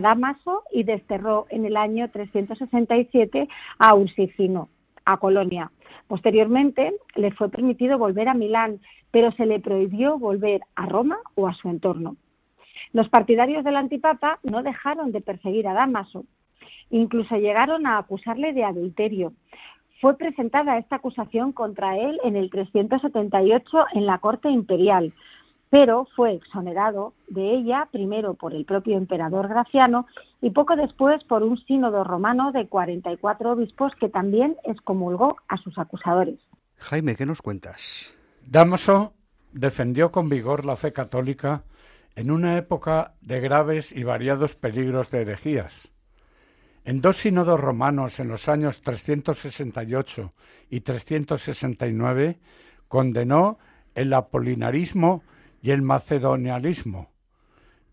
Damaso 0.00 0.64
y 0.70 0.82
desterró 0.82 1.46
en 1.48 1.64
el 1.64 1.78
año 1.78 2.10
367 2.10 3.48
a 3.78 3.94
Ursicino, 3.94 4.68
a 5.06 5.16
Colonia. 5.16 5.70
Posteriormente 6.08 6.92
le 7.14 7.30
fue 7.30 7.48
permitido 7.48 7.96
volver 7.96 8.28
a 8.28 8.34
Milán, 8.34 8.80
pero 9.10 9.32
se 9.32 9.46
le 9.46 9.60
prohibió 9.60 10.18
volver 10.18 10.60
a 10.74 10.86
Roma 10.86 11.18
o 11.36 11.48
a 11.48 11.54
su 11.54 11.70
entorno. 11.70 12.16
Los 12.96 13.10
partidarios 13.10 13.62
del 13.62 13.76
antipapa 13.76 14.38
no 14.42 14.62
dejaron 14.62 15.12
de 15.12 15.20
perseguir 15.20 15.68
a 15.68 15.74
Damaso, 15.74 16.24
incluso 16.88 17.36
llegaron 17.36 17.86
a 17.86 17.98
acusarle 17.98 18.54
de 18.54 18.64
adulterio. 18.64 19.34
Fue 20.00 20.16
presentada 20.16 20.78
esta 20.78 20.96
acusación 20.96 21.52
contra 21.52 21.98
él 21.98 22.18
en 22.24 22.36
el 22.36 22.48
378 22.48 23.68
en 23.92 24.06
la 24.06 24.16
corte 24.16 24.48
imperial, 24.48 25.12
pero 25.68 26.08
fue 26.16 26.36
exonerado 26.36 27.12
de 27.28 27.56
ella 27.56 27.86
primero 27.92 28.32
por 28.32 28.54
el 28.54 28.64
propio 28.64 28.96
emperador 28.96 29.48
Graciano 29.48 30.06
y 30.40 30.48
poco 30.48 30.74
después 30.74 31.22
por 31.24 31.42
un 31.42 31.58
sínodo 31.66 32.02
romano 32.02 32.50
de 32.50 32.66
44 32.66 33.52
obispos 33.52 33.92
que 34.00 34.08
también 34.08 34.56
excomulgó 34.64 35.36
a 35.48 35.58
sus 35.58 35.76
acusadores. 35.76 36.38
Jaime, 36.78 37.14
¿qué 37.14 37.26
nos 37.26 37.42
cuentas? 37.42 38.16
Damaso 38.46 39.12
defendió 39.52 40.10
con 40.10 40.30
vigor 40.30 40.64
la 40.64 40.76
fe 40.76 40.94
católica 40.94 41.62
en 42.16 42.30
una 42.30 42.56
época 42.56 43.14
de 43.20 43.40
graves 43.40 43.92
y 43.92 44.02
variados 44.02 44.56
peligros 44.56 45.10
de 45.10 45.20
herejías. 45.20 45.90
En 46.84 47.02
dos 47.02 47.18
sínodos 47.18 47.60
romanos 47.60 48.18
en 48.20 48.28
los 48.28 48.48
años 48.48 48.80
368 48.80 50.32
y 50.70 50.80
369 50.80 52.38
condenó 52.88 53.58
el 53.94 54.14
apolinarismo 54.14 55.22
y 55.60 55.72
el 55.72 55.82
macedonialismo. 55.82 57.10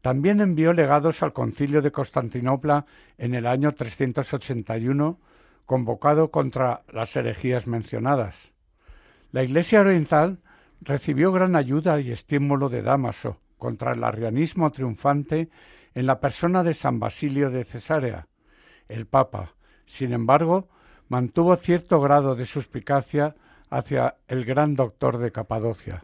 También 0.01 0.39
envió 0.39 0.73
legados 0.73 1.21
al 1.21 1.33
concilio 1.33 1.81
de 1.81 1.91
Constantinopla 1.91 2.85
en 3.17 3.35
el 3.35 3.45
año 3.45 3.73
381, 3.73 5.19
convocado 5.65 6.29
contra 6.31 6.83
las 6.91 7.15
herejías 7.15 7.67
mencionadas. 7.67 8.53
La 9.31 9.43
Iglesia 9.43 9.81
Oriental 9.81 10.39
recibió 10.81 11.31
gran 11.31 11.55
ayuda 11.55 11.99
y 11.99 12.11
estímulo 12.11 12.69
de 12.69 12.83
Damaso 12.83 13.42
contra 13.63 13.93
el 13.93 14.03
arrianismo 14.03 14.73
triunfante 14.73 15.49
en 15.95 16.05
la 16.05 16.19
persona 16.19 16.65
de 16.65 16.73
San 16.73 16.99
Basilio 16.99 17.49
de 17.49 17.63
Cesarea, 17.63 18.27
el 18.89 19.05
Papa. 19.05 19.55
Sin 19.85 20.11
embargo, 20.11 20.67
mantuvo 21.07 21.55
cierto 21.55 22.01
grado 22.01 22.35
de 22.35 22.45
suspicacia 22.45 23.37
hacia 23.69 24.17
el 24.27 24.43
gran 24.43 24.75
doctor 24.75 25.17
de 25.17 25.31
Capadocia. 25.31 26.03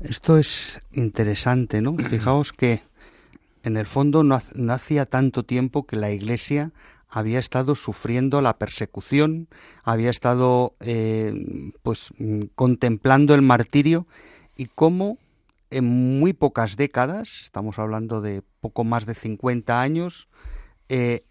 Esto 0.00 0.38
es 0.38 0.80
interesante, 0.92 1.82
¿no? 1.82 1.94
Fijaos 2.10 2.54
que 2.54 2.80
en 3.62 3.76
el 3.76 3.84
fondo 3.84 4.24
no, 4.24 4.40
hacía 4.72 5.04
tanto 5.04 5.42
tiempo 5.42 5.86
que 5.86 5.96
la 5.96 6.10
Iglesia 6.10 6.72
había 7.10 7.38
estado 7.38 7.74
sufriendo 7.74 8.40
la 8.40 8.56
persecución, 8.56 9.48
había 9.82 10.08
estado 10.08 10.74
eh, 10.80 11.34
pues 11.82 12.14
contemplando 12.54 13.34
el 13.34 13.42
martirio 13.42 14.06
y 14.56 14.68
cómo 14.74 15.18
en 15.70 16.20
muy 16.20 16.32
pocas 16.32 16.76
décadas, 16.76 17.40
estamos 17.42 17.78
hablando 17.78 18.20
de 18.20 18.42
poco 18.60 18.84
más 18.84 19.06
de 19.06 19.14
50 19.14 19.80
años, 19.80 20.28
eh, 20.88 21.24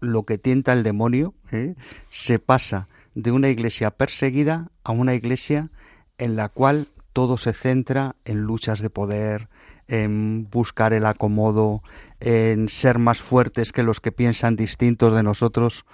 lo 0.00 0.24
que 0.24 0.38
tienta 0.38 0.72
el 0.72 0.82
demonio 0.82 1.34
¿eh? 1.52 1.74
se 2.10 2.38
pasa 2.38 2.88
de 3.14 3.30
una 3.30 3.48
iglesia 3.48 3.90
perseguida 3.90 4.70
a 4.84 4.92
una 4.92 5.14
iglesia 5.14 5.70
en 6.18 6.36
la 6.36 6.48
cual 6.48 6.88
todo 7.12 7.36
se 7.36 7.52
centra 7.52 8.16
en 8.24 8.42
luchas 8.42 8.80
de 8.80 8.90
poder, 8.90 9.48
en 9.86 10.48
buscar 10.50 10.92
el 10.92 11.06
acomodo, 11.06 11.82
en 12.20 12.68
ser 12.68 12.98
más 12.98 13.20
fuertes 13.20 13.72
que 13.72 13.82
los 13.82 14.00
que 14.00 14.12
piensan 14.12 14.56
distintos 14.56 15.14
de 15.14 15.22
nosotros. 15.22 15.84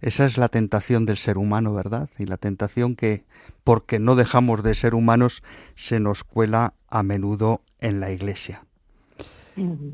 Esa 0.00 0.26
es 0.26 0.36
la 0.38 0.48
tentación 0.48 1.06
del 1.06 1.16
ser 1.16 1.38
humano, 1.38 1.72
¿verdad? 1.74 2.10
Y 2.18 2.26
la 2.26 2.36
tentación 2.36 2.96
que, 2.96 3.24
porque 3.62 3.98
no 3.98 4.16
dejamos 4.16 4.62
de 4.62 4.74
ser 4.74 4.94
humanos, 4.94 5.42
se 5.76 6.00
nos 6.00 6.24
cuela 6.24 6.74
a 6.88 7.02
menudo 7.02 7.62
en 7.80 8.00
la 8.00 8.10
Iglesia. 8.10 8.64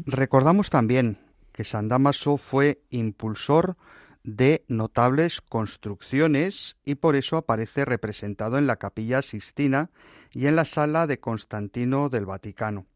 Recordamos 0.07 0.71
también 0.71 1.19
que 1.53 1.65
San 1.65 1.89
Damaso 1.89 2.39
fue 2.39 2.81
impulsor 2.89 3.77
de 4.23 4.65
notables 4.69 5.41
construcciones 5.41 6.77
y 6.85 6.97
por 6.97 7.17
eso 7.17 7.37
aparece 7.37 7.85
representado 7.85 8.59
en 8.59 8.67
la 8.67 8.77
capilla 8.77 9.23
Sistina 9.23 9.91
y 10.33 10.47
en 10.47 10.57
la 10.57 10.65
sala 10.65 11.07
de 11.07 11.21
Constantino 11.21 12.09
del 12.09 12.27
Vaticano. 12.27 12.87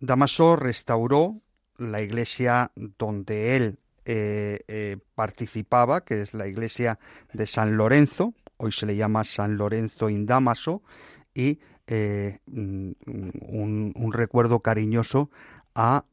Damaso 0.00 0.56
restauró 0.56 1.40
la 1.78 2.02
iglesia 2.02 2.70
donde 2.74 3.56
él 3.56 3.78
eh, 4.04 4.60
eh, 4.68 4.98
participaba, 5.14 6.04
que 6.04 6.22
es 6.22 6.34
la 6.34 6.48
iglesia 6.48 6.98
de 7.32 7.46
San 7.46 7.76
Lorenzo, 7.76 8.34
hoy 8.56 8.72
se 8.72 8.86
le 8.86 8.96
llama 8.96 9.24
San 9.24 9.56
Lorenzo 9.56 10.08
in 10.10 10.26
Damaso, 10.26 10.82
y 11.34 11.60
eh, 11.86 12.38
un, 12.46 12.96
un, 13.94 14.12
recuerdo 14.12 14.60
cariñoso 14.60 15.30
a 15.74 16.04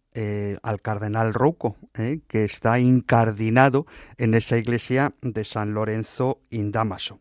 al 0.63 0.81
cardenal 0.81 1.33
Rouco, 1.33 1.77
eh, 1.93 2.21
que 2.27 2.43
está 2.43 2.79
incardinado 2.79 3.85
en 4.17 4.33
esa 4.33 4.57
iglesia 4.57 5.13
de 5.21 5.45
San 5.45 5.73
Lorenzo 5.73 6.41
in 6.49 6.71
Damaso. 6.71 7.19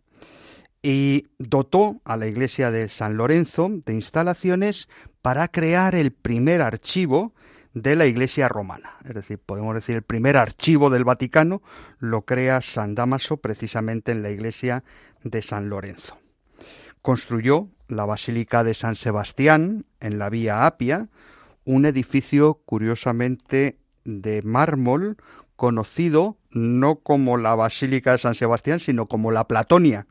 Y 0.83 1.27
dotó 1.39 2.01
a 2.05 2.17
la 2.17 2.27
iglesia 2.27 2.71
de 2.71 2.89
San 2.89 3.17
Lorenzo 3.17 3.69
de 3.85 3.95
instalaciones 3.95 4.89
para 5.23 5.49
crear 5.49 5.95
el 5.95 6.13
primer 6.13 6.63
archivo 6.63 7.35
de 7.75 7.97
la 7.97 8.07
Iglesia 8.07 8.49
romana. 8.49 8.97
Es 9.05 9.15
decir, 9.15 9.39
podemos 9.39 9.75
decir 9.75 9.97
el 9.97 10.03
primer 10.03 10.37
archivo 10.37 10.91
del 10.91 11.05
Vaticano 11.05 11.63
lo 11.99 12.23
crea 12.23 12.61
San 12.63 12.95
Damaso 12.95 13.39
precisamente 13.39 14.13
en 14.13 14.23
la 14.23 14.31
Iglesia 14.31 14.85
de 15.23 15.43
San 15.43 15.69
Lorenzo. 15.69 16.19
Construyó 17.03 17.69
la 17.89 18.05
Basílica 18.05 18.65
de 18.65 18.75
San 18.75 18.97
Sebastián 18.97 19.87
en 20.01 20.19
la 20.19 20.31
Vía 20.31 20.67
Apia, 20.67 21.09
un 21.65 21.87
edificio 21.87 22.63
curiosamente 22.65 23.79
de 24.05 24.43
mármol 24.43 25.17
conocido 25.57 26.39
no 26.51 27.01
como 27.01 27.37
la 27.37 27.55
Basílica 27.55 28.13
de 28.13 28.19
San 28.19 28.35
Sebastián, 28.35 28.81
sino 28.81 29.07
como 29.07 29.33
la 29.33 29.47
Platonia, 29.49 30.07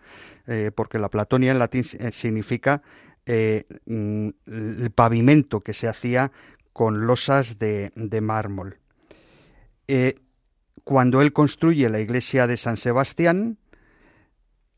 eh, 0.45 0.72
porque 0.76 0.99
la 0.99 1.10
Platonia 1.10 1.51
en 1.51 1.60
latín 1.60 1.84
eh, 1.99 2.12
significa 2.12 2.82
eh, 3.26 3.66
mm, 3.86 4.30
el 4.45 4.91
pavimento 4.91 5.60
que 5.60 5.74
se 5.74 5.88
hacía 5.88 6.32
con 6.78 7.08
losas 7.08 7.58
de, 7.58 7.92
de 7.96 8.22
mármol. 8.22 8.78
cuando 10.84 11.24
él 11.24 11.34
construye 11.34 11.90
la 11.90 12.00
iglesia 12.00 12.46
de 12.46 12.56
San 12.56 12.78
Sebastián, 12.78 13.58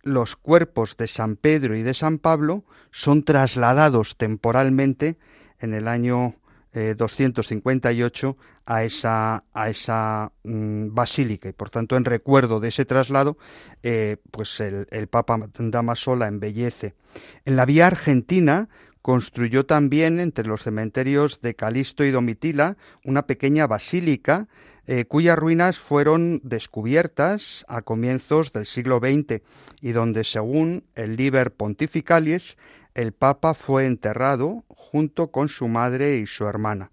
los 0.04 0.38
cuerpos 0.38 0.96
de 0.96 1.10
San 1.10 1.36
Pedro 1.36 1.76
y 1.76 1.84
de 1.84 1.94
San 1.94 2.20
Pablo 2.20 2.64
son 2.90 3.24
trasladados 3.24 4.16
temporalmente 4.16 5.18
en 5.60 5.74
el 5.74 5.90
año 5.90 6.36
258 6.72 8.30
eh, 8.30 8.44
a 8.66 8.84
esa, 8.86 9.44
a 9.52 9.70
esa 9.70 10.32
mm, 10.44 10.94
basílica 10.94 11.50
y 11.50 11.54
por 11.54 11.70
tanto 11.70 11.98
en 11.98 12.06
recuerdo 12.06 12.62
de 12.62 12.70
ese 12.70 12.86
traslado 12.86 13.38
eh, 13.84 14.16
pues 14.32 14.62
el, 14.62 14.88
el, 14.92 15.08
Papa 15.08 15.38
Damaso 15.58 16.16
la 16.16 16.28
embellece. 16.28 16.96
En 17.44 17.58
la 17.58 17.66
vía 17.66 17.88
argentina 17.88 18.70
construyó 19.02 19.66
también 19.66 20.20
entre 20.20 20.46
los 20.46 20.64
cementerios 20.64 21.42
de 21.42 21.56
Calisto 21.56 22.04
y 22.04 22.12
Domitila 22.12 22.78
una 23.04 23.26
pequeña 23.26 23.68
basílica 23.68 24.48
eh, 24.86 25.06
cuyas 25.06 25.38
ruinas 25.38 25.78
fueron 25.78 26.42
descubiertas 26.44 27.66
a 27.68 27.82
comienzos 27.82 28.52
del 28.52 28.66
siglo 28.66 29.00
XX 29.00 29.42
y 29.82 29.92
donde 29.92 30.24
según 30.24 30.84
el 30.96 31.16
Liber 31.16 31.54
Pontificalis 31.54 32.58
el 32.96 33.14
Papa 33.14 33.54
fue 33.54 33.86
enterrado 33.86 34.64
junto 34.68 35.32
con 35.32 35.48
su 35.48 35.68
madre 35.68 36.18
y 36.18 36.26
su 36.26 36.46
hermana, 36.48 36.92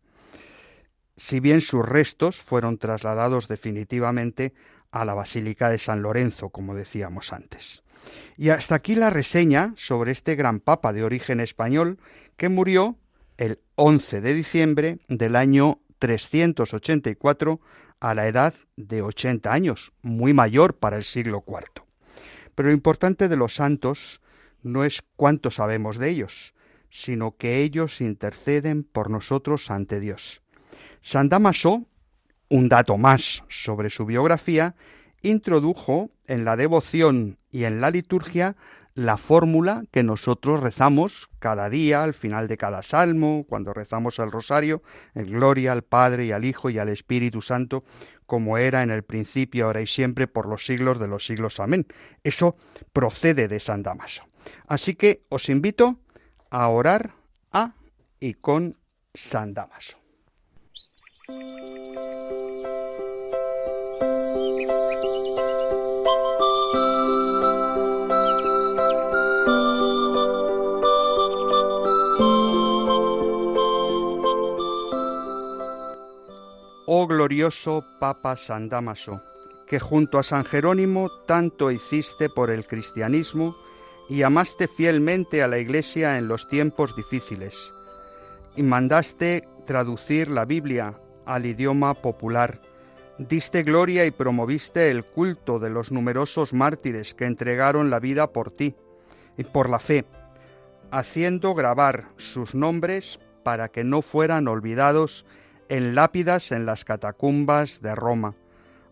si 1.17 1.41
bien 1.41 1.61
sus 1.61 1.85
restos 1.87 2.37
fueron 2.43 2.79
trasladados 2.79 3.49
definitivamente 3.49 4.53
a 4.91 5.05
la 5.05 5.15
Basílica 5.15 5.71
de 5.71 5.79
San 5.79 6.03
Lorenzo, 6.03 6.51
como 6.51 6.75
decíamos 6.75 7.33
antes. 7.33 7.83
Y 8.36 8.51
hasta 8.51 8.74
aquí 8.74 8.94
la 8.94 9.11
reseña 9.11 9.72
sobre 9.76 10.12
este 10.12 10.34
gran 10.34 10.61
papa 10.61 10.92
de 10.92 11.05
origen 11.05 11.40
español 11.40 11.99
que 12.36 12.49
murió 12.49 12.97
el 13.38 13.61
11 13.76 14.20
de 14.20 14.34
diciembre 14.34 14.99
del 15.09 15.36
año 15.36 15.80
384 15.99 17.61
a 18.01 18.14
la 18.14 18.26
edad 18.26 18.55
de 18.76 19.03
80 19.03 19.53
años, 19.53 19.92
muy 20.03 20.32
mayor 20.32 20.74
para 20.74 20.97
el 20.97 21.05
siglo 21.05 21.44
IV. 21.47 21.84
Pero 22.55 22.68
lo 22.68 22.74
importante 22.74 23.28
de 23.28 23.36
los 23.36 23.55
santos 23.55 24.20
no 24.62 24.84
es 24.84 25.03
cuánto 25.16 25.51
sabemos 25.51 25.99
de 25.99 26.11
ellos, 26.11 26.55
sino 26.90 27.36
que 27.36 27.62
ellos 27.62 28.01
interceden 28.01 28.84
por 28.84 29.11
nosotros 29.11 29.70
ante 29.70 30.01
Dios. 30.01 30.42
San 31.03 31.28
Damaso, 31.28 31.86
un 32.49 32.68
dato 32.68 32.97
más 32.97 33.44
sobre 33.49 33.90
su 33.90 34.07
biografía, 34.07 34.74
introdujo 35.23 36.11
en 36.27 36.45
la 36.45 36.57
devoción 36.57 37.39
y 37.51 37.64
en 37.64 37.81
la 37.81 37.91
liturgia 37.91 38.57
la 38.97 39.19
fórmula 39.19 39.85
que 39.93 40.03
nosotros 40.03 40.61
rezamos 40.61 41.29
cada 41.39 41.69
día, 41.69 42.03
al 42.03 42.14
final 42.14 42.49
de 42.49 42.57
cada 42.57 42.83
salmo, 42.83 43.45
cuando 43.47 43.75
rezamos 43.75 44.19
el 44.19 44.33
rosario, 44.33 44.83
en 45.14 45.27
gloria 45.27 45.73
al 45.73 45.83
Padre 45.83 46.25
y 46.25 46.33
al 46.33 46.47
Hijo 46.47 46.71
y 46.71 46.79
al 46.79 46.89
Espíritu 46.89 47.43
Santo, 47.43 47.85
como 48.25 48.57
era 48.57 48.83
en 48.83 48.91
el 48.91 49.03
principio, 49.03 49.67
ahora 49.67 49.83
y 49.83 49.87
siempre, 49.87 50.27
por 50.27 50.49
los 50.49 50.64
siglos 50.64 50.99
de 50.99 51.09
los 51.09 51.27
siglos. 51.27 51.61
Amén. 51.61 51.87
Eso 52.25 52.57
procede 52.95 53.49
de 53.49 53.61
San 53.61 53.83
Damaso. 53.83 54.23
Así 54.67 54.95
que 54.95 55.27
os 55.29 55.51
invito 55.51 55.99
a 56.51 56.67
orar 56.69 57.12
a 57.53 57.75
y 58.19 58.33
con 58.33 58.79
San 59.12 59.53
Damaso. 59.53 59.99
Oh 76.89 77.09
glorioso 77.09 77.84
Papa 77.99 78.37
San 78.37 78.68
Damaso, 78.68 79.20
que 79.66 79.80
junto 79.80 80.20
a 80.20 80.22
San 80.22 80.45
Jerónimo 80.45 81.11
tanto 81.26 81.72
hiciste 81.72 82.28
por 82.28 82.49
el 82.49 82.64
cristianismo, 82.64 83.57
y 84.09 84.22
amaste 84.22 84.68
fielmente 84.68 85.43
a 85.43 85.49
la 85.49 85.59
Iglesia 85.59 86.16
en 86.16 86.28
los 86.28 86.47
tiempos 86.47 86.95
difíciles, 86.95 87.74
y 88.55 88.62
mandaste 88.62 89.49
traducir 89.66 90.28
la 90.28 90.45
Biblia 90.45 91.01
al 91.24 91.47
idioma 91.47 91.93
popular, 91.95 92.61
diste 93.18 93.64
gloria 93.64 94.07
y 94.07 94.12
promoviste 94.12 94.89
el 94.89 95.05
culto 95.05 95.59
de 95.59 95.70
los 95.70 95.91
numerosos 95.91 96.53
mártires 96.53 97.14
que 97.14 97.24
entregaron 97.24 97.91
la 97.91 97.99
vida 97.99 98.28
por 98.28 98.53
ti 98.53 98.76
y 99.37 99.43
por 99.43 99.68
la 99.68 99.80
fe, 99.80 100.05
haciendo 100.93 101.53
grabar 101.57 102.11
sus 102.16 102.55
nombres 102.55 103.18
para 103.43 103.70
que 103.70 103.82
no 103.82 104.03
fueran 104.03 104.47
olvidados 104.47 105.26
en 105.69 105.95
lápidas 105.95 106.53
en 106.53 106.67
las 106.67 106.85
catacumbas 106.85 107.81
de 107.81 107.95
Roma. 107.95 108.35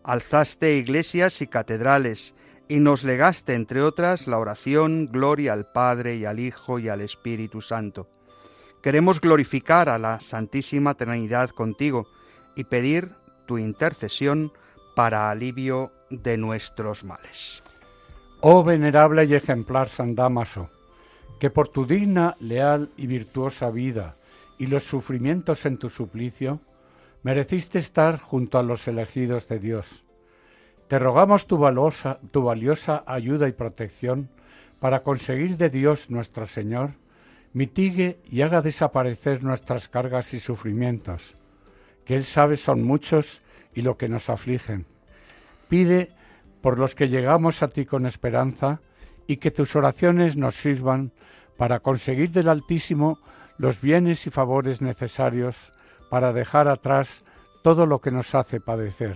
Alzaste 0.03 0.77
iglesias 0.77 1.41
y 1.41 1.47
catedrales, 1.47 2.35
y 2.67 2.79
nos 2.79 3.03
legaste, 3.03 3.53
entre 3.53 3.81
otras, 3.81 4.27
la 4.27 4.39
oración, 4.39 5.09
gloria 5.11 5.53
al 5.53 5.71
Padre 5.71 6.15
y 6.15 6.25
al 6.25 6.39
Hijo 6.39 6.79
y 6.79 6.89
al 6.89 7.01
Espíritu 7.01 7.61
Santo. 7.61 8.07
Queremos 8.81 9.21
glorificar 9.21 9.89
a 9.89 9.97
la 9.97 10.19
Santísima 10.19 10.95
Trinidad 10.95 11.49
contigo 11.49 12.07
y 12.55 12.63
pedir 12.63 13.11
tu 13.45 13.57
intercesión 13.57 14.51
para 14.95 15.29
alivio 15.29 15.91
de 16.09 16.37
nuestros 16.37 17.03
males. 17.03 17.61
Oh 18.41 18.63
venerable 18.63 19.25
y 19.25 19.35
ejemplar 19.35 19.89
San 19.89 20.15
Damaso, 20.15 20.69
que 21.39 21.49
por 21.49 21.67
tu 21.67 21.85
digna, 21.85 22.35
leal 22.39 22.91
y 22.97 23.07
virtuosa 23.07 23.69
vida 23.69 24.15
y 24.57 24.67
los 24.67 24.83
sufrimientos 24.83 25.65
en 25.65 25.77
tu 25.77 25.89
suplicio, 25.89 26.61
mereciste 27.23 27.79
estar 27.79 28.19
junto 28.19 28.57
a 28.57 28.63
los 28.63 28.87
elegidos 28.87 29.47
de 29.47 29.59
Dios. 29.59 30.03
Te 30.87 30.99
rogamos 30.99 31.47
tu, 31.47 31.57
tu 32.31 32.43
valiosa 32.43 33.03
ayuda 33.07 33.47
y 33.47 33.53
protección 33.53 34.29
para 34.79 35.01
conseguir 35.01 35.57
de 35.57 35.69
Dios 35.69 36.11
nuestro 36.11 36.45
Señor, 36.45 36.91
mitigue 37.53 38.19
y 38.29 38.41
haga 38.41 38.61
desaparecer 38.61 39.43
nuestras 39.43 39.87
cargas 39.89 40.33
y 40.33 40.39
sufrimientos, 40.39 41.33
que 42.05 42.15
Él 42.15 42.25
sabe 42.25 42.57
son 42.57 42.83
muchos 42.83 43.41
y 43.73 43.81
lo 43.81 43.97
que 43.97 44.09
nos 44.09 44.29
afligen. 44.29 44.85
Pide 45.69 46.11
por 46.61 46.77
los 46.77 46.95
que 46.95 47.09
llegamos 47.09 47.63
a 47.63 47.69
ti 47.69 47.85
con 47.85 48.05
esperanza 48.05 48.81
y 49.25 49.37
que 49.37 49.51
tus 49.51 49.75
oraciones 49.75 50.37
nos 50.37 50.55
sirvan 50.55 51.11
para 51.57 51.79
conseguir 51.79 52.31
del 52.31 52.49
Altísimo 52.49 53.19
los 53.57 53.81
bienes 53.81 54.27
y 54.27 54.29
favores 54.29 54.81
necesarios 54.81 55.55
para 56.09 56.33
dejar 56.33 56.67
atrás 56.67 57.23
todo 57.63 57.85
lo 57.85 57.99
que 57.99 58.11
nos 58.11 58.35
hace 58.35 58.59
padecer. 58.59 59.15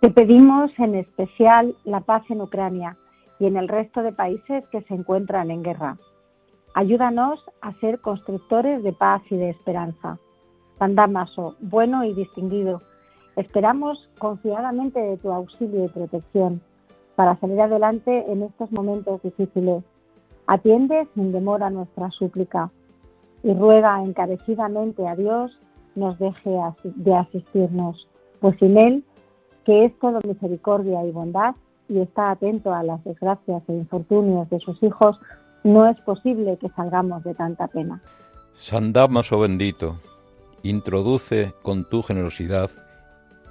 Te 0.00 0.10
pedimos 0.10 0.70
en 0.78 0.94
especial 0.94 1.76
la 1.84 2.00
paz 2.00 2.22
en 2.30 2.40
Ucrania 2.40 2.96
y 3.38 3.46
en 3.46 3.56
el 3.56 3.68
resto 3.68 4.02
de 4.02 4.12
países 4.12 4.64
que 4.70 4.82
se 4.82 4.94
encuentran 4.94 5.50
en 5.50 5.62
guerra. 5.62 5.96
Ayúdanos 6.74 7.40
a 7.60 7.72
ser 7.74 8.00
constructores 8.00 8.82
de 8.82 8.92
paz 8.92 9.22
y 9.30 9.36
de 9.36 9.50
esperanza. 9.50 10.18
San 10.78 10.94
Damaso, 10.94 11.56
bueno 11.60 12.04
y 12.04 12.14
distinguido, 12.14 12.80
esperamos 13.36 14.08
confiadamente 14.18 15.00
de 15.00 15.16
tu 15.16 15.32
auxilio 15.32 15.84
y 15.84 15.88
protección 15.88 16.62
para 17.16 17.36
salir 17.40 17.60
adelante 17.60 18.24
en 18.30 18.42
estos 18.44 18.70
momentos 18.72 19.20
difíciles. 19.22 19.82
Atiende 20.46 21.06
sin 21.14 21.32
demora 21.32 21.70
nuestra 21.70 22.10
súplica 22.10 22.70
y 23.42 23.54
ruega 23.54 24.02
encarecidamente 24.02 25.06
a 25.06 25.16
Dios 25.16 25.58
nos 25.94 26.18
deje 26.18 26.50
de 26.84 27.14
asistirnos, 27.14 28.08
pues 28.40 28.56
sin 28.58 28.78
Él, 28.78 29.04
que 29.64 29.84
es 29.84 29.98
todo 29.98 30.20
misericordia 30.26 31.04
y 31.04 31.10
bondad 31.10 31.54
y 31.88 32.00
está 32.00 32.30
atento 32.30 32.72
a 32.72 32.82
las 32.82 33.02
desgracias 33.04 33.62
e 33.68 33.72
infortunios 33.72 34.48
de 34.50 34.60
sus 34.60 34.80
hijos, 34.82 35.18
no 35.64 35.86
es 35.88 36.00
posible 36.00 36.56
que 36.58 36.68
salgamos 36.70 37.24
de 37.24 37.34
tanta 37.34 37.66
pena. 37.66 38.00
San 38.54 38.92
Damaso 38.92 39.40
bendito, 39.40 39.96
introduce 40.62 41.52
con 41.62 41.88
tu 41.88 42.02
generosidad 42.02 42.70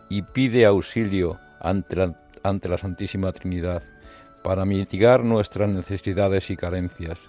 y 0.10 0.22
pide 0.22 0.66
auxilio 0.66 1.38
ante 1.60 1.96
la, 1.96 2.16
ante 2.44 2.70
la 2.70 2.78
Santísima 2.78 3.32
Trinidad 3.32 3.84
para 4.44 4.66
mitigar 4.66 5.24
nuestras 5.24 5.70
necesidades 5.70 6.50
y 6.50 6.56
carencias, 6.56 7.20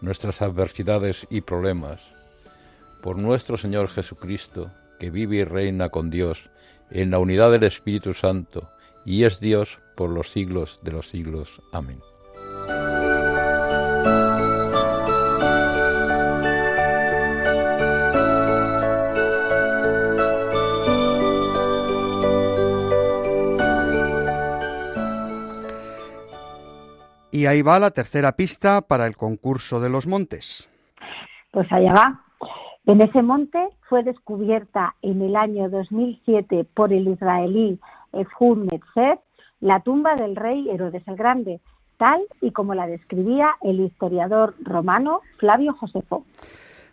nuestras 0.00 0.42
adversidades 0.42 1.26
y 1.30 1.40
problemas. 1.40 2.00
Por 3.02 3.16
nuestro 3.16 3.56
Señor 3.56 3.88
Jesucristo, 3.88 4.70
que 4.98 5.10
vive 5.10 5.36
y 5.36 5.44
reina 5.44 5.88
con 5.88 6.10
Dios 6.10 6.50
en 6.90 7.10
la 7.10 7.18
unidad 7.18 7.50
del 7.52 7.64
Espíritu 7.64 8.14
Santo, 8.14 8.68
y 9.04 9.24
es 9.24 9.40
Dios 9.40 9.78
por 9.96 10.10
los 10.10 10.30
siglos 10.30 10.80
de 10.82 10.92
los 10.92 11.08
siglos. 11.08 11.62
Amén. 11.72 12.00
Y 27.38 27.46
ahí 27.46 27.62
va 27.62 27.78
la 27.78 27.92
tercera 27.92 28.32
pista 28.32 28.80
para 28.80 29.06
el 29.06 29.16
concurso 29.16 29.78
de 29.78 29.88
los 29.88 30.08
montes. 30.08 30.68
Pues 31.52 31.70
allá 31.70 31.92
va. 31.92 32.24
En 32.84 33.00
ese 33.00 33.22
monte 33.22 33.60
fue 33.88 34.02
descubierta 34.02 34.96
en 35.02 35.22
el 35.22 35.36
año 35.36 35.68
2007 35.70 36.66
por 36.74 36.92
el 36.92 37.06
israelí 37.06 37.78
Efhud 38.12 38.68
Metzer 38.68 39.20
la 39.60 39.78
tumba 39.78 40.16
del 40.16 40.34
rey 40.34 40.68
Herodes 40.68 41.04
el 41.06 41.14
Grande, 41.14 41.60
tal 41.96 42.22
y 42.40 42.50
como 42.50 42.74
la 42.74 42.88
describía 42.88 43.50
el 43.60 43.78
historiador 43.82 44.56
romano 44.58 45.20
Flavio 45.38 45.74
Josefo. 45.74 46.26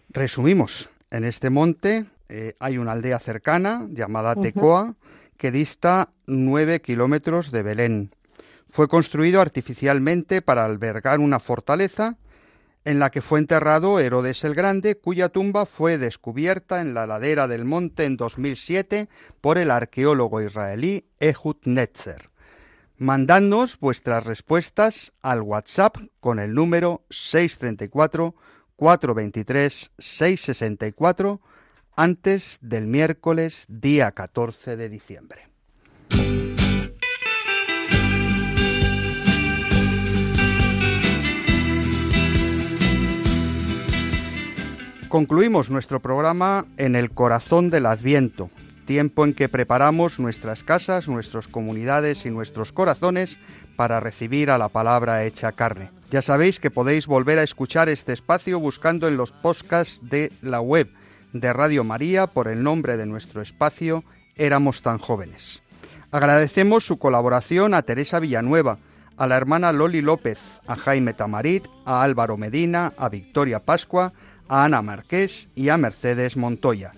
Resumimos, 0.09 0.91
en 1.09 1.23
este 1.23 1.49
monte 1.49 2.05
eh, 2.29 2.53
hay 2.59 2.77
una 2.77 2.91
aldea 2.91 3.17
cercana 3.17 3.87
llamada 3.89 4.35
Tecoa 4.35 4.93
que 5.37 5.49
dista 5.49 6.09
nueve 6.27 6.81
kilómetros 6.81 7.51
de 7.51 7.63
Belén. 7.63 8.11
Fue 8.69 8.87
construido 8.87 9.41
artificialmente 9.41 10.41
para 10.41 10.65
albergar 10.65 11.19
una 11.19 11.39
fortaleza 11.39 12.17
en 12.85 12.99
la 12.99 13.09
que 13.09 13.21
fue 13.21 13.39
enterrado 13.39 13.99
Herodes 13.99 14.43
el 14.43 14.53
Grande, 14.53 14.95
cuya 14.95 15.29
tumba 15.29 15.65
fue 15.65 15.97
descubierta 15.97 16.81
en 16.81 16.93
la 16.93 17.07
ladera 17.07 17.47
del 17.47 17.65
monte 17.65 18.05
en 18.05 18.15
2007 18.15 19.09
por 19.41 19.57
el 19.57 19.71
arqueólogo 19.71 20.41
israelí 20.41 21.05
Ehud 21.19 21.57
Netzer. 21.63 22.29
Mandadnos 22.97 23.79
vuestras 23.79 24.25
respuestas 24.25 25.13
al 25.21 25.41
WhatsApp 25.41 25.97
con 26.19 26.39
el 26.39 26.53
número 26.53 27.03
634 27.09 28.35
423 28.75 29.91
664 29.97 31.41
antes 31.95 32.57
del 32.61 32.87
miércoles 32.87 33.65
día 33.67 34.11
14 34.11 34.77
de 34.77 34.89
diciembre. 34.89 35.54
Concluimos 45.15 45.69
nuestro 45.69 46.01
programa 46.01 46.65
en 46.75 46.93
el 46.93 47.09
corazón 47.09 47.69
del 47.69 47.85
Adviento, 47.85 48.49
tiempo 48.85 49.23
en 49.23 49.33
que 49.33 49.47
preparamos 49.47 50.19
nuestras 50.19 50.61
casas, 50.61 51.07
nuestras 51.07 51.47
comunidades 51.47 52.25
y 52.25 52.31
nuestros 52.31 52.73
corazones 52.73 53.37
para 53.77 54.01
recibir 54.01 54.49
a 54.49 54.57
la 54.57 54.67
palabra 54.67 55.23
hecha 55.23 55.53
carne. 55.53 55.89
Ya 56.11 56.21
sabéis 56.21 56.59
que 56.59 56.69
podéis 56.69 57.07
volver 57.07 57.39
a 57.39 57.43
escuchar 57.43 57.87
este 57.87 58.11
espacio 58.11 58.59
buscando 58.59 59.07
en 59.07 59.15
los 59.15 59.31
podcasts 59.31 60.01
de 60.01 60.33
la 60.41 60.59
web 60.59 60.91
de 61.31 61.53
Radio 61.53 61.85
María 61.85 62.27
por 62.27 62.49
el 62.49 62.61
nombre 62.61 62.97
de 62.97 63.05
nuestro 63.05 63.41
espacio 63.41 64.03
Éramos 64.35 64.81
tan 64.81 64.97
jóvenes. 64.97 65.61
Agradecemos 66.11 66.85
su 66.85 66.99
colaboración 66.99 67.73
a 67.73 67.83
Teresa 67.83 68.19
Villanueva, 68.19 68.79
a 69.15 69.27
la 69.27 69.37
hermana 69.37 69.71
Loli 69.71 70.01
López, 70.01 70.59
a 70.67 70.75
Jaime 70.75 71.13
Tamarit, 71.13 71.65
a 71.85 72.03
Álvaro 72.03 72.35
Medina, 72.35 72.91
a 72.97 73.07
Victoria 73.07 73.61
Pascua, 73.61 74.11
a 74.47 74.65
Ana 74.65 74.81
Marqués 74.81 75.49
y 75.55 75.69
a 75.69 75.77
Mercedes 75.77 76.37
Montoya. 76.37 76.93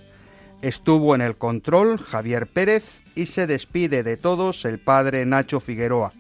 Estuvo 0.62 1.14
en 1.14 1.22
el 1.22 1.38
control 1.38 2.00
Javier 2.00 2.48
Pérez 2.48 3.02
y 3.16 3.28
se 3.28 3.48
despide 3.48 4.04
de 4.04 4.18
todos 4.18 4.66
el 4.66 4.80
padre 4.80 5.26
Nacho 5.26 5.60
Figueroa. 5.60 6.14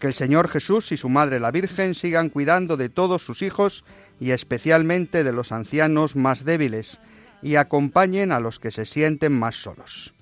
Que 0.00 0.06
el 0.06 0.14
Señor 0.14 0.48
Jesús 0.48 0.92
y 0.92 0.96
su 0.96 1.08
Madre 1.08 1.40
la 1.40 1.50
Virgen 1.50 1.94
sigan 1.94 2.28
cuidando 2.28 2.76
de 2.76 2.88
todos 2.88 3.24
sus 3.24 3.42
hijos 3.42 3.84
y 4.20 4.30
especialmente 4.30 5.24
de 5.24 5.32
los 5.32 5.52
ancianos 5.52 6.16
más 6.16 6.44
débiles 6.44 7.00
y 7.42 7.56
acompañen 7.56 8.32
a 8.32 8.40
los 8.40 8.58
que 8.58 8.70
se 8.70 8.84
sienten 8.84 9.32
más 9.32 9.56
solos. 9.56 10.14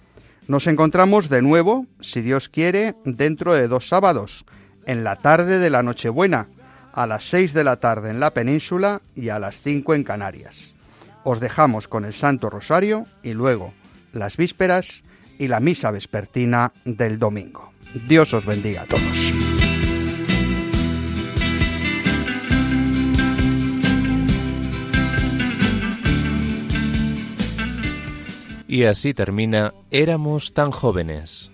Nos 0.46 0.66
encontramos 0.66 1.28
de 1.28 1.42
nuevo, 1.42 1.86
si 2.00 2.20
Dios 2.20 2.48
quiere, 2.48 2.94
dentro 3.04 3.54
de 3.54 3.66
dos 3.66 3.88
sábados, 3.88 4.44
en 4.84 5.02
la 5.02 5.16
tarde 5.16 5.58
de 5.58 5.70
la 5.70 5.82
Nochebuena, 5.82 6.48
a 6.94 7.06
las 7.06 7.24
6 7.24 7.52
de 7.52 7.64
la 7.64 7.76
tarde 7.76 8.10
en 8.10 8.20
la 8.20 8.32
península 8.32 9.02
y 9.16 9.28
a 9.28 9.38
las 9.38 9.58
5 9.58 9.94
en 9.94 10.04
Canarias. 10.04 10.74
Os 11.24 11.40
dejamos 11.40 11.88
con 11.88 12.04
el 12.04 12.14
Santo 12.14 12.50
Rosario 12.50 13.06
y 13.22 13.34
luego 13.34 13.74
las 14.12 14.36
vísperas 14.36 15.02
y 15.38 15.48
la 15.48 15.58
misa 15.58 15.90
vespertina 15.90 16.72
del 16.84 17.18
domingo. 17.18 17.72
Dios 18.06 18.32
os 18.32 18.46
bendiga 18.46 18.82
a 18.82 18.86
todos. 18.86 19.32
Y 28.68 28.84
así 28.84 29.14
termina 29.14 29.72
Éramos 29.90 30.52
tan 30.52 30.70
jóvenes. 30.70 31.50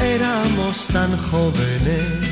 Éramos 0.00 0.88
tan 0.88 1.16
jóvenes 1.16 2.31